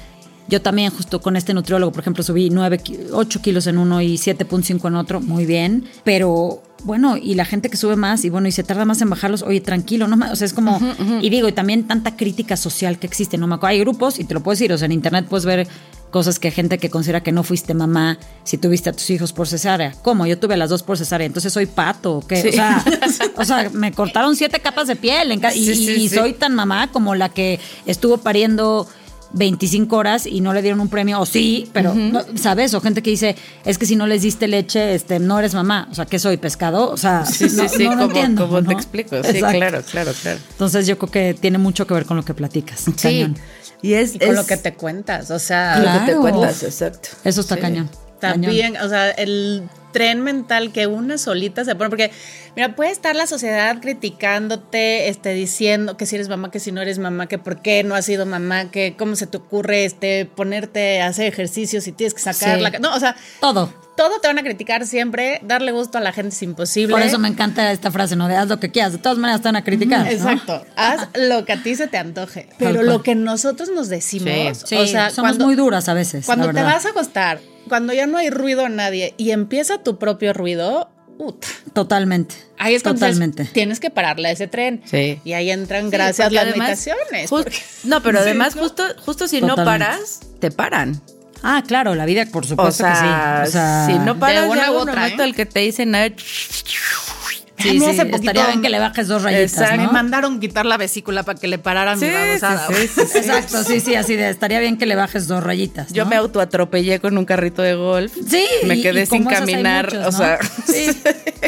yo 0.48 0.62
también 0.62 0.90
justo 0.90 1.20
con 1.20 1.36
este 1.36 1.54
nutriólogo, 1.54 1.92
por 1.92 2.00
ejemplo, 2.00 2.22
subí 2.22 2.50
9, 2.50 2.80
8 3.12 3.42
kilos 3.42 3.66
en 3.66 3.78
uno 3.78 4.00
y 4.00 4.14
7.5 4.14 4.88
en 4.88 4.96
otro, 4.96 5.20
muy 5.20 5.46
bien, 5.46 5.84
pero 6.04 6.62
bueno, 6.84 7.16
y 7.16 7.34
la 7.34 7.44
gente 7.44 7.68
que 7.68 7.76
sube 7.76 7.96
más 7.96 8.24
y 8.24 8.30
bueno, 8.30 8.46
y 8.48 8.52
se 8.52 8.62
tarda 8.62 8.84
más 8.84 9.00
en 9.00 9.10
bajarlos, 9.10 9.42
oye, 9.42 9.60
tranquilo, 9.60 10.06
no 10.06 10.16
más, 10.16 10.32
o 10.32 10.36
sea, 10.36 10.46
es 10.46 10.52
como, 10.52 10.80
y 11.20 11.30
digo, 11.30 11.48
y 11.48 11.52
también 11.52 11.86
tanta 11.86 12.16
crítica 12.16 12.56
social 12.56 12.98
que 12.98 13.06
existe, 13.06 13.38
no 13.38 13.46
me 13.46 13.56
acuerdo, 13.56 13.72
hay 13.72 13.80
grupos 13.80 14.18
y 14.18 14.24
te 14.24 14.34
lo 14.34 14.42
puedes 14.42 14.58
decir, 14.58 14.72
o 14.72 14.78
sea, 14.78 14.86
en 14.86 14.92
internet 14.92 15.26
puedes 15.28 15.44
ver 15.44 15.66
cosas 16.10 16.38
que 16.38 16.50
gente 16.50 16.78
que 16.78 16.88
considera 16.88 17.22
que 17.22 17.32
no 17.32 17.42
fuiste 17.42 17.74
mamá 17.74 18.18
si 18.44 18.58
tuviste 18.58 18.88
a 18.90 18.92
tus 18.92 19.10
hijos 19.10 19.32
por 19.32 19.48
cesárea. 19.48 19.92
¿Cómo? 20.02 20.26
Yo 20.26 20.38
tuve 20.38 20.54
a 20.54 20.56
las 20.56 20.70
dos 20.70 20.82
por 20.82 20.96
cesárea, 20.96 21.26
entonces 21.26 21.52
soy 21.52 21.66
pato, 21.66 22.18
¿o 22.18 22.26
qué? 22.26 22.40
Sí. 22.40 22.48
O 22.48 22.52
sea, 22.52 22.84
o 23.36 23.44
sea, 23.44 23.70
me 23.70 23.92
cortaron 23.92 24.36
siete 24.36 24.60
capas 24.60 24.86
de 24.86 24.96
piel 24.96 25.32
en 25.32 25.42
y, 25.54 25.74
Sí, 25.74 26.08
soy 26.08 26.32
tan 26.32 26.54
mamá 26.54 26.90
como 26.90 27.14
la 27.14 27.28
que 27.28 27.60
estuvo 27.84 28.18
pariendo 28.18 28.88
25 29.32 29.96
horas 29.96 30.26
y 30.26 30.40
no 30.40 30.52
le 30.54 30.62
dieron 30.62 30.80
un 30.80 30.88
premio, 30.88 31.20
o 31.20 31.26
sí, 31.26 31.68
pero, 31.72 31.94
no, 31.94 32.22
¿sabes? 32.36 32.72
O 32.74 32.80
gente 32.80 33.02
que 33.02 33.10
dice, 33.10 33.36
es 33.64 33.78
que 33.78 33.86
si 33.86 33.96
no 33.96 34.06
les 34.06 34.22
diste 34.22 34.48
leche, 34.48 34.94
este, 34.94 35.18
no 35.18 35.38
eres 35.38 35.54
mamá. 35.54 35.88
O 35.90 35.94
sea, 35.94 36.06
¿qué 36.06 36.18
soy? 36.18 36.36
¿Pescado? 36.36 36.90
O 36.90 36.96
sea, 36.96 37.24
Sí, 37.26 37.48
sí, 37.48 37.56
no, 37.56 37.68
sí, 37.68 37.84
no 37.84 37.90
como, 37.90 38.02
entiendo, 38.04 38.46
como 38.48 38.62
te 38.62 38.72
explico. 38.72 39.22
Sí, 39.22 39.30
Exacto. 39.30 39.58
claro, 39.58 39.82
claro, 39.90 40.12
claro. 40.22 40.38
Entonces 40.50 40.86
yo 40.86 40.96
creo 40.98 41.10
que 41.10 41.34
tiene 41.38 41.58
mucho 41.58 41.86
que 41.86 41.94
ver 41.94 42.06
con 42.06 42.16
lo 42.16 42.24
que 42.24 42.34
platicas. 42.34 42.84
Cañón. 43.02 43.36
Y 43.82 43.92
es, 43.94 44.14
Y 44.14 44.18
con 44.18 44.28
es 44.30 44.34
lo 44.36 44.46
que 44.46 44.56
te 44.56 44.72
cuentas, 44.74 45.30
o 45.30 45.38
sea, 45.38 45.78
lo 45.78 45.84
que 45.84 45.98
te 45.98 46.04
Claro. 46.06 46.20
cuentas, 46.22 46.62
exacto. 46.62 47.08
Eso 47.24 47.40
está 47.42 47.56
Sí. 47.56 47.60
cañón. 47.60 47.90
cañón. 48.20 48.42
También, 48.42 48.76
o 48.78 48.88
sea, 48.88 49.10
el 49.10 49.64
tren 49.96 50.20
mental 50.20 50.72
que 50.72 50.86
una 50.86 51.16
solita 51.16 51.64
se 51.64 51.74
pone, 51.74 51.88
porque, 51.88 52.10
mira, 52.54 52.76
puede 52.76 52.90
estar 52.90 53.16
la 53.16 53.26
sociedad 53.26 53.80
criticándote, 53.80 55.08
este, 55.08 55.32
diciendo 55.32 55.96
que 55.96 56.04
si 56.04 56.16
eres 56.16 56.28
mamá, 56.28 56.50
que 56.50 56.60
si 56.60 56.70
no 56.70 56.82
eres 56.82 56.98
mamá, 56.98 57.28
que 57.28 57.38
por 57.38 57.62
qué 57.62 57.82
no 57.82 57.94
has 57.94 58.04
sido 58.04 58.26
mamá, 58.26 58.70
que 58.70 58.94
cómo 58.98 59.16
se 59.16 59.26
te 59.26 59.38
ocurre, 59.38 59.86
este, 59.86 60.26
ponerte 60.26 61.00
a 61.00 61.06
hacer 61.06 61.26
ejercicio 61.26 61.80
si 61.80 61.92
tienes 61.92 62.12
que 62.12 62.20
sacar 62.20 62.58
Sí. 62.58 62.62
la... 62.62 62.70
No, 62.78 62.94
o 62.94 63.00
sea, 63.00 63.16
Todo. 63.40 63.72
Todo 63.96 64.20
te 64.20 64.28
van 64.28 64.38
a 64.38 64.42
criticar 64.42 64.86
siempre, 64.86 65.40
darle 65.42 65.72
gusto 65.72 65.98
a 65.98 66.00
la 66.00 66.12
gente 66.12 66.34
es 66.34 66.42
imposible. 66.42 66.92
Por 66.92 67.02
eso 67.02 67.18
me 67.18 67.28
encanta 67.28 67.72
esta 67.72 67.90
frase, 67.90 68.16
¿no? 68.16 68.28
De 68.28 68.36
haz 68.36 68.48
lo 68.48 68.60
que 68.60 68.70
quieras. 68.70 68.92
De 68.92 68.98
todas 68.98 69.18
maneras 69.18 69.40
te 69.42 69.48
van 69.48 69.56
a 69.56 69.64
criticar. 69.64 70.00
¿no? 70.04 70.10
Exacto. 70.10 70.64
Haz 70.76 71.08
lo 71.14 71.44
que 71.44 71.52
a 71.54 71.62
ti 71.62 71.74
se 71.74 71.86
te 71.88 71.96
antoje. 71.98 72.48
Pero 72.58 72.82
lo 72.82 73.02
que 73.02 73.14
nosotros 73.14 73.70
nos 73.70 73.88
decimos, 73.88 74.62
Sí, 74.64 74.76
o 74.76 74.86
sea, 74.86 75.10
somos 75.10 75.30
cuando, 75.32 75.44
muy 75.46 75.54
duras 75.54 75.88
a 75.88 75.94
veces. 75.94 76.26
cuando 76.26 76.46
la 76.48 76.52
te 76.52 76.62
vas 76.62 76.86
a 76.86 76.90
acostar, 76.90 77.40
cuando 77.68 77.92
ya 77.92 78.06
no 78.06 78.18
hay 78.18 78.30
ruido 78.30 78.64
a 78.64 78.68
nadie 78.68 79.14
y 79.16 79.30
empieza 79.30 79.78
tu 79.82 79.98
propio 79.98 80.32
ruido, 80.32 80.90
puta. 81.18 81.48
Totalmente. 81.72 82.34
Ahí 82.58 82.74
es 82.74 82.82
Totalmente. 82.82 83.44
tienes 83.46 83.80
que 83.80 83.90
pararle 83.90 84.28
a 84.28 84.30
ese 84.30 84.46
tren. 84.48 84.82
Sí. 84.84 85.20
Y 85.24 85.32
ahí 85.32 85.50
entran 85.50 85.90
gracias 85.90 86.26
porque 86.28 86.34
las 86.36 86.44
además, 86.44 86.68
meditaciones. 86.68 87.30
jus- 87.30 87.42
porque- 87.44 87.62
no, 87.84 88.02
pero 88.02 88.18
Sí, 88.18 88.24
además, 88.24 88.54
justo, 88.54 88.82
justo 89.04 89.26
si 89.28 89.40
no 89.40 89.56
paras, 89.56 90.20
te 90.40 90.50
paran. 90.50 91.00
Ah, 91.48 91.62
claro, 91.66 91.94
la 91.94 92.04
vida, 92.06 92.26
por 92.26 92.44
O 92.44 92.48
supuesto 92.48 92.82
sea, 92.84 92.92
que 92.92 93.46
sí. 93.46 93.48
O 93.48 93.52
sea, 93.52 93.86
si 93.86 93.98
no 94.00 94.18
paras, 94.18 94.42
de 94.44 94.48
una 94.50 94.70
u 94.70 94.74
un 94.74 94.80
otra, 94.88 94.94
momento 95.02 95.22
¿eh? 95.22 95.26
el 95.26 95.34
que 95.34 95.46
te 95.46 95.60
dicen, 95.60 95.94
a 95.94 96.00
ver, 96.00 96.14
sí, 96.18 97.68
A 97.68 97.72
mí 97.72 97.78
sí, 97.80 97.84
hace 97.86 98.04
poquito 98.06 98.16
estaría 98.16 98.46
bien 98.48 98.62
que 98.62 98.68
le 98.68 98.78
bajes 98.80 99.06
dos 99.08 99.22
rayitas, 99.22 99.52
Exacto. 99.52 99.76
Me 99.80 99.86
mandaron 99.88 100.40
quitar 100.40 100.66
la 100.66 100.76
vesícula 100.76 101.22
para 101.22 101.38
que 101.38 101.46
le 101.48 101.58
pararan 101.58 101.98
Sí, 101.98 102.06
mi 102.06 102.12
babosada. 102.12 102.66
sí, 102.68 102.74
sí, 102.74 102.88
sí, 102.88 103.06
sí. 103.12 103.18
Exacto, 103.18 103.64
sí, 103.64 103.80
sí, 103.80 103.94
así 103.94 104.16
de, 104.16 104.28
estaría 104.28 104.58
bien 104.60 104.76
que 104.76 104.86
le 104.86 104.96
bajes 104.96 105.26
dos 105.28 105.42
rayitas. 105.42 105.92
yo 105.92 106.04
me 106.04 106.16
autoatropellé 106.16 106.98
con 107.00 107.16
un 107.16 107.24
carrito 107.24 107.62
de 107.62 107.74
golf. 107.74 108.12
Sí, 108.28 108.44
Me 108.64 108.80
quedé 108.82 109.02
y 109.02 109.06
sin 109.06 109.24
caminar, 109.24 109.86
muchos, 109.86 110.06
o 110.14 110.18
sea, 110.18 110.38
Sí. 110.66 110.86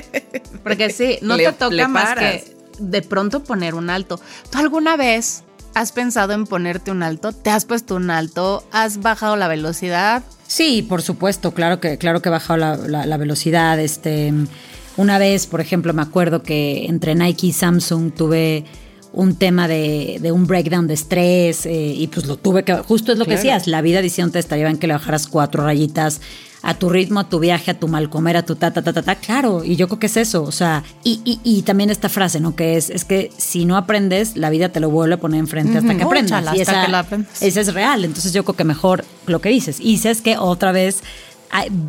Porque 0.62 0.90
sí, 0.90 1.18
no 1.22 1.36
Le- 1.36 1.44
te 1.46 1.52
toca 1.52 1.88
más 1.88 2.04
paras. 2.14 2.42
que 2.42 2.56
de 2.78 3.02
pronto 3.02 3.42
poner 3.42 3.74
un 3.74 3.90
alto. 3.90 4.20
¿Tú 4.50 4.58
alguna 4.58 4.96
vez 4.96 5.42
has 5.80 5.92
pensado 5.92 6.32
en 6.32 6.44
ponerte 6.44 6.90
un 6.90 7.02
alto? 7.02 7.32
¿Te 7.32 7.50
has 7.50 7.64
puesto 7.64 7.94
un 7.96 8.10
alto? 8.10 8.64
¿Has 8.72 9.00
bajado 9.00 9.36
la 9.36 9.48
velocidad? 9.48 10.22
Sí, 10.46 10.82
por 10.82 11.02
supuesto, 11.02 11.52
claro 11.52 11.78
que, 11.80 11.98
claro 11.98 12.22
que 12.22 12.28
he 12.28 12.32
bajado 12.32 12.56
la, 12.58 12.76
la- 12.76 13.06
la 13.06 13.16
velocidad. 13.16 13.78
Este, 13.78 14.32
una 14.96 15.18
vez, 15.18 15.46
por 15.46 15.60
ejemplo, 15.60 15.92
me 15.92 16.02
acuerdo 16.02 16.42
que 16.42 16.86
entre 16.86 17.14
Nike 17.14 17.48
y 17.48 17.52
Samsung 17.52 18.12
tuve 18.12 18.64
un 19.18 19.34
tema 19.34 19.66
de, 19.66 20.18
de 20.22 20.30
un 20.30 20.46
breakdown 20.46 20.86
de 20.86 20.94
estrés 20.94 21.66
eh, 21.66 21.72
y 21.72 22.06
pues 22.06 22.26
lo 22.26 22.36
tuve 22.36 22.62
que, 22.62 22.74
justo 22.74 23.10
es 23.10 23.18
lo 23.18 23.24
que 23.24 23.32
decías, 23.32 23.66
la 23.66 23.82
vida 23.82 24.00
diciéndote 24.00 24.38
estaría 24.38 24.66
bien 24.66 24.78
que 24.78 24.86
le 24.86 24.92
bajaras 24.92 25.26
cuatro 25.26 25.64
rayitas 25.64 26.20
a 26.62 26.74
tu 26.74 26.88
ritmo, 26.88 27.18
a 27.18 27.28
tu 27.28 27.40
viaje, 27.40 27.72
a 27.72 27.74
tu 27.74 27.88
mal 27.88 28.10
comer, 28.10 28.36
a 28.36 28.44
tu 28.44 28.54
ta, 28.54 28.72
ta, 28.72 28.80
ta, 28.80 28.92
ta, 28.92 29.02
ta, 29.02 29.16
claro, 29.16 29.64
y 29.64 29.74
yo 29.74 29.88
creo 29.88 29.98
que 29.98 30.06
es 30.06 30.16
eso, 30.16 30.44
o 30.44 30.52
sea, 30.52 30.84
y, 31.02 31.20
y, 31.24 31.40
y 31.42 31.62
también 31.62 31.90
esta 31.90 32.08
frase, 32.08 32.38
¿no? 32.38 32.54
Que 32.54 32.76
es, 32.76 32.90
es 32.90 33.04
que 33.04 33.32
si 33.36 33.64
no 33.64 33.76
aprendes, 33.76 34.36
la 34.36 34.50
vida 34.50 34.68
te 34.68 34.78
lo 34.78 34.88
vuelve 34.88 35.14
a 35.14 35.18
poner 35.18 35.40
enfrente 35.40 35.78
hasta 35.78 35.96
que 35.96 36.02
aprendas. 36.04 36.44
y 36.56 36.60
hasta 36.60 36.72
esa, 36.72 36.86
que 36.86 36.92
lo 36.92 36.98
aprendas. 36.98 37.42
esa 37.42 37.60
es 37.60 37.74
real. 37.74 38.04
Entonces 38.04 38.32
yo 38.32 38.44
creo 38.44 38.54
que 38.54 38.64
mejor 38.64 39.04
lo 39.26 39.40
que 39.40 39.48
dices. 39.48 39.80
Y 39.80 39.98
sabes 39.98 40.20
que 40.20 40.38
otra 40.38 40.70
vez 40.70 41.02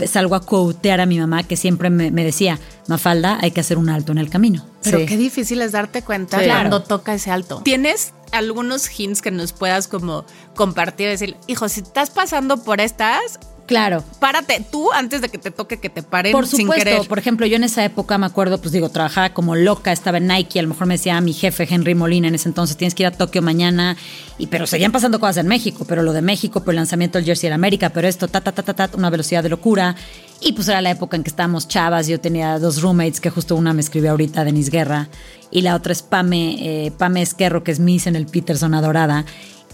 salgo 0.08 0.36
a 0.36 0.42
quotear 0.42 1.02
a 1.02 1.06
mi 1.06 1.20
mamá 1.20 1.44
que 1.44 1.56
siempre 1.58 1.90
me, 1.90 2.12
me 2.12 2.24
decía, 2.24 2.60
Mafalda, 2.88 3.38
hay 3.42 3.52
que 3.52 3.60
hacer 3.62 3.78
un 3.78 3.90
alto 3.90 4.12
en 4.12 4.18
el 4.18 4.30
camino. 4.30 4.66
Pero 4.84 5.00
Sí. 5.00 5.06
qué 5.06 5.18
difícil 5.18 5.62
es 5.62 5.72
darte 5.74 6.02
cuenta 6.02 6.40
Sí. 6.40 6.46
cuando 6.46 6.82
toca 6.84 7.14
ese 7.14 7.32
alto. 7.32 7.62
¿Tienes 7.64 8.14
algunos 8.32 8.88
hints 9.00 9.22
que 9.22 9.32
nos 9.32 9.54
puedas 9.54 9.88
como 9.88 10.26
compartir? 10.56 11.08
Decir, 11.10 11.36
hijo, 11.48 11.68
si 11.70 11.82
estás 11.82 12.10
pasando 12.10 12.64
por 12.64 12.80
estas, 12.82 13.40
Claro. 13.70 14.04
Párate 14.20 14.66
tú 14.72 14.92
antes 14.92 15.22
de 15.22 15.30
que 15.30 15.38
te 15.38 15.52
toque 15.52 15.80
que 15.80 15.92
te 15.92 16.02
paren 16.02 16.32
Por 16.32 16.48
sin 16.48 16.62
supuesto, 16.62 16.84
querer. 16.84 17.08
por 17.08 17.20
ejemplo, 17.20 17.46
yo 17.46 17.56
en 17.56 17.64
esa 17.64 17.86
época 17.86 18.18
me 18.18 18.26
acuerdo, 18.26 18.60
pues 18.60 18.72
digo, 18.72 18.90
trabajaba 18.90 19.30
como 19.30 19.56
loca, 19.56 19.92
estaba 19.92 20.18
en 20.18 20.26
Nike, 20.26 20.58
a 20.58 20.64
lo 20.64 20.70
mejor 20.70 20.88
me 20.88 20.96
decía 20.96 21.22
mi 21.22 21.34
jefe 21.34 21.68
Henry 21.70 21.94
Molina 21.94 22.28
en 22.30 22.34
ese 22.34 22.50
entonces, 22.50 22.78
tienes 22.78 22.96
que 22.96 23.04
ir 23.04 23.08
a 23.08 23.12
Tokio 23.12 23.44
mañana, 23.44 23.96
y 24.40 24.48
pero 24.48 24.66
seguían 24.66 24.92
pasando 24.92 25.20
cosas 25.20 25.38
en 25.38 25.48
México, 25.48 25.86
pero 25.88 26.02
lo 26.02 26.14
de 26.14 26.24
México, 26.24 26.64
por 26.64 26.74
el 26.74 26.78
lanzamiento 26.78 27.20
del 27.20 27.26
Jersey 27.26 27.46
en 27.46 27.54
América, 27.54 27.92
pero 27.92 28.08
esto, 28.08 28.28
ta, 28.28 28.42
ta, 28.42 28.54
ta, 28.54 28.64
ta, 28.64 28.74
ta, 28.74 28.90
una 28.98 29.12
velocidad 29.12 29.44
de 29.44 29.50
locura. 29.50 29.96
Y 30.42 30.54
pues 30.54 30.68
era 30.68 30.82
la 30.82 30.90
época 30.90 31.16
en 31.16 31.22
que 31.22 31.30
estábamos 31.30 31.68
chavas, 31.68 32.08
yo 32.08 32.20
tenía 32.20 32.58
dos 32.58 32.82
roommates, 32.82 33.22
que 33.22 33.30
justo 33.30 33.56
una 33.56 33.74
me 33.74 33.82
escribió 33.82 34.10
ahorita, 34.10 34.46
Denise 34.46 34.72
Guerra, 34.72 35.10
y 35.52 35.62
la 35.62 35.76
otra 35.76 35.92
es 35.94 36.02
Pame, 36.02 36.88
eh, 36.88 36.92
Pame 36.98 37.22
Esquerro, 37.22 37.64
que 37.64 37.72
es 37.72 37.80
Miss 37.80 38.08
en 38.08 38.16
el 38.16 38.26
Peterson 38.26 38.74
Adorada. 38.74 39.26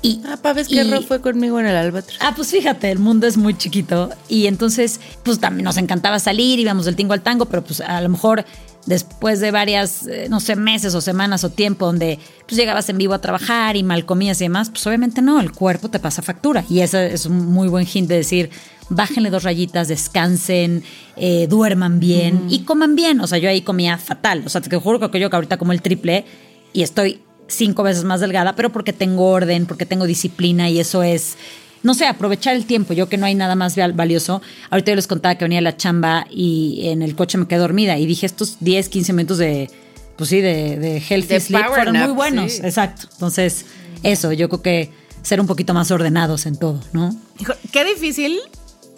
Y, 0.05 0.21
Ah, 0.27 0.37
Pabes 0.37 0.67
Guerrero 0.67 1.01
fue 1.01 1.21
conmigo 1.21 1.59
en 1.59 1.65
el 1.65 1.75
Albatros. 1.75 2.19
Ah, 2.21 2.33
pues 2.35 2.51
fíjate, 2.51 2.91
el 2.91 2.99
mundo 2.99 3.25
es 3.25 3.37
muy 3.37 3.57
chiquito 3.57 4.09
y 4.29 4.47
entonces 4.47 4.99
pues 5.23 5.39
también 5.39 5.65
nos 5.65 5.77
encantaba 5.77 6.19
salir, 6.19 6.59
íbamos 6.59 6.85
del 6.85 6.95
tingo 6.95 7.13
al 7.13 7.21
tango, 7.21 7.45
pero 7.45 7.63
pues 7.63 7.81
a 7.81 8.01
lo 8.01 8.09
mejor 8.09 8.45
después 8.85 9.39
de 9.39 9.49
varias, 9.51 10.05
eh, 10.05 10.27
no 10.29 10.39
sé, 10.39 10.55
meses 10.55 10.93
o 10.93 11.01
semanas 11.01 11.43
o 11.43 11.49
tiempo 11.49 11.87
donde 11.87 12.19
pues 12.47 12.57
llegabas 12.57 12.87
en 12.89 12.97
vivo 12.97 13.13
a 13.13 13.21
trabajar 13.21 13.75
y 13.75 13.83
mal 13.83 14.05
comías 14.05 14.39
y 14.41 14.45
demás, 14.45 14.69
pues 14.69 14.85
obviamente 14.85 15.21
no, 15.21 15.39
el 15.39 15.51
cuerpo 15.51 15.89
te 15.89 15.99
pasa 15.99 16.21
factura. 16.21 16.63
Y 16.69 16.81
ese 16.81 17.13
es 17.13 17.25
un 17.25 17.47
muy 17.47 17.67
buen 17.67 17.87
hint 17.91 18.07
de 18.07 18.17
decir, 18.17 18.51
bájenle 18.89 19.31
dos 19.31 19.43
rayitas, 19.43 19.87
descansen, 19.87 20.83
eh, 21.15 21.47
duerman 21.49 21.99
bien 21.99 22.45
y 22.49 22.59
coman 22.59 22.95
bien, 22.95 23.21
o 23.21 23.27
sea, 23.27 23.39
yo 23.39 23.49
ahí 23.49 23.61
comía 23.61 23.97
fatal, 23.97 24.43
o 24.45 24.49
sea, 24.49 24.61
te 24.61 24.75
juro 24.77 24.99
que 25.09 25.19
yo 25.19 25.29
que 25.29 25.35
ahorita 25.35 25.57
como 25.57 25.71
el 25.71 25.81
triple 25.81 26.25
y 26.73 26.83
estoy 26.83 27.21
cinco 27.47 27.83
veces 27.83 28.03
más 28.03 28.19
delgada, 28.21 28.55
pero 28.55 28.71
porque 28.71 28.93
tengo 28.93 29.27
orden, 29.29 29.65
porque 29.65 29.85
tengo 29.85 30.05
disciplina 30.05 30.69
y 30.69 30.79
eso 30.79 31.03
es, 31.03 31.35
no 31.83 31.93
sé, 31.93 32.07
aprovechar 32.07 32.55
el 32.55 32.65
tiempo. 32.65 32.93
Yo 32.93 33.07
que 33.09 33.17
no 33.17 33.25
hay 33.25 33.35
nada 33.35 33.55
más 33.55 33.75
val- 33.75 33.93
valioso. 33.93 34.41
Ahorita 34.71 34.91
yo 34.91 34.95
les 34.95 35.07
contaba 35.07 35.35
que 35.35 35.45
venía 35.45 35.59
a 35.59 35.61
la 35.61 35.77
chamba 35.77 36.25
y 36.31 36.81
en 36.89 37.01
el 37.01 37.15
coche 37.15 37.37
me 37.37 37.47
quedé 37.47 37.59
dormida 37.59 37.97
y 37.97 38.05
dije 38.05 38.25
estos 38.25 38.57
10, 38.61 38.89
15 38.89 39.13
minutos 39.13 39.37
de, 39.37 39.69
pues 40.17 40.29
sí, 40.29 40.41
de, 40.41 40.77
de 40.79 40.97
healthy 41.07 41.33
De 41.35 41.39
sleep 41.39 41.67
fueron 41.67 41.93
nap, 41.93 42.07
muy 42.07 42.15
buenos. 42.15 42.53
sí. 42.53 42.61
Exacto. 42.63 43.07
Entonces, 43.13 43.65
eso, 44.03 44.31
yo 44.33 44.49
creo 44.49 44.61
que 44.61 44.91
ser 45.21 45.39
un 45.41 45.47
poquito 45.47 45.73
más 45.73 45.89
ordenados 45.91 46.45
en 46.45 46.55
todo, 46.57 46.79
¿no? 46.93 47.15
Qué 47.71 47.83
difícil 47.85 48.39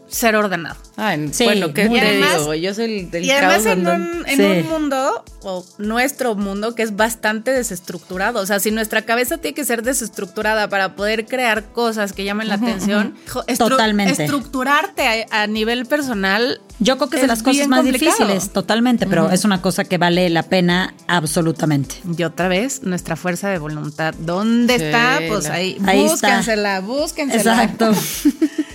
ser 0.07 0.35
ordenado. 0.35 0.75
Ay, 0.95 1.29
Sí, 1.31 1.43
bueno, 1.43 1.73
¿qué 1.73 1.87
muy 1.89 1.99
te 1.99 2.17
bien. 2.17 2.25
digo? 2.37 2.53
Yo 2.55 2.73
soy 2.73 2.99
el 2.99 3.11
del 3.11 3.25
Y 3.25 3.31
además 3.31 3.63
caos 3.63 3.65
en, 3.67 3.87
un, 3.87 4.23
en 4.27 4.37
Sí. 4.37 4.43
un 4.43 4.67
mundo, 4.69 5.23
o 5.43 5.65
nuestro 5.77 6.33
mundo, 6.35 6.73
que 6.75 6.83
es 6.83 6.95
bastante 6.95 7.51
desestructurado. 7.51 8.39
O 8.39 8.45
sea, 8.45 8.59
si 8.59 8.71
nuestra 8.71 9.03
cabeza 9.03 9.37
tiene 9.37 9.53
que 9.55 9.65
ser 9.65 9.83
desestructurada 9.83 10.69
para 10.69 10.95
poder 10.95 11.25
crear 11.25 11.65
cosas 11.71 12.13
que 12.13 12.23
llamen 12.23 12.47
la 12.47 12.55
atención, 12.55 13.15
estru- 13.47 13.57
Totalmente. 13.69 14.23
estructurarte 14.23 15.27
a, 15.29 15.43
a 15.43 15.47
nivel 15.47 15.85
personal. 15.85 16.61
Yo 16.79 16.97
creo 16.97 17.09
que 17.09 17.15
es, 17.17 17.21
de 17.23 17.27
las 17.27 17.43
cosas 17.43 17.67
más 17.67 17.79
complicado. 17.81 18.11
difíciles, 18.17 18.51
totalmente, 18.53 19.07
pero 19.07 19.29
es 19.31 19.45
una 19.45 19.61
cosa 19.61 19.83
que 19.83 19.97
vale 19.97 20.29
la 20.29 20.43
pena 20.43 20.93
absolutamente. 21.07 21.95
Y 22.17 22.23
otra 22.23 22.47
vez, 22.47 22.83
nuestra 22.83 23.15
fuerza 23.15 23.49
de 23.49 23.57
voluntad. 23.59 24.13
¿Dónde 24.19 24.77
Sí, 24.77 24.85
está? 24.85 25.19
Pues 25.27 25.47
ahí, 25.47 25.77
Ahí 25.85 26.05
está. 26.05 26.27
búsquensela, 26.37 26.79
búsquensela. 26.81 27.63
Exacto. 27.63 27.91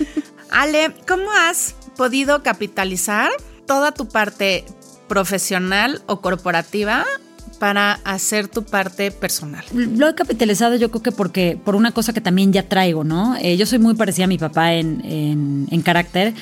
Ale, 0.53 0.93
¿cómo 1.07 1.31
has 1.31 1.75
podido 1.97 2.43
capitalizar 2.43 3.31
toda 3.67 3.91
tu 3.91 4.07
parte 4.07 4.63
profesional 5.07 6.01
o 6.05 6.21
corporativa 6.21 7.05
para 7.59 7.93
hacer 8.03 8.47
tu 8.47 8.63
parte 8.63 9.11
personal? 9.11 9.63
Lo 9.73 10.07
he 10.09 10.15
capitalizado 10.15 10.75
yo 10.75 10.89
creo 10.91 11.01
que 11.03 11.11
porque 11.11 11.57
por 11.63 11.75
una 11.75 11.91
cosa 11.91 12.13
que 12.13 12.21
también 12.21 12.51
ya 12.53 12.63
traigo, 12.67 13.03
¿no? 13.03 13.35
Eh, 13.37 13.57
yo 13.57 13.65
soy 13.65 13.79
muy 13.79 13.95
parecida 13.95 14.25
a 14.25 14.27
mi 14.27 14.37
papá 14.37 14.73
en, 14.73 15.01
en- 15.05 15.67
en 15.71 15.81
carácter. 15.81 16.33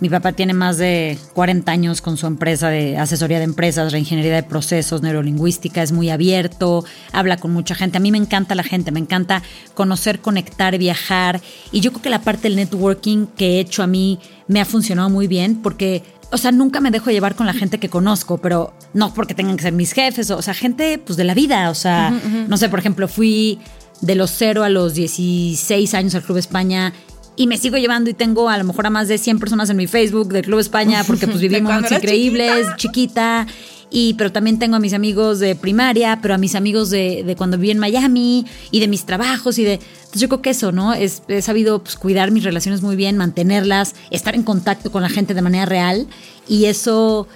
Mi 0.00 0.10
papá 0.10 0.32
tiene 0.32 0.52
más 0.52 0.76
de 0.76 1.18
40 1.32 1.72
años 1.72 2.02
con 2.02 2.18
su 2.18 2.26
empresa 2.26 2.68
de 2.68 2.98
asesoría 2.98 3.38
de 3.38 3.44
empresas, 3.44 3.92
reingeniería 3.92 4.34
de 4.34 4.42
procesos, 4.42 5.00
neurolingüística, 5.00 5.82
es 5.82 5.92
muy 5.92 6.10
abierto, 6.10 6.84
habla 7.12 7.38
con 7.38 7.52
mucha 7.52 7.74
gente. 7.74 7.96
A 7.96 8.00
mí 8.00 8.12
me 8.12 8.18
encanta 8.18 8.54
la 8.54 8.62
gente, 8.62 8.92
me 8.92 9.00
encanta 9.00 9.42
conocer, 9.74 10.20
conectar, 10.20 10.76
viajar. 10.76 11.40
Y 11.72 11.80
yo 11.80 11.92
creo 11.92 12.02
que 12.02 12.10
la 12.10 12.20
parte 12.20 12.42
del 12.42 12.56
networking 12.56 13.26
que 13.26 13.56
he 13.56 13.60
hecho 13.60 13.82
a 13.82 13.86
mí 13.86 14.18
me 14.48 14.60
ha 14.60 14.66
funcionado 14.66 15.08
muy 15.08 15.28
bien 15.28 15.62
porque 15.62 16.02
o 16.32 16.38
sea, 16.38 16.52
nunca 16.52 16.80
me 16.80 16.90
dejo 16.90 17.10
llevar 17.10 17.36
con 17.36 17.46
la 17.46 17.52
gente 17.52 17.78
que 17.78 17.88
conozco, 17.88 18.38
pero 18.38 18.74
no 18.92 19.14
porque 19.14 19.34
tengan 19.34 19.56
que 19.56 19.62
ser 19.62 19.72
mis 19.72 19.92
jefes, 19.92 20.30
o 20.30 20.42
sea, 20.42 20.54
gente 20.54 20.98
pues 20.98 21.16
de 21.16 21.24
la 21.24 21.34
vida, 21.34 21.70
o 21.70 21.74
sea, 21.74 22.10
no 22.10 22.56
sé, 22.56 22.68
por 22.68 22.80
ejemplo, 22.80 23.06
fui 23.06 23.60
de 24.00 24.14
los 24.14 24.30
0 24.32 24.64
a 24.64 24.68
los 24.68 24.94
16 24.94 25.94
años 25.94 26.14
al 26.14 26.22
Club 26.22 26.38
España 26.38 26.92
y 27.36 27.46
me 27.46 27.58
sigo 27.58 27.76
llevando 27.76 28.10
y 28.10 28.14
tengo 28.14 28.48
a 28.48 28.56
lo 28.58 28.64
mejor 28.64 28.86
a 28.86 28.90
más 28.90 29.08
de 29.08 29.18
100 29.18 29.38
personas 29.38 29.68
en 29.70 29.76
mi 29.76 29.86
Facebook 29.86 30.28
del 30.32 30.44
Club 30.44 30.58
España 30.58 31.04
porque 31.06 31.26
pues 31.26 31.40
vivimos 31.46 31.90
increíbles, 31.90 32.66
chiquita. 32.76 33.46
Y, 33.88 34.14
pero 34.14 34.32
también 34.32 34.58
tengo 34.58 34.74
a 34.76 34.80
mis 34.80 34.94
amigos 34.94 35.38
de 35.38 35.54
primaria, 35.54 36.18
pero 36.20 36.34
a 36.34 36.38
mis 36.38 36.56
amigos 36.56 36.90
de, 36.90 37.22
de 37.24 37.36
cuando 37.36 37.56
viví 37.56 37.70
en 37.70 37.78
Miami 37.78 38.44
y 38.72 38.80
de 38.80 38.88
mis 38.88 39.04
trabajos 39.06 39.58
y 39.58 39.64
de... 39.64 39.74
Entonces 39.74 40.20
yo 40.22 40.28
creo 40.28 40.42
que 40.42 40.50
eso, 40.50 40.72
¿no? 40.72 40.92
Es, 40.92 41.22
he 41.28 41.40
sabido 41.40 41.78
pues, 41.80 41.94
cuidar 41.96 42.32
mis 42.32 42.42
relaciones 42.42 42.82
muy 42.82 42.96
bien, 42.96 43.16
mantenerlas, 43.16 43.94
estar 44.10 44.34
en 44.34 44.42
contacto 44.42 44.90
con 44.90 45.02
la 45.02 45.08
gente 45.08 45.34
de 45.34 45.42
manera 45.42 45.66
real 45.66 46.08
y 46.48 46.64
eso... 46.64 47.28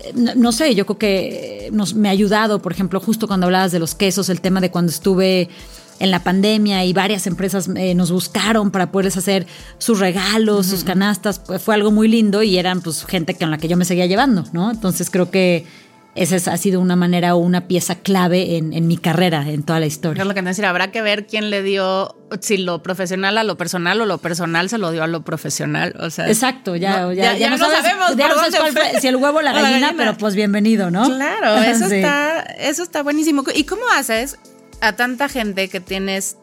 eh, 0.00 0.12
No, 0.14 0.34
no 0.34 0.52
sé, 0.52 0.74
yo 0.74 0.86
creo 0.86 0.98
que 0.98 1.68
nos, 1.72 1.94
me 1.94 2.08
ha 2.08 2.12
ayudado, 2.12 2.62
por 2.62 2.72
ejemplo, 2.72 3.00
justo 3.00 3.26
cuando 3.28 3.44
hablabas 3.44 3.70
de 3.72 3.78
los 3.78 3.94
quesos, 3.94 4.30
el 4.30 4.40
tema 4.40 4.62
de 4.62 4.70
cuando 4.70 4.90
estuve 4.90 5.50
en 6.00 6.10
la 6.10 6.22
pandemia 6.22 6.84
y 6.84 6.92
varias 6.92 7.26
empresas 7.26 7.68
eh, 7.76 7.94
nos 7.94 8.10
buscaron 8.10 8.70
para 8.70 8.92
poderles 8.92 9.16
hacer 9.16 9.46
sus 9.78 9.98
regalos, 9.98 10.66
sus 10.66 10.84
canastas, 10.84 11.38
pues, 11.40 11.62
fue 11.62 11.74
algo 11.74 11.90
muy 11.90 12.08
lindo 12.08 12.42
y 12.42 12.56
eran 12.58 12.80
pues 12.82 13.04
gente 13.04 13.34
con 13.34 13.50
la 13.50 13.58
que 13.58 13.68
yo 13.68 13.76
me 13.76 13.84
seguía 13.84 14.06
llevando, 14.06 14.44
¿no? 14.52 14.70
Entonces 14.70 15.10
creo 15.10 15.30
que 15.30 15.66
esa 16.14 16.34
es- 16.34 16.48
ha 16.48 16.56
sido 16.56 16.80
una 16.80 16.96
manera 16.96 17.34
o 17.36 17.38
una 17.38 17.68
pieza 17.68 17.94
clave 17.96 18.56
en, 18.56 18.72
en 18.72 18.88
mi 18.88 18.96
carrera, 18.96 19.48
en 19.48 19.62
toda 19.62 19.78
la 19.78 19.86
Es 19.86 19.92
historia. 19.94 20.24
lo 20.24 20.34
que 20.34 20.42
decir, 20.42 20.64
habrá 20.66 20.90
que 20.90 21.00
ver 21.00 21.26
quién 21.28 21.50
le 21.50 21.62
dio, 21.62 22.16
si 22.40 22.56
lo 22.56 22.82
profesional 22.82 23.38
a 23.38 23.44
lo 23.44 23.56
personal 23.56 24.00
o 24.00 24.06
lo 24.06 24.18
personal 24.18 24.68
se 24.68 24.78
lo 24.78 24.90
dio 24.90 25.04
a 25.04 25.06
lo 25.06 25.22
profesional. 25.22 25.94
O 26.00 26.10
sea, 26.10 26.26
Exacto, 26.28 26.74
ya, 26.74 27.02
no, 27.02 27.12
ya, 27.12 27.36
ya 27.36 27.50
no, 27.50 27.58
sabes, 27.58 27.78
sabemos 27.78 28.16
ya 28.16 28.28
no 28.28 28.34
sabes 28.34 28.56
cuál 28.56 28.72
fue, 28.72 29.00
si 29.00 29.06
el 29.06 29.16
huevo 29.16 29.38
o 29.38 29.42
la 29.42 29.52
la 29.52 29.62
gallina, 29.62 29.86
gallina. 29.88 29.96
pero 30.04 30.18
pues 30.18 30.34
bienvenido, 30.34 30.90
¿no? 30.90 31.04
Claro, 31.04 31.56
eso 31.62 31.88
Sí. 31.88 31.96
está, 31.96 32.40
eso 32.40 32.82
está 32.82 33.02
buenísimo. 33.04 33.44
¿Y 33.54 33.62
cómo 33.64 33.82
haces 33.96 34.38
a 34.80 34.94
tanta 34.94 35.28
gente 35.28 35.68
que 35.68 35.80
tienes 35.80 36.36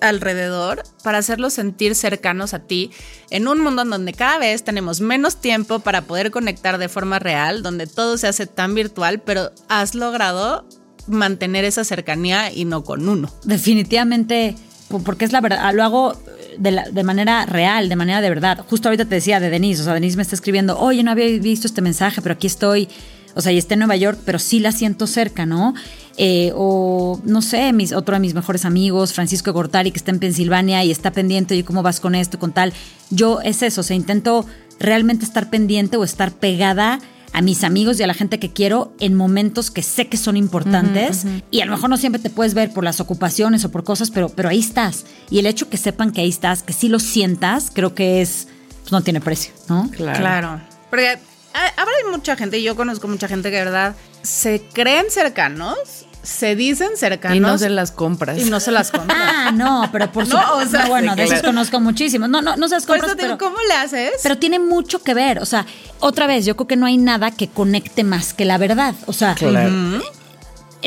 alrededor 0.00 0.82
para 1.04 1.18
hacerlos 1.18 1.52
sentir 1.52 1.94
cercanos 1.94 2.54
a 2.54 2.60
ti 2.60 2.90
en 3.28 3.46
un 3.48 3.60
mundo 3.60 3.82
en 3.82 3.90
donde 3.90 4.12
cada 4.14 4.38
vez 4.38 4.62
tenemos 4.64 5.00
menos 5.00 5.36
tiempo 5.40 5.80
para 5.80 6.02
poder 6.02 6.30
conectar 6.30 6.78
de 6.78 6.88
forma 6.88 7.18
real, 7.18 7.62
donde 7.62 7.86
todo 7.86 8.16
se 8.16 8.26
hace 8.26 8.46
tan 8.46 8.74
virtual, 8.74 9.20
pero 9.20 9.50
has 9.68 9.94
logrado 9.94 10.66
mantener 11.06 11.64
esa 11.64 11.84
cercanía 11.84 12.50
y 12.52 12.64
no 12.64 12.82
con 12.82 13.08
uno. 13.08 13.30
Definitivamente, 13.44 14.54
po- 14.88 15.02
porque 15.02 15.24
es 15.26 15.32
la 15.32 15.40
verdad, 15.42 15.72
lo 15.74 15.82
hago 15.84 16.16
de, 16.58 16.82
de 16.90 17.04
manera 17.04 17.44
real, 17.46 17.88
de 17.88 17.96
manera 17.96 18.20
de 18.20 18.28
verdad. 18.30 18.64
Justo 18.68 18.88
ahorita 18.88 19.04
te 19.04 19.16
decía 19.16 19.38
de 19.40 19.50
Denise, 19.50 19.82
o 19.82 19.84
sea, 19.84 19.94
Denise 19.94 20.16
me 20.16 20.22
está 20.22 20.34
escribiendo, 20.34 20.78
oye, 20.78 21.02
no 21.02 21.10
había 21.10 21.26
visto 21.40 21.66
este 21.66 21.82
mensaje, 21.82 22.22
pero 22.22 22.34
aquí 22.34 22.46
estoy, 22.46 22.88
o 23.34 23.40
sea, 23.40 23.52
y 23.52 23.58
está 23.58 23.74
en 23.74 23.80
Nueva 23.80 23.96
York, 23.96 24.18
pero 24.24 24.38
sí 24.38 24.60
la 24.60 24.72
siento 24.72 25.06
cerca, 25.06 25.46
¿no? 25.46 25.74
Eh, 26.16 26.52
o 26.54 27.20
no 27.24 27.42
sé, 27.42 27.72
mis, 27.72 27.92
otro 27.92 28.14
de 28.14 28.20
mis 28.20 28.34
mejores 28.34 28.64
amigos, 28.64 29.12
Francisco 29.12 29.52
Gortari, 29.52 29.90
que 29.90 29.98
está 29.98 30.10
en 30.10 30.18
Pensilvania 30.18 30.84
y 30.84 30.90
está 30.90 31.12
pendiente, 31.12 31.56
y 31.56 31.62
cómo 31.62 31.82
vas 31.82 32.00
con 32.00 32.14
esto, 32.14 32.38
con 32.38 32.52
tal. 32.52 32.72
Yo 33.10 33.40
es 33.40 33.62
eso, 33.62 33.80
o 33.80 33.84
sea, 33.84 33.96
intento 33.96 34.46
realmente 34.78 35.24
estar 35.24 35.50
pendiente 35.50 35.96
o 35.96 36.04
estar 36.04 36.32
pegada 36.32 37.00
a 37.32 37.42
mis 37.42 37.64
amigos 37.64 38.00
y 38.00 38.02
a 38.02 38.06
la 38.06 38.14
gente 38.14 38.38
que 38.38 38.52
quiero 38.52 38.92
en 38.98 39.14
momentos 39.14 39.70
que 39.70 39.82
sé 39.82 40.08
que 40.08 40.16
son 40.16 40.36
importantes 40.36 41.24
y 41.50 41.60
a 41.60 41.64
lo 41.64 41.72
mejor 41.72 41.88
no 41.88 41.96
siempre 41.96 42.20
te 42.20 42.28
puedes 42.28 42.54
ver 42.54 42.72
por 42.72 42.82
las 42.82 43.00
ocupaciones 43.00 43.64
o 43.64 43.70
por 43.70 43.84
cosas, 43.84 44.10
pero, 44.10 44.30
pero 44.30 44.48
ahí 44.48 44.58
estás. 44.58 45.06
Y 45.30 45.38
el 45.38 45.46
hecho 45.46 45.68
que 45.68 45.76
sepan 45.76 46.12
que 46.12 46.22
ahí 46.22 46.28
estás, 46.28 46.62
que 46.62 46.72
sí 46.72 46.88
lo 46.88 46.98
sientas, 46.98 47.70
creo 47.72 47.94
que 47.94 48.20
es, 48.20 48.48
pues 48.80 48.92
no 48.92 49.00
tiene 49.02 49.20
precio, 49.20 49.52
¿no? 49.68 49.88
Claro. 49.90 50.60
Porque 50.90 51.18
hay 51.54 52.10
mucha 52.10 52.36
gente, 52.36 52.58
y 52.58 52.62
yo 52.62 52.76
conozco 52.76 53.08
mucha 53.08 53.28
gente 53.28 53.50
que 53.50 53.56
de 53.56 53.64
verdad 53.64 53.94
se 54.22 54.62
creen 54.72 55.06
cercanos, 55.10 55.76
se 56.22 56.54
dicen 56.54 56.90
cercanos 56.96 57.36
Y 57.36 57.40
no 57.40 57.56
se 57.56 57.70
las 57.70 57.90
compras. 57.92 58.38
y 58.38 58.44
no 58.50 58.60
se 58.60 58.70
las 58.70 58.90
compran. 58.90 59.18
Ah, 59.40 59.50
no, 59.52 59.88
pero 59.90 60.12
por 60.12 60.28
No, 60.28 60.38
supuesto. 60.40 60.56
o 60.68 60.70
sea, 60.70 60.82
no, 60.82 60.88
bueno, 60.90 61.16
de 61.16 61.24
esos 61.24 61.40
conozco 61.42 61.80
muchísimos. 61.80 62.28
No, 62.28 62.42
no, 62.42 62.56
no 62.56 62.68
compras, 62.68 63.04
eso 63.04 63.16
te 63.16 63.22
digo, 63.24 63.38
pero, 63.38 63.38
¿cómo 63.38 63.56
le 63.66 63.74
haces? 63.74 64.12
pero 64.22 64.36
tiene 64.36 64.58
mucho 64.58 65.02
que 65.02 65.14
ver. 65.14 65.38
O 65.38 65.46
sea, 65.46 65.64
otra 65.98 66.26
vez, 66.26 66.44
yo 66.44 66.56
creo 66.56 66.66
que 66.68 66.76
no 66.76 66.84
hay 66.86 66.98
nada 66.98 67.30
que 67.30 67.48
conecte 67.48 68.04
más 68.04 68.34
que 68.34 68.44
la 68.44 68.58
verdad. 68.58 68.94
O 69.06 69.14
sea, 69.14 69.34
Claro. 69.34 69.70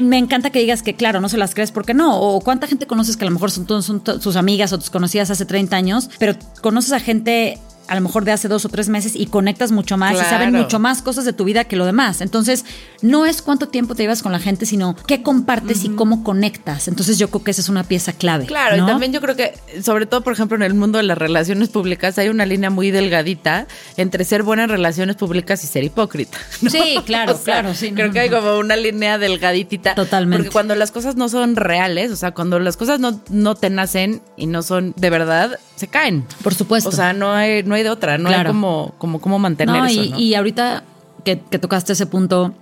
me 0.01 0.17
encanta 0.19 0.51
que 0.51 0.59
digas 0.59 0.83
que, 0.83 0.95
claro, 0.95 1.19
no 1.19 1.29
se 1.29 1.37
las 1.37 1.55
crees 1.55 1.71
porque 1.71 1.95
no. 1.95 2.19
O 2.19 2.39
cuánta 2.41 2.67
gente 2.67 2.85
conoces 2.85 3.17
que 3.17 3.25
a 3.25 3.27
lo 3.27 3.33
mejor 3.33 3.49
son, 3.49 3.65
todos- 3.65 3.85
son 3.85 4.03
sus 4.21 4.35
amigas 4.35 4.71
o 4.71 4.77
tus 4.77 4.91
conocidas 4.91 5.31
hace 5.31 5.45
30 5.45 5.75
años, 5.75 6.09
pero 6.19 6.35
conoces 6.61 6.91
a 6.93 6.99
gente 6.99 7.57
a 7.87 7.95
lo 7.95 8.01
mejor 8.01 8.25
de 8.25 8.31
hace 8.31 8.47
dos 8.47 8.65
o 8.65 8.69
tres 8.69 8.89
meses 8.89 9.15
y 9.15 9.25
conectas 9.27 9.71
mucho 9.71 9.97
más 9.97 10.13
y 10.13 10.23
saben 10.23 10.53
mucho 10.53 10.79
más 10.79 11.01
cosas 11.01 11.25
de 11.25 11.33
tu 11.33 11.43
vida 11.43 11.65
que 11.65 11.75
lo 11.75 11.85
demás. 11.85 12.21
Entonces, 12.21 12.65
no 13.01 13.25
es 13.25 13.41
cuánto 13.41 13.67
tiempo 13.67 13.95
te 13.95 14.03
llevas 14.03 14.23
con 14.23 14.31
la 14.31 14.39
gente, 14.39 14.65
sino 14.65 14.95
qué 15.07 15.21
compartes 15.21 15.83
y 15.83 15.89
cómo 15.89 16.23
conectas. 16.23 16.87
Entonces, 16.87 17.17
yo 17.17 17.29
creo 17.29 17.43
que 17.43 17.51
esa 17.51 17.61
es 17.61 17.69
una 17.69 17.83
pieza 17.83 18.13
clave. 18.13 18.45
Claro, 18.45 18.77
¿no? 18.77 18.83
y 18.83 18.87
también 18.87 19.11
yo 19.11 19.21
creo 19.21 19.35
que, 19.35 19.53
sobre 19.81 20.05
todo, 20.05 20.21
por 20.21 20.33
ejemplo, 20.33 20.55
en 20.55 20.63
el 20.63 20.73
mundo 20.73 20.97
de 20.97 21.03
las 21.03 21.17
relaciones 21.17 21.69
públicas, 21.69 22.17
hay 22.17 22.29
una 22.29 22.45
línea 22.45 22.69
muy 22.69 22.91
delgadita 22.91 23.67
entre 23.97 24.23
ser 24.25 24.43
buena 24.43 24.63
en 24.63 24.69
relaciones 24.69 25.15
públicas 25.15 25.63
y 25.63 25.67
ser 25.67 25.83
hipócrita. 25.83 26.37
¿no? 26.61 26.69
Sí, 26.69 26.99
claro, 27.05 27.33
O 27.33 27.35
sea, 27.35 27.61
claro, 27.61 27.73
sí, 27.73 27.91
Creo 27.91 28.07
no, 28.07 28.13
que 28.13 28.19
hay 28.19 28.29
como 28.29 28.57
una 28.57 28.75
línea 28.75 29.17
delgaditita. 29.17 29.95
Totalmente. 29.95 30.37
Porque 30.37 30.51
cuando 30.51 30.75
las 30.75 30.91
cosas 30.91 31.15
no 31.15 31.29
son 31.29 31.55
reales, 31.55 32.11
o 32.11 32.15
sea, 32.15 32.31
cuando 32.31 32.59
las 32.59 32.77
cosas 32.77 32.99
no, 32.99 33.21
no 33.29 33.55
te 33.55 33.69
nacen 33.69 34.21
y 34.37 34.47
no 34.47 34.61
son 34.61 34.93
de 34.95 35.09
verdad, 35.09 35.59
se 35.75 35.87
caen. 35.87 36.25
Por 36.43 36.53
supuesto. 36.53 36.89
O 36.89 36.91
sea, 36.91 37.13
no 37.13 37.33
hay, 37.33 37.63
no 37.73 37.77
hay 37.77 37.83
de 37.83 37.89
otra, 37.89 38.17
no 38.19 38.29
hay 38.29 38.35
Claro. 38.35 38.51
como, 38.51 38.93
como 38.99 39.19
cómo 39.19 39.39
mantener 39.39 39.75
No, 39.75 39.85
eso. 39.85 40.03
y, 40.03 40.09
¿no? 40.11 40.19
y 40.19 40.35
ahorita 40.35 40.83
que, 41.25 41.39
que 41.49 41.57
tocaste 41.57 41.93
ese 41.93 42.05
punto 42.05 42.53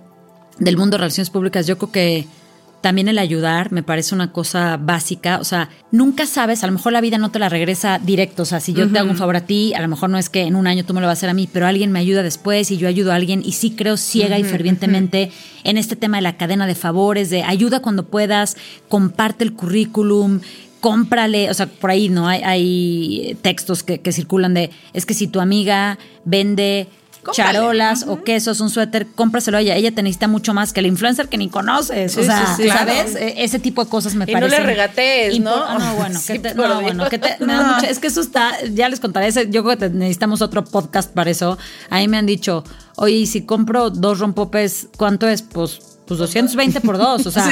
del 0.58 0.76
mundo 0.76 0.96
de 0.96 1.02
relaciones 1.02 1.28
públicas, 1.30 1.66
yo 1.66 1.76
creo 1.78 1.92
que 1.92 2.26
también 2.80 3.06
el 3.06 3.18
ayudar 3.18 3.70
me 3.70 3.84
parece 3.84 4.12
una 4.12 4.32
cosa 4.32 4.76
básica. 4.76 5.38
O 5.38 5.44
sea, 5.44 5.68
nunca 5.92 6.26
sabes, 6.26 6.64
a 6.64 6.66
lo 6.66 6.72
mejor 6.72 6.92
la 6.92 7.00
vida 7.00 7.16
no 7.16 7.30
te 7.30 7.38
la 7.38 7.48
regresa 7.48 8.00
directo. 8.02 8.42
O 8.42 8.44
sea, 8.44 8.58
si 8.58 8.72
yo 8.72 8.90
te 8.90 8.98
hago 8.98 9.08
un 9.08 9.16
favor 9.16 9.36
a 9.36 9.42
ti, 9.42 9.72
a 9.74 9.80
lo 9.80 9.86
mejor 9.86 10.10
no 10.10 10.18
es 10.18 10.28
que 10.28 10.42
en 10.42 10.56
un 10.56 10.66
año 10.66 10.84
tú 10.84 10.92
me 10.92 11.00
lo 11.00 11.06
vas 11.06 11.12
a 11.12 11.18
hacer 11.20 11.30
a 11.30 11.34
mí, 11.34 11.48
pero 11.52 11.66
alguien 11.68 11.92
me 11.92 12.00
ayuda 12.00 12.24
después 12.24 12.72
y 12.72 12.78
yo 12.78 12.88
ayudo 12.88 13.12
a 13.12 13.14
alguien. 13.14 13.40
Y 13.44 13.52
sí 13.52 13.70
creo 13.76 13.96
ciega 13.96 14.36
y 14.38 14.42
fervientemente 14.44 15.30
en 15.62 15.76
este 15.78 15.94
tema 15.94 16.16
de 16.16 16.22
la 16.22 16.36
cadena 16.36 16.66
de 16.66 16.74
favores, 16.74 17.30
de 17.30 17.44
ayuda 17.44 17.80
cuando 17.82 18.04
puedas, 18.06 18.56
comparte 18.88 19.44
el 19.44 19.52
currículum, 19.52 20.40
cómprale, 20.82 21.48
o 21.48 21.54
sea, 21.54 21.66
por 21.66 21.90
ahí 21.90 22.08
no 22.08 22.28
hay, 22.28 22.42
hay 22.42 23.38
textos 23.40 23.84
que, 23.84 24.00
que 24.00 24.10
circulan 24.12 24.52
de, 24.52 24.70
es 24.92 25.06
que 25.06 25.14
si 25.14 25.28
tu 25.28 25.40
amiga 25.40 25.96
vende 26.24 26.88
Cómprale. 27.22 27.52
charolas 27.54 28.04
o 28.08 28.22
quesos, 28.24 28.60
un 28.60 28.68
suéter, 28.70 29.06
cómpraselo 29.14 29.56
a 29.58 29.60
ella. 29.60 29.76
Ella 29.76 29.94
te 29.94 30.02
necesita 30.02 30.26
mucho 30.28 30.54
más 30.54 30.72
que 30.72 30.80
el 30.80 30.86
influencer 30.86 31.28
que 31.28 31.38
ni 31.38 31.48
conoces. 31.48 32.16
o 32.18 32.22
sea, 32.24 32.54
sí, 32.56 32.64
sí, 32.64 32.68
¿sabes? 32.68 33.12
claro. 33.12 33.18
E- 33.26 33.44
Ese 33.44 33.58
tipo 33.60 33.84
de 33.84 33.90
cosas 33.90 34.14
me 34.14 34.24
Y 34.24 34.34
no 34.34 34.40
parecen. 34.40 34.60
le 34.60 34.66
regatees, 34.66 35.40
¿no? 35.40 35.50
impor- 35.66 35.78
No, 35.78 35.94
bueno, 35.96 36.20
que 36.26 36.38
te- 36.38 36.54
no, 36.54 36.62
Dios. 36.66 36.82
bueno, 36.82 37.08
que 37.08 37.18
te- 37.18 37.36
me 37.44 37.52
da 37.52 37.74
mucha- 37.74 37.88
es 37.88 37.98
que 38.00 38.08
eso 38.08 38.20
está, 38.20 38.52
ya 38.72 38.88
les 38.88 38.98
contaré, 39.00 39.28
ese- 39.28 39.48
yo 39.50 39.62
creo 39.64 39.78
que 39.78 39.88
necesitamos 39.90 40.42
otro 40.42 40.64
podcast 40.64 41.12
para 41.12 41.30
eso. 41.30 41.58
Ahí 41.90 42.08
me 42.08 42.16
han 42.18 42.26
dicho, 42.26 42.64
oye, 42.96 43.14
y 43.16 43.26
si 43.26 43.42
compro 43.42 43.90
dos 43.90 44.18
rompopes, 44.18 44.88
¿cuánto 44.96 45.28
es? 45.28 45.42
Pues 45.42 45.78
pues 46.04 46.18
220 46.18 46.80
por 46.80 46.98
dos, 46.98 47.24
o 47.26 47.30
sea, 47.30 47.48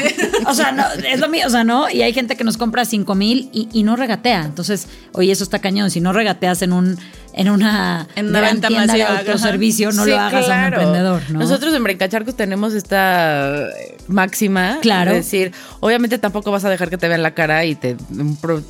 o 0.47 0.53
sea, 0.55 0.73
no, 0.73 0.83
es 1.09 1.21
lo 1.21 1.29
mío, 1.29 1.47
o 1.47 1.51
sea, 1.51 1.63
¿no? 1.63 1.89
Y 1.89 2.03
hay 2.03 2.13
gente 2.13 2.37
que 2.37 2.43
nos 2.43 2.57
compra 2.57 2.85
5 2.85 3.15
mil 3.15 3.49
y, 3.53 3.69
y 3.73 3.85
no 3.85 3.95
regatea. 3.95 4.45
Entonces, 4.45 4.89
oye, 5.13 5.31
eso 5.31 5.45
está 5.45 5.61
cañón. 5.61 5.89
Si 5.91 6.01
no 6.01 6.13
regateas 6.13 6.61
en 6.63 6.73
un 6.73 6.99
en 7.33 7.49
una, 7.51 8.09
En 8.17 8.29
una 8.29 8.41
gran 8.41 8.53
venta 8.55 8.69
tienda 8.69 8.93
de 8.95 8.99
masiva, 9.01 9.09
ajá. 9.21 9.31
autoservicio, 9.31 9.93
no 9.93 10.05
Sí, 10.05 10.11
lo 10.11 10.19
hagas 10.19 10.35
a 10.35 10.39
un 10.39 10.45
claro. 10.45 10.77
emprendedor, 10.77 11.23
¿no? 11.31 11.39
Nosotros 11.41 11.75
en 11.75 11.85
Brincacharcos 11.85 12.35
tenemos 12.37 12.75
esta 12.75 13.69
eh, 13.69 13.97
máxima. 14.09 14.79
Claro. 14.83 15.11
Es 15.13 15.19
decir, 15.25 15.53
obviamente 15.81 16.19
tampoco 16.19 16.51
vas 16.51 16.65
a 16.65 16.71
dejar 16.71 16.91
que 16.91 16.99
te 16.99 17.09
vean 17.09 17.23
la 17.23 17.33
cara 17.35 17.65
y 17.65 17.75
te 17.75 17.97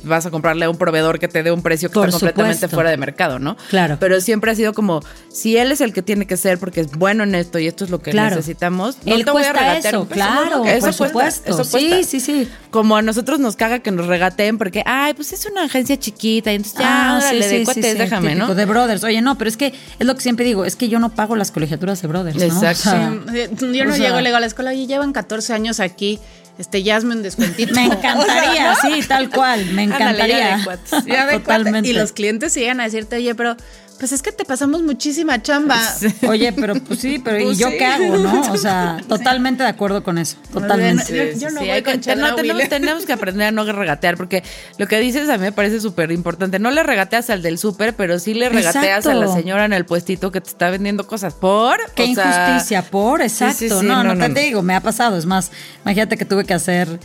vas 0.03 0.25
a 0.25 0.31
comprarle 0.31 0.65
a 0.65 0.69
un 0.69 0.77
proveedor 0.77 1.19
que 1.19 1.27
te 1.27 1.43
dé 1.43 1.51
un 1.51 1.61
precio 1.61 1.89
que 1.89 1.93
Por 1.95 2.09
está 2.09 2.19
completamente 2.19 2.55
supuesto. 2.57 2.75
fuera 2.75 2.89
de 2.91 2.97
mercado, 2.97 3.39
¿no? 3.39 3.57
Claro. 3.69 3.97
Pero 3.99 4.21
siempre 4.21 4.51
ha 4.51 4.55
sido 4.55 4.73
como, 4.73 5.01
si 5.29 5.57
él 5.57 5.71
es 5.71 5.81
el 5.81 5.93
que 5.93 6.01
tiene 6.01 6.25
que 6.27 6.37
ser 6.37 6.57
porque 6.59 6.81
es 6.81 6.91
bueno 6.91 7.23
en 7.23 7.35
esto 7.35 7.59
y 7.59 7.67
esto 7.67 7.83
es 7.83 7.89
lo 7.89 7.99
que 8.01 8.11
Claro. 8.11 8.35
necesitamos, 8.35 8.97
no 9.05 9.15
Él 9.15 9.25
te 9.25 9.31
voy 9.31 9.43
a 9.43 9.53
regatear 9.53 9.93
eso, 9.95 10.01
un 10.01 10.07
peso. 10.07 10.15
claro, 10.15 10.41
No, 10.45 10.57
no, 10.57 10.63
por 10.63 10.67
eso 10.69 10.81
cuesta, 10.97 11.07
supuesto. 11.07 11.49
eso 11.51 11.63
Sí, 11.63 11.89
cuesta. 11.89 12.03
sí, 12.11 12.19
sí. 12.19 12.47
Como 12.69 12.95
a 12.95 13.01
nosotros 13.01 13.39
nos 13.39 13.55
caga 13.55 13.79
que 13.79 13.91
nos 13.91 14.07
regateen 14.07 14.57
porque, 14.57 14.83
ay, 14.85 15.13
pues 15.13 15.33
es 15.33 15.45
una 15.45 15.63
agencia 15.65 15.97
chiquita 15.97 16.51
y 16.51 16.55
entonces 16.55 16.79
ya, 16.79 16.91
Ah, 16.91 17.17
órale, 17.17 17.47
de 17.47 17.63
cuates, 17.63 17.97
déjame, 17.97 18.29
típico, 18.35 18.50
De 18.55 18.65
brothers. 18.65 19.03
Oye, 19.03 19.21
no, 19.21 19.37
pero 19.37 19.49
es 19.49 19.57
que 19.57 19.73
es 19.99 20.05
lo 20.07 20.15
que 20.15 20.21
siempre 20.21 20.45
digo, 20.45 20.65
es 20.65 20.75
que 20.75 20.89
yo 20.89 20.99
no 20.99 21.09
pago 21.13 21.35
las 21.35 21.51
colegiaturas 21.51 22.01
de 22.01 22.07
brothers, 22.07 22.37
¿no? 22.37 22.43
Exacto. 22.43 22.89
O 23.27 23.31
sea, 23.33 23.47
Sí, 23.57 23.77
Yo 23.77 23.85
no 23.85 23.91
o 23.91 23.95
sea- 23.95 24.05
llego 24.07 24.19
y 24.19 24.23
le 24.23 24.29
digo 24.29 24.37
a 24.37 24.39
la 24.39 24.45
escuela, 24.47 24.71
oye, 24.71 24.87
llevan 24.87 25.13
14 25.13 25.53
años 25.53 25.79
aquí, 25.79 26.19
este, 26.57 26.83
ya 26.83 26.97
hazme 26.97 27.15
un 27.15 27.23
descuentito. 27.23 27.73
me 27.73 27.85
encantaría, 27.85 28.71
O 28.77 28.81
sea, 28.81 28.95
sí, 28.95 29.01
tal 29.07 29.29
cual, 29.29 29.65
me 29.73 29.83
Ándale, 29.83 29.99
ya 29.99 30.11
encantaría. 30.11 30.57
de 30.57 30.63
cuates. 30.63 31.05
Ya 31.05 31.25
de. 31.27 31.39
Totalmente. 31.39 31.89
Y 31.89 31.93
los 31.93 32.11
clientes 32.11 32.53
siguen 32.53 32.79
a 32.81 32.83
decirte, 32.83 33.15
oye, 33.15 33.33
pero 33.35 33.55
pues 33.99 34.11
es 34.11 34.21
que 34.21 34.31
te 34.31 34.45
pasamos 34.45 34.81
muchísima 34.81 35.41
chamba. 35.41 35.79
Oye, 36.27 36.51
pero 36.53 36.73
pues 36.75 36.99
sí, 36.99 37.19
pero 37.23 37.39
¿y 37.39 37.43
Pues 37.43 37.57
yo 37.57 37.69
sí. 37.69 37.77
qué 37.77 37.85
hago, 37.85 38.17
no? 38.17 38.41
O 38.51 38.57
sea, 38.57 38.97
totalmente 39.07 39.63
de 39.63 39.69
acuerdo 39.69 40.03
con 40.03 40.17
eso, 40.17 40.37
totalmente. 40.51 41.33
Yo- 41.33 41.39
yo 41.39 41.49
no 41.51 41.59
voy 41.61 41.69
hay 41.69 41.81
con 41.83 41.93
no, 42.17 42.35
tenemos, 42.69 43.05
que 43.05 43.13
aprender 43.13 43.47
a 43.47 43.51
no 43.51 43.63
regatear, 43.71 44.17
porque 44.17 44.43
lo 44.77 44.87
que 44.87 44.99
dices 44.99 45.29
a 45.29 45.37
mí 45.37 45.43
me 45.43 45.51
parece 45.51 45.79
súper 45.79 46.11
importante. 46.11 46.59
No 46.59 46.71
le 46.71 46.83
regateas 46.83 47.29
al 47.29 47.41
del 47.41 47.57
súper, 47.57 47.95
pero 47.95 48.17
sí 48.19 48.33
le 48.33 48.49
regateas 48.49 49.05
a 49.05 49.13
la 49.13 49.27
señora 49.33 49.65
en 49.65 49.73
el 49.73 49.85
puestito 49.85 50.31
que 50.31 50.41
te 50.41 50.49
está 50.49 50.69
vendiendo 50.69 51.05
cosas. 51.07 51.33
¿Por? 51.33 51.77
Qué 51.93 52.03
O 52.03 52.15
sea, 52.15 52.49
injusticia, 52.53 52.81
por, 52.83 53.21
exacto. 53.21 53.57
sí, 53.59 53.69
sí, 53.69 53.85
no, 53.85 54.03
no, 54.03 54.15
no, 54.15 54.21
te, 54.23 54.29
no. 54.29 54.33
te 54.35 54.41
digo, 54.41 54.61
me 54.61 54.75
ha 54.75 54.81
pasado. 54.81 55.17
Es 55.17 55.25
más, 55.25 55.51
imagínate 55.83 56.17
que 56.17 56.25
tuve 56.25 56.45
que 56.45 56.53
hacer 56.53 56.99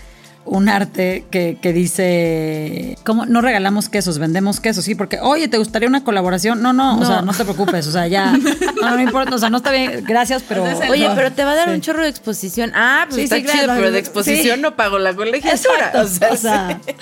un 0.46 0.68
arte 0.68 1.24
que, 1.30 1.58
que 1.60 1.72
dice, 1.72 2.96
¿cómo? 3.04 3.26
No 3.26 3.40
regalamos 3.42 3.88
quesos, 3.88 4.18
vendemos 4.18 4.60
quesos, 4.60 4.84
sí, 4.84 4.94
porque, 4.94 5.18
oye, 5.20 5.48
¿te 5.48 5.58
gustaría 5.58 5.88
una 5.88 6.04
colaboración? 6.04 6.62
No, 6.62 6.72
no, 6.72 6.98
o 6.98 7.04
sea, 7.04 7.22
no 7.22 7.32
te 7.32 7.44
preocupes, 7.44 7.86
o 7.86 7.92
sea, 7.92 8.06
ya, 8.06 8.32
no, 8.80 8.90
no 8.96 9.00
importa, 9.00 9.34
o 9.34 9.38
sea, 9.38 9.50
no 9.50 9.58
está 9.58 9.70
bien, 9.72 10.04
gracias, 10.06 10.42
pero... 10.48 10.64
Oye, 10.90 11.08
no. 11.08 11.14
pero 11.14 11.32
te 11.32 11.44
va 11.44 11.52
a 11.52 11.54
dar 11.56 11.68
Sí. 11.68 11.74
un 11.74 11.80
chorro 11.80 12.02
de 12.02 12.08
exposición. 12.08 12.72
Ah, 12.74 13.06
pues 13.08 13.16
Sí, 13.16 13.22
está 13.24 13.36
sí, 13.36 13.42
chido, 13.42 13.64
claro, 13.64 13.72
pero 13.74 13.90
de 13.90 13.98
sí. 13.98 14.00
exposición 14.00 14.60
no 14.60 14.76
pago 14.76 14.98
la 14.98 15.14
colegiatura. 15.14 15.92
Exacto, 15.94 16.00
O 16.02 16.06
sea, 16.06 16.30
o 16.32 16.36
sea, 16.36 16.80
sí. 16.84 16.92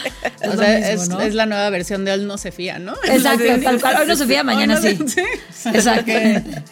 es 0.40 0.48
O 0.48 0.52
lo 0.54 0.62
sea, 0.62 0.78
mismo, 0.78 1.02
es, 1.02 1.08
¿no? 1.10 1.20
es 1.20 1.34
la 1.34 1.46
nueva 1.46 1.68
versión 1.70 2.04
de 2.04 2.12
Hoy 2.12 2.24
no 2.24 2.38
se 2.38 2.50
fía, 2.52 2.78
¿no? 2.78 2.94
Exacto, 3.04 3.44
tal 3.62 3.80
cual. 3.80 3.96
Hoy 4.00 4.06
no 4.08 4.16
se 4.16 4.26
fía, 4.26 4.42
mañana 4.42 4.80
sí. 4.80 4.98
Exactamente. 5.72 6.62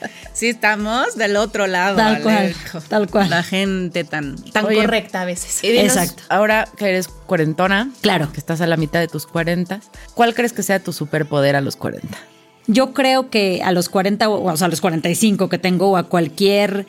Sí, 0.43 0.49
estamos 0.49 1.15
del 1.15 1.37
otro 1.37 1.69
lado. 1.69 1.95
Tal 1.95 2.21
cual, 2.21 2.53
tal 2.89 3.09
cual. 3.09 3.31
La 3.31 3.45
gente 3.45 4.03
tan, 4.03 4.35
tan 4.51 4.65
Oye, 4.65 4.75
correcta 4.75 5.21
a 5.21 5.25
veces. 5.25 5.63
Y 5.63 5.69
dinos, 5.69 5.97
Exacto. 5.97 6.25
Ahora 6.29 6.67
que 6.77 6.89
eres 6.89 7.07
cuarentona, 7.07 7.93
Claro. 8.01 8.33
que 8.33 8.41
estás 8.41 8.61
a 8.61 8.67
la 8.67 8.77
mitad 8.77 8.99
de 8.99 9.07
tus 9.07 9.25
cuarentas, 9.25 9.93
¿cuál 10.15 10.35
crees 10.35 10.53
que 10.53 10.65
sea 10.65 10.81
tu 10.83 10.93
superpoder 10.93 11.55
a 11.55 11.61
los 11.61 11.77
40? 11.77 12.19
Yo 12.67 12.93
creo 12.93 13.31
que 13.31 13.63
a 13.63 13.71
los 13.71 13.89
40, 13.89 14.29
o 14.29 14.53
o 14.53 14.57
sea, 14.57 14.67
a 14.67 14.71
los 14.71 14.81
45 14.81 15.49
que 15.49 15.59
tengo, 15.59 15.93
o 15.93 15.97
a 15.97 16.09
cualquier, 16.09 16.89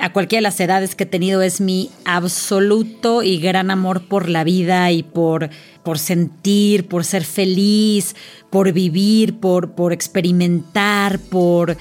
a 0.00 0.12
cualquiera 0.12 0.38
de 0.40 0.42
las 0.42 0.58
edades 0.58 0.96
que 0.96 1.04
he 1.04 1.06
tenido, 1.06 1.42
es 1.42 1.60
mi 1.60 1.92
absoluto 2.04 3.22
y 3.22 3.38
gran 3.38 3.70
amor 3.70 4.08
por 4.08 4.28
la 4.28 4.42
vida 4.42 4.90
y 4.90 5.04
por, 5.04 5.48
por 5.84 6.00
sentir, 6.00 6.88
por 6.88 7.04
ser 7.04 7.24
feliz, 7.24 8.16
por 8.50 8.72
vivir, 8.72 9.38
por, 9.38 9.76
por 9.76 9.92
experimentar, 9.92 11.20
por, 11.20 11.76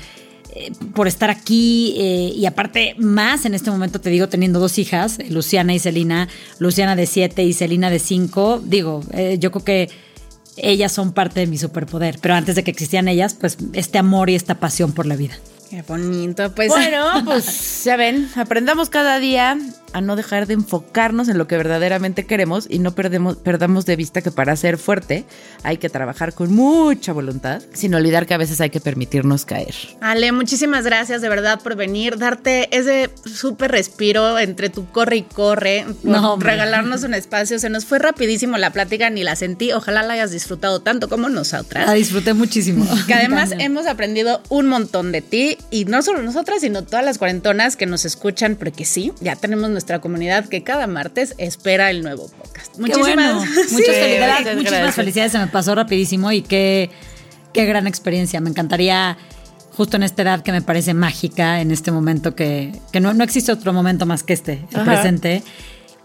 eh, 0.55 0.71
por 0.93 1.07
estar 1.07 1.29
aquí. 1.29 1.95
eh, 1.97 2.33
y 2.35 2.45
aparte, 2.45 2.95
más 2.97 3.45
en 3.45 3.53
este 3.53 3.71
momento, 3.71 3.99
te 3.99 4.09
digo, 4.09 4.27
teniendo 4.29 4.59
dos 4.59 4.77
hijas, 4.77 5.19
eh, 5.19 5.27
Luciana 5.29 5.73
y 5.73 5.79
Celina, 5.79 6.27
Luciana 6.59 6.95
de 6.95 7.05
7 7.05 7.43
y 7.43 7.53
Celina 7.53 7.89
de 7.89 7.99
5, 7.99 8.61
digo, 8.65 9.01
eh, 9.11 9.37
yo 9.39 9.51
creo 9.51 9.63
que 9.63 9.89
ellas 10.57 10.91
son 10.91 11.13
parte 11.13 11.39
de 11.39 11.47
mi 11.47 11.57
superpoder. 11.57 12.19
Pero 12.21 12.35
antes 12.35 12.55
de 12.55 12.63
que 12.63 12.71
existieran 12.71 13.07
ellas, 13.07 13.33
pues 13.33 13.57
este 13.73 13.97
amor 13.97 14.29
y 14.29 14.35
esta 14.35 14.59
pasión 14.59 14.91
por 14.91 15.05
la 15.05 15.15
vida. 15.15 15.35
Qué 15.69 15.81
bonito. 15.81 16.53
Pues 16.53 16.69
Bueno, 16.69 17.07
pues 17.25 17.83
ya 17.85 17.95
ven, 17.97 18.29
aprendamos 18.35 18.89
cada 18.89 19.19
día 19.19 19.57
a 19.93 20.01
no 20.01 20.15
dejar 20.15 20.47
de 20.47 20.55
enfocarnos 20.55 21.29
en 21.29 21.37
lo 21.37 21.47
que 21.47 21.57
verdaderamente 21.57 22.25
queremos 22.25 22.67
y 22.69 22.79
no 22.79 22.93
perdemos, 22.93 23.37
perdamos 23.37 23.85
de 23.85 23.95
vista 23.95 24.21
que 24.21 24.31
para 24.31 24.55
ser 24.55 24.77
fuerte 24.77 25.25
hay 25.63 25.77
que 25.77 25.89
trabajar 25.89 26.33
con 26.33 26.53
mucha 26.53 27.13
voluntad, 27.13 27.61
sin 27.73 27.93
olvidar 27.95 28.25
que 28.25 28.33
a 28.33 28.37
veces 28.37 28.59
hay 28.61 28.69
que 28.69 28.79
permitirnos 28.79 29.45
caer. 29.45 29.75
Ale, 30.01 30.31
muchísimas 30.31 30.85
gracias 30.85 31.21
de 31.21 31.29
verdad 31.29 31.61
por 31.61 31.75
venir, 31.75 32.17
darte 32.17 32.75
ese 32.75 33.09
súper 33.25 33.71
respiro 33.71 34.39
entre 34.39 34.69
tu 34.69 34.87
corre 34.87 35.17
y 35.17 35.21
corre, 35.23 35.85
No, 36.03 36.37
regalarnos 36.37 37.03
un 37.03 37.13
espacio. 37.13 37.59
Se 37.59 37.69
nos 37.69 37.85
fue 37.85 37.99
rapidísimo 37.99 38.57
la 38.57 38.71
plática, 38.71 39.09
ni 39.09 39.23
la 39.23 39.35
sentí. 39.35 39.71
Ojalá 39.71 40.03
la 40.03 40.13
hayas 40.13 40.31
disfrutado 40.31 40.81
tanto 40.81 41.09
como 41.09 41.29
nosotras. 41.29 41.85
La 41.87 41.93
disfruté 41.93 42.33
muchísimo. 42.33 42.85
Que 43.07 43.13
además 43.13 43.49
Cañón. 43.49 43.61
hemos 43.61 43.87
aprendido 43.87 44.41
un 44.49 44.67
montón 44.67 45.11
de 45.11 45.21
ti 45.21 45.57
y 45.71 45.85
no 45.85 46.01
solo 46.01 46.21
nosotras, 46.21 46.61
sino 46.61 46.83
todas 46.83 47.03
las 47.03 47.17
cuarentonas 47.17 47.75
que 47.75 47.85
nos 47.85 48.05
escuchan, 48.05 48.55
porque 48.55 48.85
sí, 48.85 49.11
ya 49.19 49.35
tenemos 49.35 49.69
nuestra 49.69 49.82
comunidad 50.01 50.45
que 50.45 50.63
cada 50.63 50.87
martes 50.87 51.35
espera 51.37 51.89
el 51.89 52.03
nuevo 52.03 52.29
podcast. 52.29 52.77
Muchísimas, 52.79 53.35
bueno. 53.35 53.41
Sí. 53.67 53.75
Muchas 53.75 53.95
felicidades, 53.95 54.39
muchas 54.39 54.55
muchísimas 54.55 54.71
gracias. 54.79 54.95
felicidades. 54.95 55.31
Se 55.31 55.39
me 55.39 55.47
pasó 55.47 55.75
rapidísimo 55.75 56.31
y 56.31 56.41
qué, 56.41 56.89
qué 57.53 57.65
gran 57.65 57.87
experiencia. 57.87 58.39
Me 58.41 58.49
encantaría, 58.49 59.17
justo 59.75 59.97
en 59.97 60.03
esta 60.03 60.21
edad 60.21 60.41
que 60.41 60.51
me 60.51 60.61
parece 60.61 60.93
mágica, 60.93 61.61
en 61.61 61.71
este 61.71 61.91
momento 61.91 62.35
que, 62.35 62.71
que 62.91 62.99
no, 62.99 63.13
no 63.13 63.23
existe 63.23 63.51
otro 63.51 63.73
momento 63.73 64.05
más 64.05 64.23
que 64.23 64.33
este, 64.33 64.65
el 64.71 64.79
Ajá. 64.79 64.85
presente, 64.85 65.43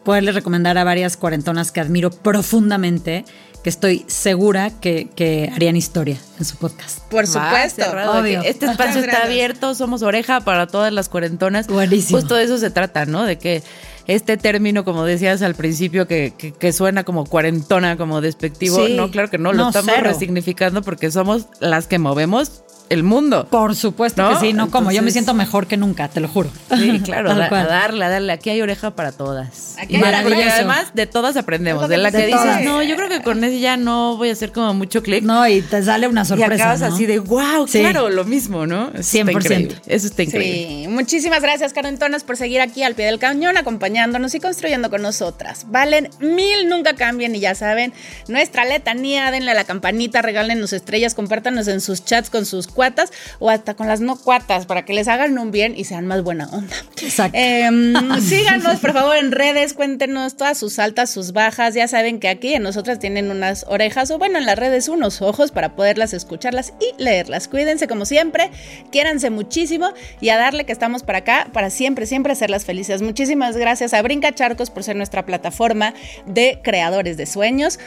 poderle 0.05 0.33
recomendar 0.33 0.79
a 0.79 0.85
varias 0.85 1.17
cuarentonas 1.17 1.73
que 1.73 1.81
admiro 1.81 2.11
profundamente, 2.11 3.25
que 3.63 3.71
estoy 3.71 4.05
segura 4.07 4.71
que, 4.71 5.09
que 5.15 5.51
harían 5.55 5.77
historia 5.77 6.17
en 6.39 6.45
su 6.45 6.57
podcast. 6.57 7.01
Por 7.11 7.25
Va, 7.25 7.27
supuesto. 7.27 7.83
cerrado, 7.85 8.21
obvio. 8.21 8.43
que 8.43 8.49
Este 8.51 8.67
espacio 8.67 9.01
está 9.01 9.25
abierto, 9.25 9.75
somos 9.75 10.03
oreja 10.03 10.41
para 10.41 10.67
todas 10.67 10.93
las 10.93 11.09
cuarentonas. 11.09 11.67
Buenísimo. 11.67 12.19
Justo 12.21 12.35
de 12.37 12.45
eso 12.45 12.59
se 12.59 12.71
trata, 12.71 13.05
¿no? 13.07 13.25
De 13.25 13.37
que 13.39 13.63
este 14.07 14.37
término, 14.37 14.85
como 14.85 15.05
decías 15.05 15.43
al 15.43 15.55
principio, 15.55 16.07
que, 16.07 16.33
que, 16.39 16.53
que 16.53 16.73
suena 16.73 17.05
como 17.05 17.25
cuarentona, 17.27 17.97
como 17.97 18.21
despectivo. 18.21 18.87
Sí. 18.87 18.95
No, 18.95 19.11
claro 19.11 19.29
que 19.29 19.39
no, 19.39 19.53
lo 19.53 19.59
No, 19.65 19.69
estamos 19.69 19.93
cero. 19.95 20.09
resignificando 20.11 20.83
porque 20.83 21.11
somos 21.11 21.47
las 21.61 21.87
que 21.89 21.99
movemos 21.99 22.63
el 22.91 23.03
mundo. 23.03 23.47
Por 23.51 23.75
supuesto 23.77 24.23
¿No? 24.23 24.31
que 24.41 24.47
sí, 24.47 24.53
no 24.53 24.71
como 24.71 24.91
yo 24.91 24.97
me 24.97 24.99
Entonces- 24.99 25.13
siento 25.15 25.35
mejor 25.35 25.67
que 25.67 25.77
nunca, 25.77 26.09
te 26.09 26.21
lo 26.21 26.29
juro. 26.29 26.51
Sí, 26.77 27.01
claro, 27.05 27.35
da- 27.35 27.47
a 27.47 27.65
darle, 27.67 28.05
a 28.05 28.09
darle. 28.09 28.33
Aquí 28.33 28.51
hay 28.51 28.61
oreja 28.63 28.91
para 28.93 29.13
todas. 29.13 29.77
Aquí 29.79 29.97
hay 29.97 30.01
Maravilloso. 30.01 30.37
oreja. 30.43 30.55
además 30.57 30.87
de 30.95 31.07
todas 31.07 31.37
aprendemos. 31.37 31.89
De 31.89 31.97
la 31.97 32.11
que 32.11 32.27
dices, 32.27 32.65
no, 32.65 32.83
yo 32.83 32.97
creo 32.97 33.09
que 33.09 33.23
con 33.23 33.43
ese 33.45 33.61
ya 33.61 33.77
no 33.77 34.17
voy 34.17 34.31
a 34.31 34.33
hacer 34.33 34.53
como 34.53 34.75
mucho 34.75 35.03
clic. 35.03 35.23
No, 35.25 35.47
y 35.49 35.61
te 35.63 35.83
sale 35.83 36.09
una 36.09 36.23
y 36.23 36.25
sorpresa. 36.27 36.55
acabas 36.55 36.81
¿no? 36.81 36.87
así 36.87 37.07
de, 37.07 37.19
wow, 37.19 37.67
Sí. 37.69 37.81
claro, 37.81 38.09
lo 38.11 38.25
mismo, 38.25 38.67
¿no? 38.67 38.91
Eso 38.95 39.19
100%. 39.19 39.29
Está 39.29 39.31
increíble. 39.55 39.77
Eso 39.87 40.07
está 40.07 40.23
increíble. 40.23 40.67
Sí, 40.83 40.89
muchísimas 40.89 41.43
gracias, 41.43 41.73
Carentonas, 41.73 42.25
por 42.25 42.37
seguir 42.37 42.61
aquí 42.61 42.83
al 42.83 42.95
pie 42.95 43.07
del 43.07 43.19
cañón, 43.19 43.57
acompañándonos 43.57 44.35
y 44.35 44.41
construyendo 44.41 44.91
con 44.91 45.03
nosotras. 45.03 45.67
Valen 45.69 46.11
mil, 46.21 46.69
nunca 46.69 46.95
cambien 46.95 47.35
y 47.35 47.41
ya 47.41 47.55
saben, 47.55 47.93
nuestra 48.29 48.65
letanía, 48.65 49.31
denle 49.31 49.51
a 49.51 49.55
la 49.55 49.65
campanita, 49.65 50.23
regálenos 50.23 50.73
estrellas, 50.73 51.15
compártanos 51.15 51.69
en 51.69 51.81
sus 51.81 52.05
chats 52.05 52.31
con 52.31 52.47
sus 52.47 52.67
cuatas 52.79 53.13
o 53.41 53.51
hasta 53.51 53.75
con 53.75 53.89
las 53.89 54.01
no 54.01 54.15
cuatas 54.15 54.65
para 54.67 54.85
que 54.85 54.93
les 54.93 55.09
hagan 55.09 55.37
un 55.37 55.51
bien 55.51 55.75
y 55.77 55.83
sean 55.83 56.07
más 56.07 56.23
buena 56.23 56.49
onda. 56.53 56.77
Exacto. 57.03 57.37
Em, 57.37 57.93
síganos, 58.21 58.79
por 58.79 58.93
favor, 58.93 59.17
en 59.17 59.33
redes, 59.33 59.75
cuéntenos 59.75 60.37
todas 60.37 60.57
sus 60.59 60.79
altas, 60.79 61.11
sus 61.11 61.33
bajas. 61.33 61.75
Ya 61.75 61.89
saben 61.89 62.21
que 62.21 62.29
aquí 62.29 62.55
en 62.55 62.63
nosotras 62.63 63.01
tienen 63.01 63.33
unas 63.33 63.67
orejas 63.69 64.13
o, 64.13 64.19
bueno, 64.19 64.39
en 64.39 64.47
las 64.47 64.57
redes 64.57 64.87
unos 64.87 65.23
ojos 65.23 65.51
para 65.51 65.75
poderlas 65.75 66.15
escucharlas 66.15 66.73
y 66.79 67.03
leerlas. 67.03 67.49
Cuídense 67.49 67.89
como 67.89 68.05
siempre, 68.05 68.53
quiéranse 68.93 69.31
muchísimo 69.31 69.93
y 70.21 70.29
a 70.29 70.37
darle 70.37 70.65
que 70.65 70.73
estamos 70.73 71.03
para 71.03 71.19
acá 71.19 71.49
para 71.53 71.71
siempre, 71.71 72.07
siempre 72.07 72.35
hacerlas 72.35 72.65
felices. 72.65 73.03
Muchísimas 73.03 73.57
gracias 73.57 73.93
a 73.93 74.03
Brinca 74.03 74.33
Charcos 74.33 74.71
por 74.71 74.85
ser 74.85 74.95
nuestra 74.95 75.27
plataforma 75.27 75.95
de 76.27 76.61
creadores 76.63 77.17
de 77.17 77.27
sueños. 77.27 77.81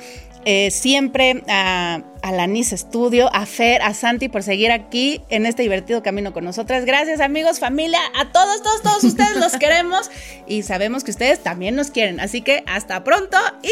Eh, 0.44 0.72
siempre 0.72 1.44
a, 1.48 2.02
a 2.22 2.32
la 2.32 2.48
Nice 2.48 2.78
Studio, 2.78 3.30
a 3.34 3.46
Fer, 3.46 3.82
a 3.82 3.94
Santi 3.94 4.30
por 4.30 4.44
seguir 4.44 4.72
aquí 4.72 5.22
en 5.30 5.46
este 5.46 5.64
divertido 5.64 6.04
camino 6.04 6.34
con 6.34 6.44
nosotras. 6.44 6.86
Gracias 6.86 7.20
amigos, 7.20 7.60
familia, 7.60 8.00
a 8.20 8.32
todos, 8.32 8.62
todos, 8.62 8.82
todos 8.82 9.04
ustedes 9.04 9.36
los 9.38 9.54
queremos 9.58 10.10
y 10.48 10.64
sabemos 10.64 11.04
que 11.04 11.12
ustedes 11.12 11.42
también 11.42 11.76
nos 11.76 11.92
quieren. 11.92 12.20
Así 12.20 12.42
que 12.42 12.64
hasta 12.68 13.04
pronto 13.04 13.38
y 13.64 13.72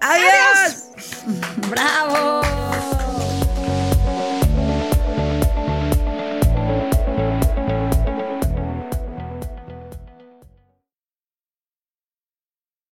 adiós. 0.00 0.90
¡Bravo! 1.68 3.27